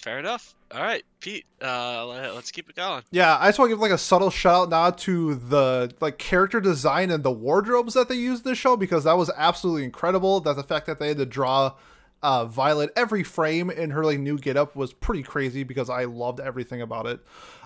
[0.00, 0.54] Fair enough.
[0.70, 1.44] All right, Pete.
[1.60, 3.02] Uh, let, us keep it going.
[3.10, 6.18] Yeah, I just want to give like a subtle shout out now to the like
[6.18, 9.84] character design and the wardrobes that they used in this show because that was absolutely
[9.84, 10.40] incredible.
[10.40, 11.74] That the fact that they had to draw
[12.22, 16.38] uh, Violet every frame in her like new getup was pretty crazy because I loved
[16.38, 17.20] everything about it.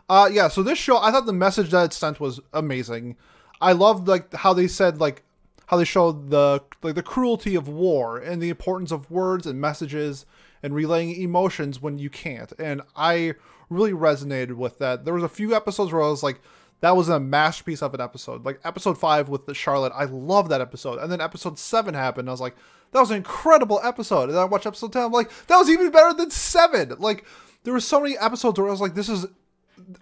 [0.08, 0.48] Uh, yeah.
[0.48, 3.16] So this show, I thought the message that it sent was amazing.
[3.60, 5.22] I loved like how they said like
[5.66, 9.60] how they showed the like the cruelty of war and the importance of words and
[9.60, 10.24] messages
[10.62, 12.52] and relaying emotions when you can't.
[12.58, 13.34] And I
[13.68, 15.04] really resonated with that.
[15.04, 16.40] There was a few episodes where I was like,
[16.80, 18.44] that was a masterpiece of an episode.
[18.44, 20.98] Like episode five with the Charlotte, I love that episode.
[20.98, 22.28] And then episode seven happened.
[22.28, 22.56] I was like,
[22.90, 24.28] that was an incredible episode.
[24.28, 25.04] And I watched episode ten.
[25.04, 26.94] I'm like, that was even better than seven.
[26.98, 27.24] Like
[27.64, 29.26] there were so many episodes where I was like, this is.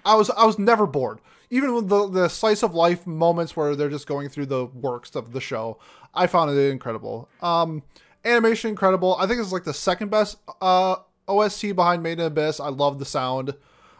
[0.04, 1.20] I was I was never bored.
[1.50, 5.14] Even with the the slice of life moments where they're just going through the works
[5.14, 5.78] of the show,
[6.14, 7.28] I found it incredible.
[7.40, 7.82] Um,
[8.24, 9.16] animation incredible.
[9.18, 10.96] I think it's like the second best uh
[11.28, 12.60] OST behind Made in Abyss.
[12.60, 13.54] I love the sound,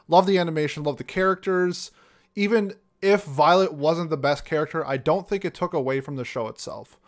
[0.09, 1.91] love the animation, love the characters.
[2.35, 6.25] Even if Violet wasn't the best character, I don't think it took away from the
[6.25, 6.99] show itself.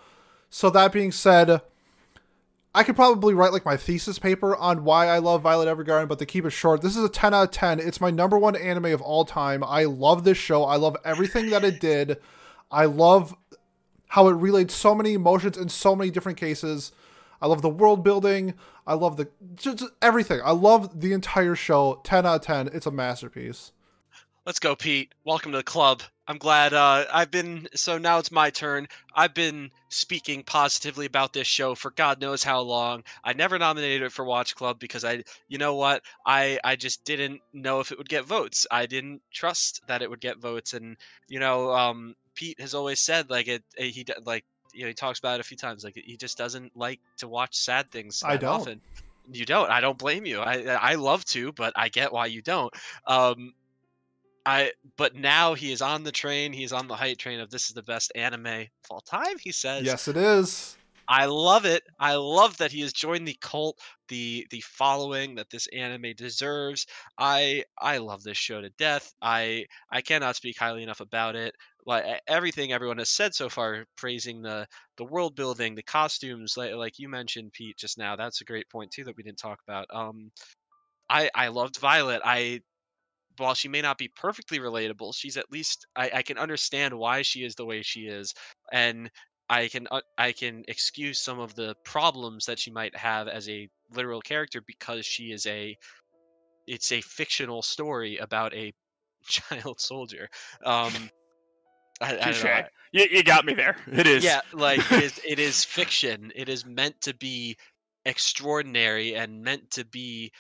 [0.49, 1.61] So that being said,
[2.75, 6.19] I could probably write like my thesis paper on why I love Violet Evergarden, but
[6.21, 7.81] to keep it short, this is a 10 out of 10.
[7.81, 9.63] It's my number one anime of all time.
[9.63, 10.65] I love this show.
[10.65, 12.19] I love everything that it did.
[12.71, 13.35] I love
[14.09, 16.93] how it relayed so many emotions in so many different cases.
[17.43, 18.55] I love the world building.
[18.86, 20.40] I love the just everything.
[20.44, 22.01] I love the entire show.
[22.05, 22.70] 10 out of 10.
[22.73, 23.73] It's a masterpiece.
[24.47, 25.12] Let's go, Pete.
[25.24, 26.02] Welcome to the club.
[26.28, 27.66] I'm glad uh, I've been.
[27.74, 28.86] So now it's my turn.
[29.12, 33.02] I've been speaking positively about this show for God knows how long.
[33.24, 37.05] I never nominated it for Watch Club because I, you know what, I I just
[37.05, 38.69] didn't know if it would get votes.
[38.70, 40.97] I didn't trust that it would get votes, and
[41.28, 43.64] you know, um, Pete has always said like it.
[43.77, 45.85] He like you know he talks about it a few times.
[45.85, 48.23] Like he just doesn't like to watch sad things.
[48.24, 48.61] I don't.
[48.61, 48.81] Often.
[49.31, 49.70] You don't.
[49.70, 50.40] I don't blame you.
[50.40, 52.73] I I love to, but I get why you don't.
[53.07, 53.55] Um,
[54.44, 56.53] I but now he is on the train.
[56.53, 59.39] He's on the hype train of this is the best anime of all time.
[59.39, 60.77] He says, Yes, it is.
[61.09, 61.83] I love it.
[61.99, 66.87] I love that he has joined the cult, the the following that this anime deserves.
[67.19, 69.12] I I love this show to death.
[69.20, 71.55] I I cannot speak highly enough about it.
[71.87, 74.66] Like everything everyone has said so far, praising the
[74.97, 78.16] the world building, the costumes, like like you mentioned, Pete, just now.
[78.16, 79.87] That's a great point too that we didn't talk about.
[79.93, 80.31] Um,
[81.11, 82.23] I I loved Violet.
[82.24, 82.61] I
[83.39, 87.23] while she may not be perfectly relatable, she's at least I, I can understand why
[87.23, 88.35] she is the way she is,
[88.73, 89.11] and
[89.53, 93.51] I can uh, I can excuse some of the problems that she might have as
[93.51, 95.77] a literal character because she is a
[96.66, 98.73] it's a fictional story about a
[99.27, 100.31] child soldier.
[100.65, 100.93] Um,
[102.01, 102.62] I, I don't know,
[102.93, 103.77] You, you got me there.
[103.93, 104.24] It is.
[104.24, 106.33] yeah, like it is, it is fiction.
[106.35, 107.59] It is meant to be
[108.07, 110.33] extraordinary and meant to be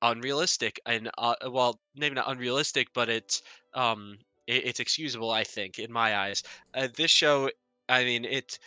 [0.00, 3.42] unrealistic and uh, well maybe not unrealistic but it's
[3.74, 6.42] um it, it's excusable i think in my eyes
[6.74, 7.48] uh, this show
[7.88, 8.58] i mean it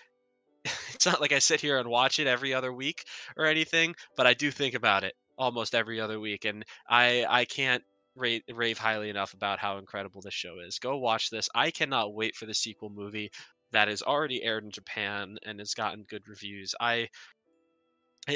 [0.94, 3.06] it's not like i sit here and watch it every other week
[3.38, 7.45] or anything but i do think about it almost every other week and i i
[7.45, 7.84] can't
[8.15, 12.14] rate, rave highly enough about how incredible this show is go watch this i cannot
[12.14, 13.30] wait for the sequel movie
[13.72, 17.07] that is already aired in japan and has gotten good reviews i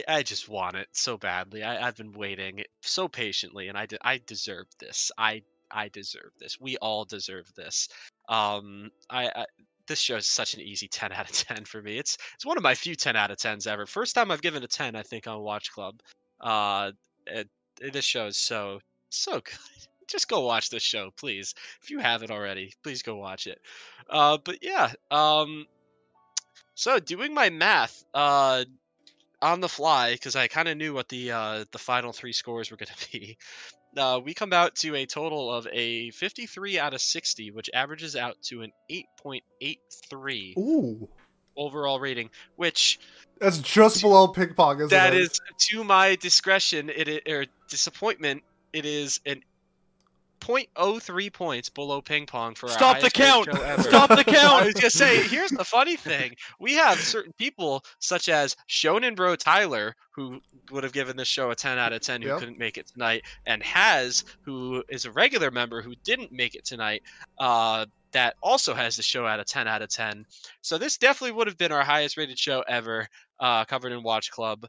[0.08, 1.64] I, just want it so badly.
[1.64, 5.12] I, I've been waiting so patiently, and I, de- I deserve this.
[5.18, 6.60] I I deserve this.
[6.60, 7.88] We all deserve this.
[8.28, 9.46] Um, I, I
[9.92, 11.98] this show is such an easy ten out of ten for me.
[11.98, 13.86] It's it's one of my few ten out of tens ever.
[13.86, 16.00] First time I've given a ten, I think, on Watch Club.
[16.40, 16.92] Uh,
[17.28, 17.50] it,
[17.82, 19.54] it- this show is so so good.
[20.08, 21.54] Just go watch this show, please.
[21.84, 23.60] If you haven't already, please go watch it.
[24.10, 24.92] Uh, but yeah.
[25.10, 25.66] Um,
[26.76, 28.04] so doing my math.
[28.14, 28.64] Uh
[29.44, 32.70] on the fly because I kind of knew what the uh, the final three scores
[32.70, 33.38] were going to be.
[33.98, 38.16] Uh, we come out to a total of a 53 out of 60, which averages
[38.16, 41.10] out to an 8.83 Ooh.
[41.58, 42.30] overall rating.
[42.56, 43.00] Which
[43.40, 45.22] That's just below ping pong, isn't that it?
[45.22, 45.40] is,
[45.70, 48.44] to my discretion, it i- or disappointment,
[48.74, 49.42] it is an
[50.42, 53.48] 0.03 points below ping pong for our Stop the count.
[53.80, 57.84] Stop the count I was gonna say, here's the funny thing: we have certain people,
[58.00, 60.42] such as Shonen Bro Tyler, who
[60.72, 62.40] would have given this show a 10 out of 10, who Yep.
[62.40, 66.66] couldn't make it tonight, and Has, who is a regular member who didn't make it
[66.66, 67.04] tonight,
[67.40, 70.26] uh, that also has the show at a 10 out of 10.
[70.62, 73.08] So this definitely would have been our highest rated show ever,
[73.40, 74.66] uh, covered in Watch Club.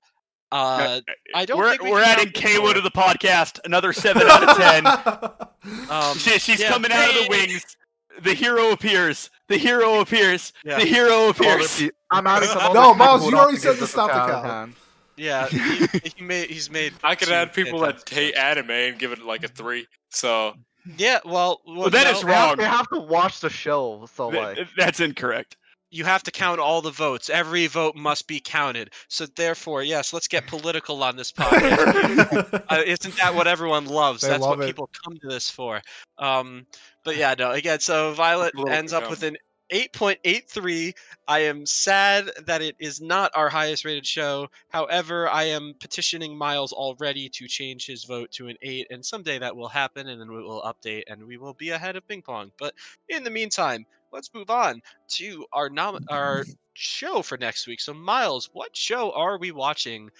[0.52, 1.00] Uh,
[1.34, 3.58] I don't we're think we we're adding count Kayla to the podcast.
[3.64, 5.38] Another seven out of ten.
[5.90, 7.76] Um, She, she's yeah, coming out of the wings.
[8.22, 9.30] The hero appears.
[9.48, 10.52] The hero appears.
[10.64, 10.78] Yeah.
[10.80, 11.80] The hero All the appears.
[11.80, 14.44] pe- I'm adding some No, other Miles, you already said it's to stop the count
[14.44, 14.74] count.
[15.16, 16.94] Yeah, he, he made, he's made.
[17.04, 18.42] I could add people that hate shows.
[18.42, 19.86] anime and give it like a three.
[20.10, 20.54] So
[20.98, 22.56] Yeah, well, well, that no, is They have, wrong.
[22.58, 25.56] they have to watch the show, so Th- like That's incorrect.
[25.92, 27.28] You have to count all the votes.
[27.28, 28.90] Every vote must be counted.
[29.08, 32.64] So therefore, yes, let's get political on this podcast.
[32.68, 34.22] uh, isn't that what everyone loves?
[34.22, 34.68] They That's love what it.
[34.68, 35.82] people come to this for.
[36.18, 36.66] Um,
[37.04, 37.50] but yeah, no.
[37.50, 39.36] Again, so Violet ends up with an
[39.70, 40.94] 8.83.
[41.28, 44.48] I am sad that it is not our highest rated show.
[44.68, 49.38] However, I am petitioning Miles already to change his vote to an 8, and someday
[49.38, 52.22] that will happen, and then we will update, and we will be ahead of Ping
[52.22, 52.50] Pong.
[52.58, 52.74] But
[53.10, 54.80] in the meantime, let's move on
[55.14, 56.44] to our nom- our
[56.74, 57.80] show for next week.
[57.80, 60.10] So, Miles, what show are we watching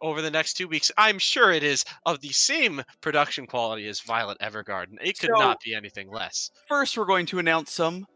[0.00, 0.90] over the next two weeks?
[0.96, 4.94] I'm sure it is of the same production quality as Violet Evergarden.
[5.00, 6.50] It could So- not be anything less.
[6.68, 8.06] First, we're going to announce some,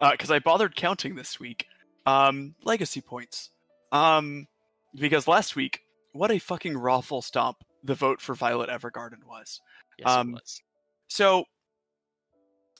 [0.00, 1.66] because I bothered counting this week.
[2.04, 3.50] Um, legacy points.
[3.92, 4.46] Um,
[4.94, 5.80] because last week,
[6.12, 9.60] what a fucking raffle stomp the vote for Violet Evergarden was.
[9.98, 10.60] Yes, Um, it was.
[11.08, 11.44] So,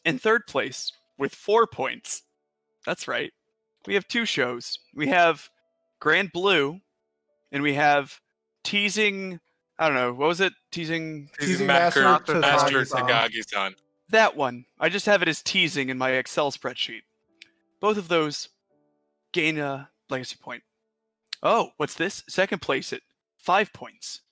[0.05, 2.23] in third place with four points,
[2.85, 3.33] that's right,
[3.87, 4.79] we have two shows.
[4.95, 5.49] We have
[6.01, 6.81] Grand Blue,
[7.53, 8.21] and we have
[8.65, 9.41] Teasing.
[9.79, 10.53] I don't know what was it?
[10.73, 13.07] Teasing Teasing Master, Master Master Takagi-san.
[13.07, 13.75] Takagi-san.
[14.09, 14.65] that one.
[14.81, 17.03] I just have it as teasing in my Excel spreadsheet.
[17.81, 18.49] Both of those
[19.33, 20.63] gain a legacy point.
[21.43, 22.25] Oh, what's this?
[22.29, 23.03] Second place at
[23.37, 24.23] five points.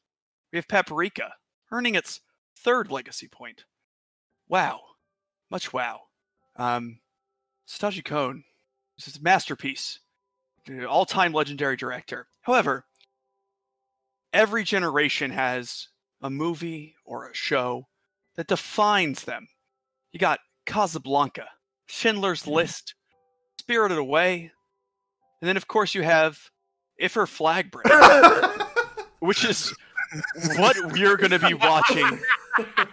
[0.52, 1.34] We have Paprika
[1.70, 2.20] earning its
[2.56, 3.64] third legacy point.
[4.48, 4.80] Wow,
[5.50, 6.02] much wow.
[6.56, 7.00] Um,
[7.68, 8.44] Satoshi Kon,
[8.96, 10.00] this is a masterpiece,
[10.88, 12.28] all-time legendary director.
[12.42, 12.84] However,
[14.32, 15.88] every generation has
[16.22, 17.86] a movie or a show
[18.36, 19.48] that defines them.
[20.12, 21.48] You got Casablanca,
[21.86, 22.94] Schindler's List,
[23.58, 24.52] Spirited Away,
[25.40, 26.38] and then of course you have
[26.96, 27.90] If Her Flag Breaks,
[29.20, 29.74] which is
[30.56, 32.20] what we're going to be watching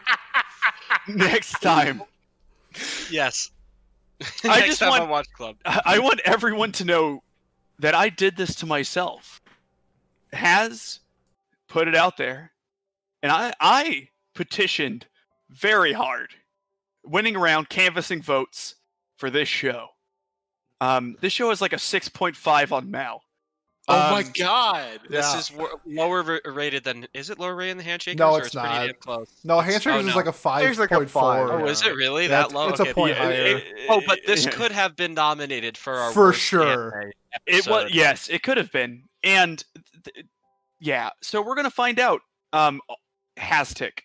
[1.08, 2.02] next time.
[3.10, 3.52] Yes.
[4.44, 5.58] I just want- Watch Club.
[5.66, 7.24] I I want everyone to know
[7.80, 9.42] that I did this to myself.
[10.34, 11.00] Has
[11.68, 12.52] put it out there,
[13.22, 15.08] and I I petitioned
[15.50, 16.30] very hard,
[17.04, 18.76] winning around canvassing votes
[19.18, 19.88] for this show.
[20.80, 23.24] Um, this show is like a six point five on MAL.
[23.88, 25.00] Oh my Um, god!
[25.10, 25.40] This Yeah.
[25.40, 25.52] is
[25.86, 27.08] lower rated than.
[27.14, 28.18] Is it lower rated than Handshakers?
[28.20, 28.86] No, or it's it's pretty not.
[28.86, 29.30] damn close.
[29.44, 31.22] no, It's- Handshakers oh, is like a five It's like a point four.
[31.22, 31.50] five.
[31.50, 32.70] Oh, is it really Yeah, that low?
[32.70, 33.58] it's a point yeah, higher.
[33.58, 37.12] it- oh, but this could have been nominated for our For worst sure.
[37.48, 39.64] It was yes, it could have been, and
[40.06, 40.26] th-
[40.80, 41.10] yeah.
[41.22, 42.22] So we're gonna find out.
[42.54, 42.82] Um,
[43.40, 44.02] Hastic,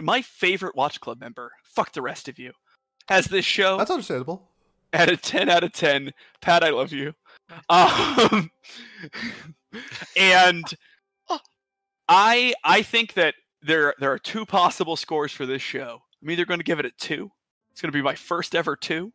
[0.00, 1.52] my favorite Watch Club member.
[1.64, 2.52] Fuck the rest of you.
[3.08, 4.48] Has this show That's understandable.
[4.92, 6.12] at a ten out of ten.
[6.40, 7.12] Pat, I love you.
[7.68, 8.50] Um,
[10.16, 10.64] and
[12.08, 16.00] I I think that there there are two possible scores for this show.
[16.22, 17.30] I'm either going to give it a two.
[17.70, 19.12] It's going to be my first ever two.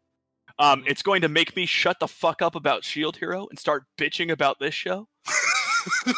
[0.60, 3.84] Um, it's going to make me shut the fuck up about Shield Hero and start
[3.98, 5.08] bitching about this show.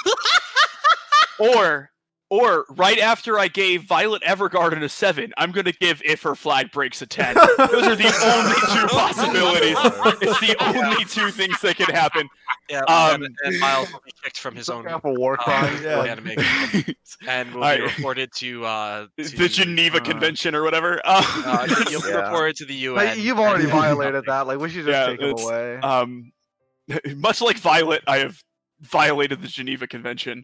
[1.39, 1.91] or
[2.33, 6.33] or right after I gave Violet Evergarden a seven, I'm going to give If Her
[6.33, 7.35] Flag Breaks a ten.
[7.35, 9.77] Those are the only two possibilities.
[10.21, 12.27] It's the only two things that can happen.
[12.69, 15.81] Yeah, Um, and, and Miles will be kicked from his own for war uh, crimes.
[15.83, 16.01] Yeah.
[16.01, 16.29] anime
[17.27, 17.81] and will be Alright.
[17.81, 20.99] reported to uh, to, the Geneva uh, Convention or whatever.
[21.05, 22.21] Uh, Uh, you'll be Yeah.
[22.21, 22.95] reported to the UN.
[22.95, 24.47] Like, you've already violated that.
[24.47, 25.77] Like we should just Yeah, take him away.
[25.77, 26.31] um,
[27.15, 28.37] much like Violet, I have
[28.81, 30.43] violated the Geneva Convention.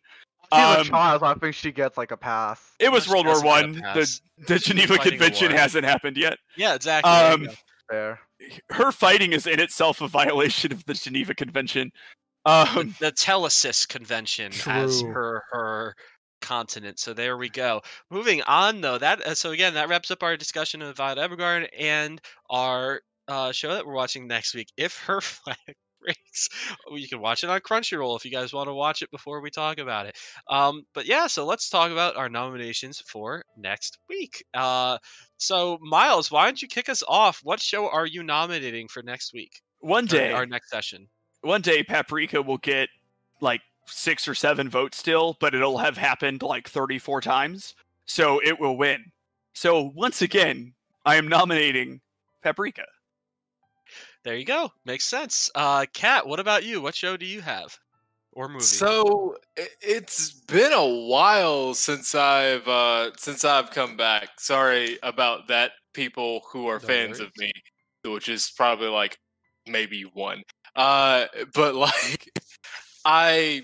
[0.53, 1.21] She's a um, child.
[1.21, 2.73] so I think she gets like a pass.
[2.80, 3.93] It was She World War doesn't get a One.
[3.93, 6.38] The the Geneva Convention hasn't happened yet.
[6.57, 7.11] Yeah, exactly.
[7.11, 7.49] Um.
[7.89, 8.19] Fair.
[8.69, 11.91] Her fighting is in itself a violation of the Geneva Convention.
[12.45, 15.11] Um, the Telesis Convention as True.
[15.11, 15.95] her her
[16.41, 16.99] continent.
[16.99, 17.81] So there we go.
[18.09, 21.67] Moving on though, that uh, so again that wraps up our discussion of Violet Evergarden
[21.77, 24.69] and our uh, show that we're watching next week.
[24.77, 26.49] If her flag breaks,
[26.89, 29.41] Oh, you can watch it on Crunchyroll if you guys want to watch it before
[29.41, 30.17] we talk about it.
[30.49, 34.43] Um, but yeah, so let's talk about our nominations for next week.
[34.53, 34.97] Uh,
[35.38, 37.39] so Miles, why don't you kick us off?
[37.43, 39.51] What show are you nominating for next week?
[39.81, 41.07] one day, our next session.
[41.41, 42.89] one day, Paprika will get
[43.41, 48.59] like six or seven votes still, but it'll have happened like 34 times, so it
[48.59, 49.05] will win.
[49.53, 50.73] So once again,
[51.05, 52.01] I am nominating
[52.43, 52.84] Paprika.
[54.23, 54.71] There you go.
[54.85, 55.49] Makes sense.
[55.55, 56.81] Uh, Kat, what about you?
[56.81, 57.77] What show do you have,
[58.33, 58.63] or movie?
[58.63, 59.37] So
[59.81, 64.29] it's been a while since I've uh since I've come back.
[64.37, 67.51] Sorry about that, people who are No fans of me,
[68.03, 69.17] which is probably like
[69.65, 70.43] maybe one.
[70.75, 72.29] Uh, but like
[73.05, 73.63] I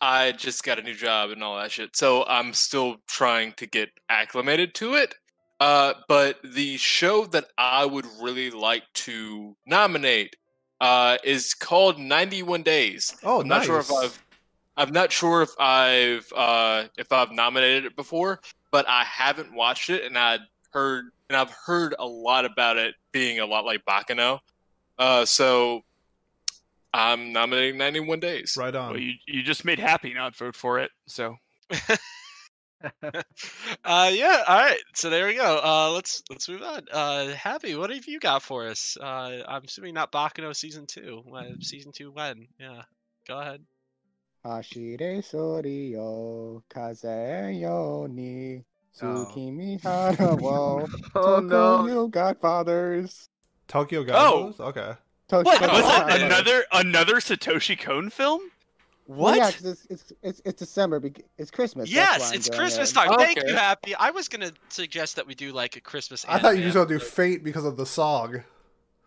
[0.00, 3.66] I just got a new job and all that shit, so I'm still trying to
[3.66, 5.14] get acclimated to it.
[5.58, 10.36] Uh, but the show that I would really like to nominate
[10.80, 13.16] uh, is called 91 Days.
[13.22, 13.60] Oh, I'm nice.
[13.60, 14.22] not sure if I've
[14.78, 19.88] I'm not sure if I've uh, if I've nominated it before, but I haven't watched
[19.88, 20.38] it, and I
[20.70, 24.40] heard and I've heard a lot about it being a lot like Baccano.
[24.98, 25.82] Uh, so
[26.92, 28.56] I'm nominating 91 Days.
[28.58, 28.90] Right on.
[28.90, 31.36] Well, you you just made Happy not vote for it, so
[33.84, 34.42] uh, yeah.
[34.46, 34.78] All right.
[34.94, 35.60] So there we go.
[35.62, 36.82] Uh, let's let's move on.
[36.92, 38.96] Uh, Happy, what have you got for us?
[39.00, 41.22] Uh, I'm assuming not Baccano season two.
[41.24, 42.48] When, season two when?
[42.58, 42.82] Yeah.
[43.26, 43.62] Go ahead.
[44.44, 48.62] Hashire sori yo kaze yo ni
[49.02, 49.26] Oh.
[49.28, 51.82] tsukimi hara wo Oh no.
[51.84, 53.28] Tokoyo Godfathers.
[53.68, 54.54] Tokyo Oh.
[54.58, 54.92] Okay.
[55.28, 56.20] To- what Tokyo was that?
[56.22, 58.40] Another another Satoshi Kon film?
[59.08, 59.36] Well, What?
[59.36, 61.00] yeah, 'cause it's, it's it's it's December.
[61.38, 61.88] It's Christmas.
[61.90, 62.94] Yes, it's Christmas it.
[62.94, 63.14] time.
[63.18, 63.94] Thank you, Happy.
[63.94, 66.24] I was gonna suggest that we do like a Christmas.
[66.28, 67.04] I thought you anime were going to do.
[67.04, 68.42] Fate because of the song.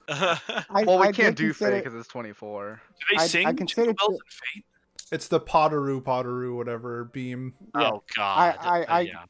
[0.08, 0.40] I
[0.70, 2.82] I, Well, we I can't do consider- Fate because it's 24.
[3.00, 4.66] Do they I- I sing Jingle considered Bells to- and Fate?
[5.12, 7.54] It's the Potteroo, Potteroo, whatever beam.
[7.76, 7.90] Yeah.
[7.92, 8.58] Oh God.
[8.62, 9.24] I- Uh, I- yeah.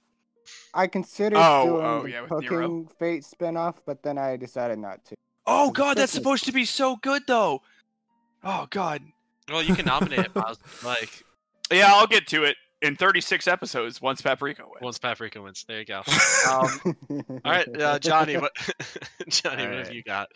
[0.73, 2.87] I considered Oh, doing oh, the yeah, with Nero.
[2.99, 5.15] Fate spinoff, but then I decided not to.
[5.47, 7.61] Oh god, that's supposed to be so good though.
[8.43, 9.01] Oh god.
[9.49, 10.59] Well, you can nominate it, Miles.
[10.83, 11.23] Like
[11.71, 14.81] Yeah, I'll get to it in 36 episodes once Paprika wins.
[14.81, 15.65] once Paprika wins.
[15.67, 16.01] There you go.
[16.49, 16.95] Um,
[17.45, 18.37] all right, uh, Johnny.
[18.37, 18.51] What?
[19.27, 20.29] Johnny, what have you got?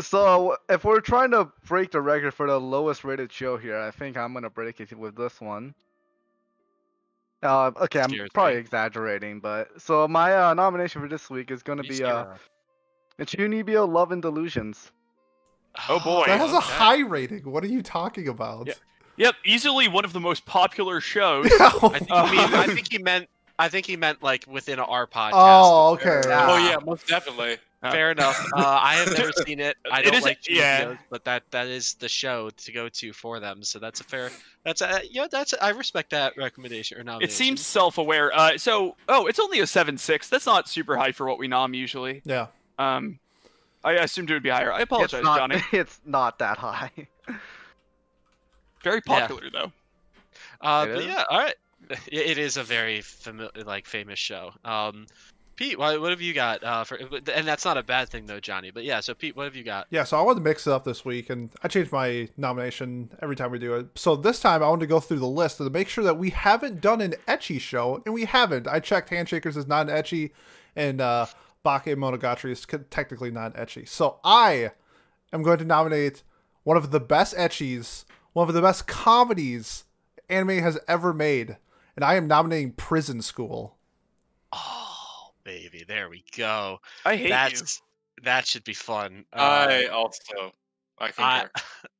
[0.00, 3.90] So if we're trying to break the record for the lowest rated show here, I
[3.90, 5.74] think I'm gonna break it with this one.
[7.42, 8.60] Uh, okay, I'm Scares probably me.
[8.60, 12.24] exaggerating, but so my uh, nomination for this week is gonna You be scare uh,
[12.24, 12.36] her.
[13.18, 14.92] it's Chunibyo Love and Delusions.
[15.88, 16.24] Oh, boy.
[16.26, 17.42] That has a high rating.
[17.50, 18.66] What are you talking about?
[18.66, 18.74] Yeah.
[19.16, 21.46] Yep, easily one of the most popular shows.
[21.60, 23.28] I think, Uh, he mean, I think he meant.
[23.58, 25.32] I think he meant like within our podcast.
[25.34, 26.22] oh, okay.
[26.26, 26.46] Yeah.
[26.50, 27.58] Oh yeah, most definitely.
[27.82, 28.38] Fair enough.
[28.54, 29.76] Uh, I have never seen it.
[29.90, 30.90] I don't is- like yeah.
[30.90, 30.96] yeah.
[31.10, 33.62] but that that is the show to go to for them.
[33.62, 34.30] So that's a fair.
[34.64, 35.26] That's a yeah.
[35.30, 37.30] That's a, I respect that recommendation or nomination.
[37.30, 38.32] It seems self-aware.
[38.34, 40.28] Uh, so, oh, it's only a seven-six.
[40.30, 42.22] That's not super high for what we nom usually.
[42.24, 42.46] Yeah.
[42.78, 43.18] Um,
[43.84, 44.72] I assumed it would be higher.
[44.72, 45.62] I apologize, it's not, Johnny.
[45.72, 46.90] It's not that high.
[48.82, 49.20] Very Yeah.
[49.26, 49.72] popular though.
[50.60, 51.06] Uh, but is?
[51.06, 51.54] yeah, all right.
[52.06, 54.52] It is a very familiar, like famous show.
[54.64, 55.06] Um,
[55.56, 56.62] Pete, what, what have you got?
[56.62, 58.70] Uh, for and that's not a bad thing though, Johnny.
[58.70, 59.88] But yeah, so Pete, what have you got?
[59.90, 63.10] Yeah, so I wanted to mix it up this week, and I changed my nomination
[63.20, 63.86] every time we do it.
[63.96, 66.30] So this time I wanted to go through the list to make sure that we
[66.30, 68.68] haven't done an ecchi show, and we haven't.
[68.68, 70.30] I checked Handshakers is not an ecchi,
[70.76, 71.26] and uh,
[71.64, 73.88] Bakemonogatari is technically not ecchi.
[73.88, 74.70] So I
[75.32, 76.22] am going to nominate
[76.62, 79.84] one of the best ecchis, one of the best comedies
[80.28, 81.56] anime has ever made,
[81.96, 83.76] and I am nominating Prison School.
[84.52, 86.80] Oh, baby, there we go.
[87.04, 87.66] I hate you.
[88.22, 89.24] That should be fun.
[89.32, 90.52] I Um, also
[90.98, 91.50] I I, concur.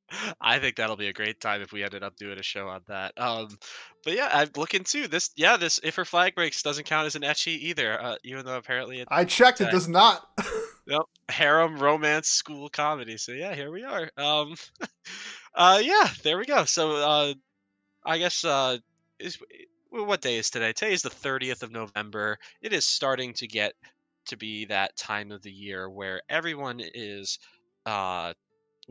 [0.59, 3.13] think that'll be a great time if we ended up doing a show on that.
[3.19, 3.57] Um,
[4.03, 5.07] but yeah, I'm looking too.
[5.07, 8.01] This, yeah, this if her flag breaks doesn't count as an ecchi either.
[8.01, 10.27] Uh, even though apparently it I checked; it does not.
[10.87, 13.15] Yep, harem romance school comedy.
[13.15, 14.09] So yeah, here we are.
[14.17, 14.55] Um,
[15.55, 16.65] uh, yeah, there we go.
[16.65, 17.33] So uh,
[18.03, 18.79] I guess uh,
[19.19, 19.37] is
[19.91, 20.73] what day is today?
[20.73, 22.39] Today is the thirtieth of November.
[22.63, 23.73] It is starting to get
[24.25, 27.39] to be that time of the year where everyone is
[27.85, 28.33] uh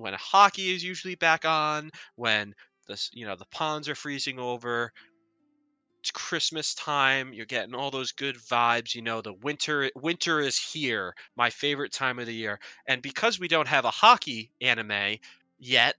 [0.00, 2.54] when hockey is usually back on when
[2.86, 4.92] the you know the ponds are freezing over
[6.00, 10.58] it's christmas time you're getting all those good vibes you know the winter winter is
[10.58, 15.16] here my favorite time of the year and because we don't have a hockey anime
[15.58, 15.94] yet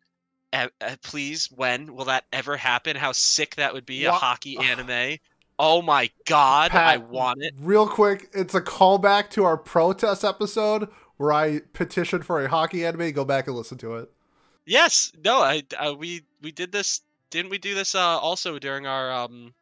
[0.54, 2.96] uh, uh, please when will that ever happen?
[2.96, 5.18] How sick that would be a hockey anime?
[5.60, 7.54] Oh my god i want it.
[7.60, 10.90] Real quick, it's a callback to our protest episode
[11.22, 13.12] where I petitioned for a hockey anime.
[13.12, 14.10] Go back and listen to it.
[14.66, 17.02] Yes, no, I uh, we we did this.
[17.30, 19.54] Didn't we do this uh, also during our um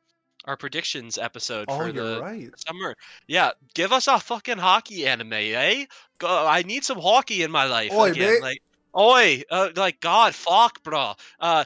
[0.46, 2.50] our predictions episode Oh, for you're the right.
[2.68, 2.96] summer?
[3.28, 5.86] Yeah, give us a fucking hockey anime, eh?
[6.18, 8.34] Go, I need some hockey in my life Oi, again.
[8.36, 8.42] mate.
[8.42, 8.62] Like,
[8.98, 11.14] oi, uh, like God, fuck, bro.
[11.40, 11.66] Uh,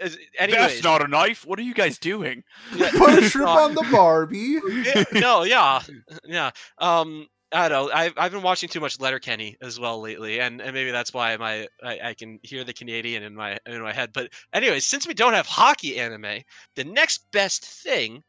[0.00, 1.46] is- anyways, That's not a knife.
[1.46, 2.42] What are you guys doing?
[2.74, 4.58] yeah, Put a shrimp on the Barbie.
[4.84, 5.80] yeah, no, yeah,
[6.24, 6.50] yeah.
[6.78, 7.94] Um, I don't know.
[7.94, 11.36] I've I've been watching too much Letterkenny as well lately, and, and maybe that's why
[11.36, 14.10] my I, I can hear the Canadian in my in my head.
[14.12, 16.42] But anyway, since we don't have hockey anime,
[16.74, 18.24] the next best thing,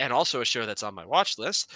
[0.00, 1.70] and also a show that's on my watch list,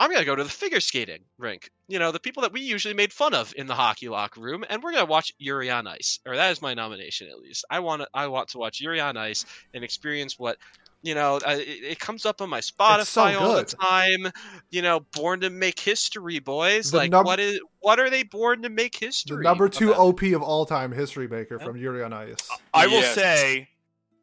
[0.00, 1.70] I'm gonna go to the figure skating rink.
[1.86, 4.64] You know, the people that we usually made fun of in the hockey locker room,
[4.68, 7.64] and we're gonna watch Yuri on Ice, or that is my nomination at least.
[7.70, 10.58] I want I want to watch Yuri on Ice and experience what
[11.04, 14.32] You know, I, it, it comes up on my Spotify so all the time.
[14.70, 16.90] You know, born to make history, boys.
[16.90, 19.36] The like, num- what is what are they born to make history?
[19.36, 19.44] The history?
[19.44, 20.00] number two about?
[20.00, 22.48] OP of all time, History Maker from Yuri on Ice.
[22.72, 23.14] I will Yes.
[23.14, 23.68] say,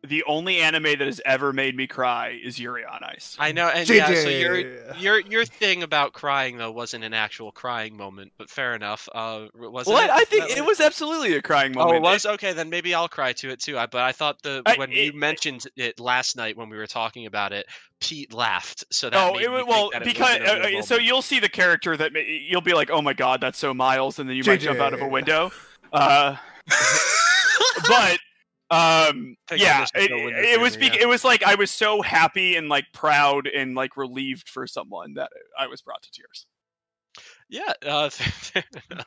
[0.04, 3.36] the only anime that has ever made me cry is Yuri on Ice.
[3.40, 4.08] I know, and yeah.
[4.08, 4.58] So your
[4.96, 9.08] your your thing about crying though wasn't an actual crying moment, but fair enough.
[9.14, 10.10] Uh, wasn't Well, it?
[10.10, 11.94] I, I think That it was absolutely a crying moment.
[11.94, 12.52] Oh, it was okay.
[12.54, 13.78] Then maybe I'll cry to it too.
[13.78, 16.78] I, but I thought the I- when it- you mentioned it last night when we
[16.78, 17.68] were talking about it,
[18.00, 18.84] Pete laughed.
[18.92, 21.22] So that Oh, it, me well, that it because wasn't a real uh, so you'll
[21.22, 24.28] see the character that ma- you'll be like, "Oh my god, that's so Miles," and
[24.28, 25.52] then you might jump out of a window.
[25.94, 26.38] Uh,
[27.88, 28.18] but
[28.72, 31.02] um, yeah, it, it was bec- yeah.
[31.02, 35.16] it was like I was so happy and like proud and like relieved for someone
[35.16, 35.30] that
[35.60, 36.46] I was brought to tears.
[37.50, 38.10] Yeah, uh.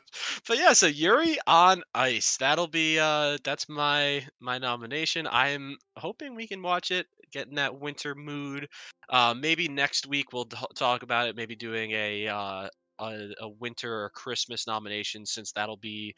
[0.47, 2.37] But yeah, so Yuri on Ice.
[2.37, 5.27] That'll be uh that's my my nomination.
[5.31, 8.67] I'm hoping we can watch it, get in that winter mood.
[9.09, 12.67] Uh maybe next week we'll t- talk about it, maybe doing a uh
[12.99, 16.13] a, a winter or Christmas nomination since that'll be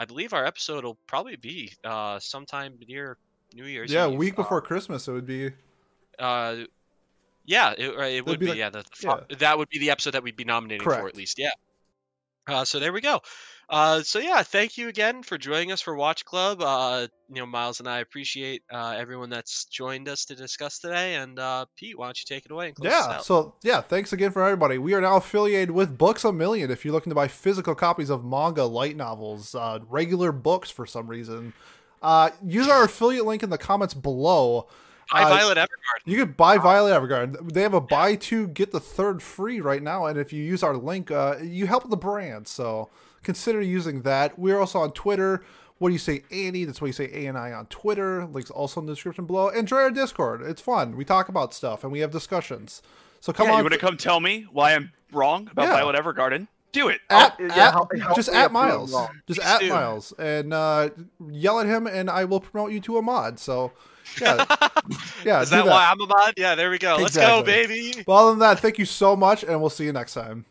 [0.00, 3.18] I believe our episode will probably be uh sometime near
[3.54, 4.18] New Year's Yeah, a Eve.
[4.18, 5.52] week Uh, before Christmas, it would be.
[6.18, 6.56] uh
[7.44, 9.90] yeah, it, uh, it would be be, like- yeah, the, fo- that would be the
[9.90, 11.38] episode that we'd be nominating for at least.
[11.38, 11.50] Yeah.
[12.46, 13.20] Uh, so there we go.
[13.70, 16.60] Uh, so yeah, thank you again for joining us for Watch Club.
[16.60, 21.14] Uh, you know, Miles and I appreciate uh, everyone that's joined us to discuss today.
[21.14, 23.80] And uh, Pete, why don't you take it away and close us Yeah, so yeah,
[23.80, 24.78] thanks again for everybody.
[24.78, 26.68] We are now affiliated with Books a Million.
[26.72, 30.84] If you're looking to buy physical copies of manga, light novels, uh, regular books for
[30.84, 31.52] some reason,
[32.02, 34.66] uh, use our affiliate link in the comments below.
[35.12, 36.06] Uh, Violet Evergarden.
[36.06, 37.52] You could buy Violet Evergarden.
[37.52, 40.64] They have a buy two get the third free right now, and if you use
[40.64, 42.48] our link, uh, you help the brand.
[42.48, 42.90] So
[43.22, 44.38] consider using that.
[44.38, 45.44] We're also on Twitter.
[45.78, 46.64] What do you say, Annie?
[46.64, 48.26] That's what you say, A and I on Twitter.
[48.26, 49.48] Links also in the description below.
[49.48, 50.42] And join our Discord.
[50.42, 50.94] It's fun.
[50.96, 52.82] We talk about stuff and we have discussions.
[53.20, 55.72] So come yeah, on, you want to come tell me why I'm wrong about Yeah.
[55.72, 56.48] Violet Evergarden?
[56.72, 57.00] Do it.
[57.10, 58.92] at, Oh, yeah, at- help- help just at Miles,
[59.26, 59.70] just Please at do.
[59.70, 60.90] Miles, and uh,
[61.28, 63.40] yell at him, and I will promote you to a mod.
[63.40, 63.72] So
[64.20, 64.44] yeah,
[65.24, 65.40] yeah.
[65.42, 66.34] Is do that, why I'm a mod?
[66.36, 66.96] Yeah, there we go.
[67.00, 68.04] Let's go, baby.
[68.06, 70.44] Well, other than that, thank you so much, and we'll see you next time.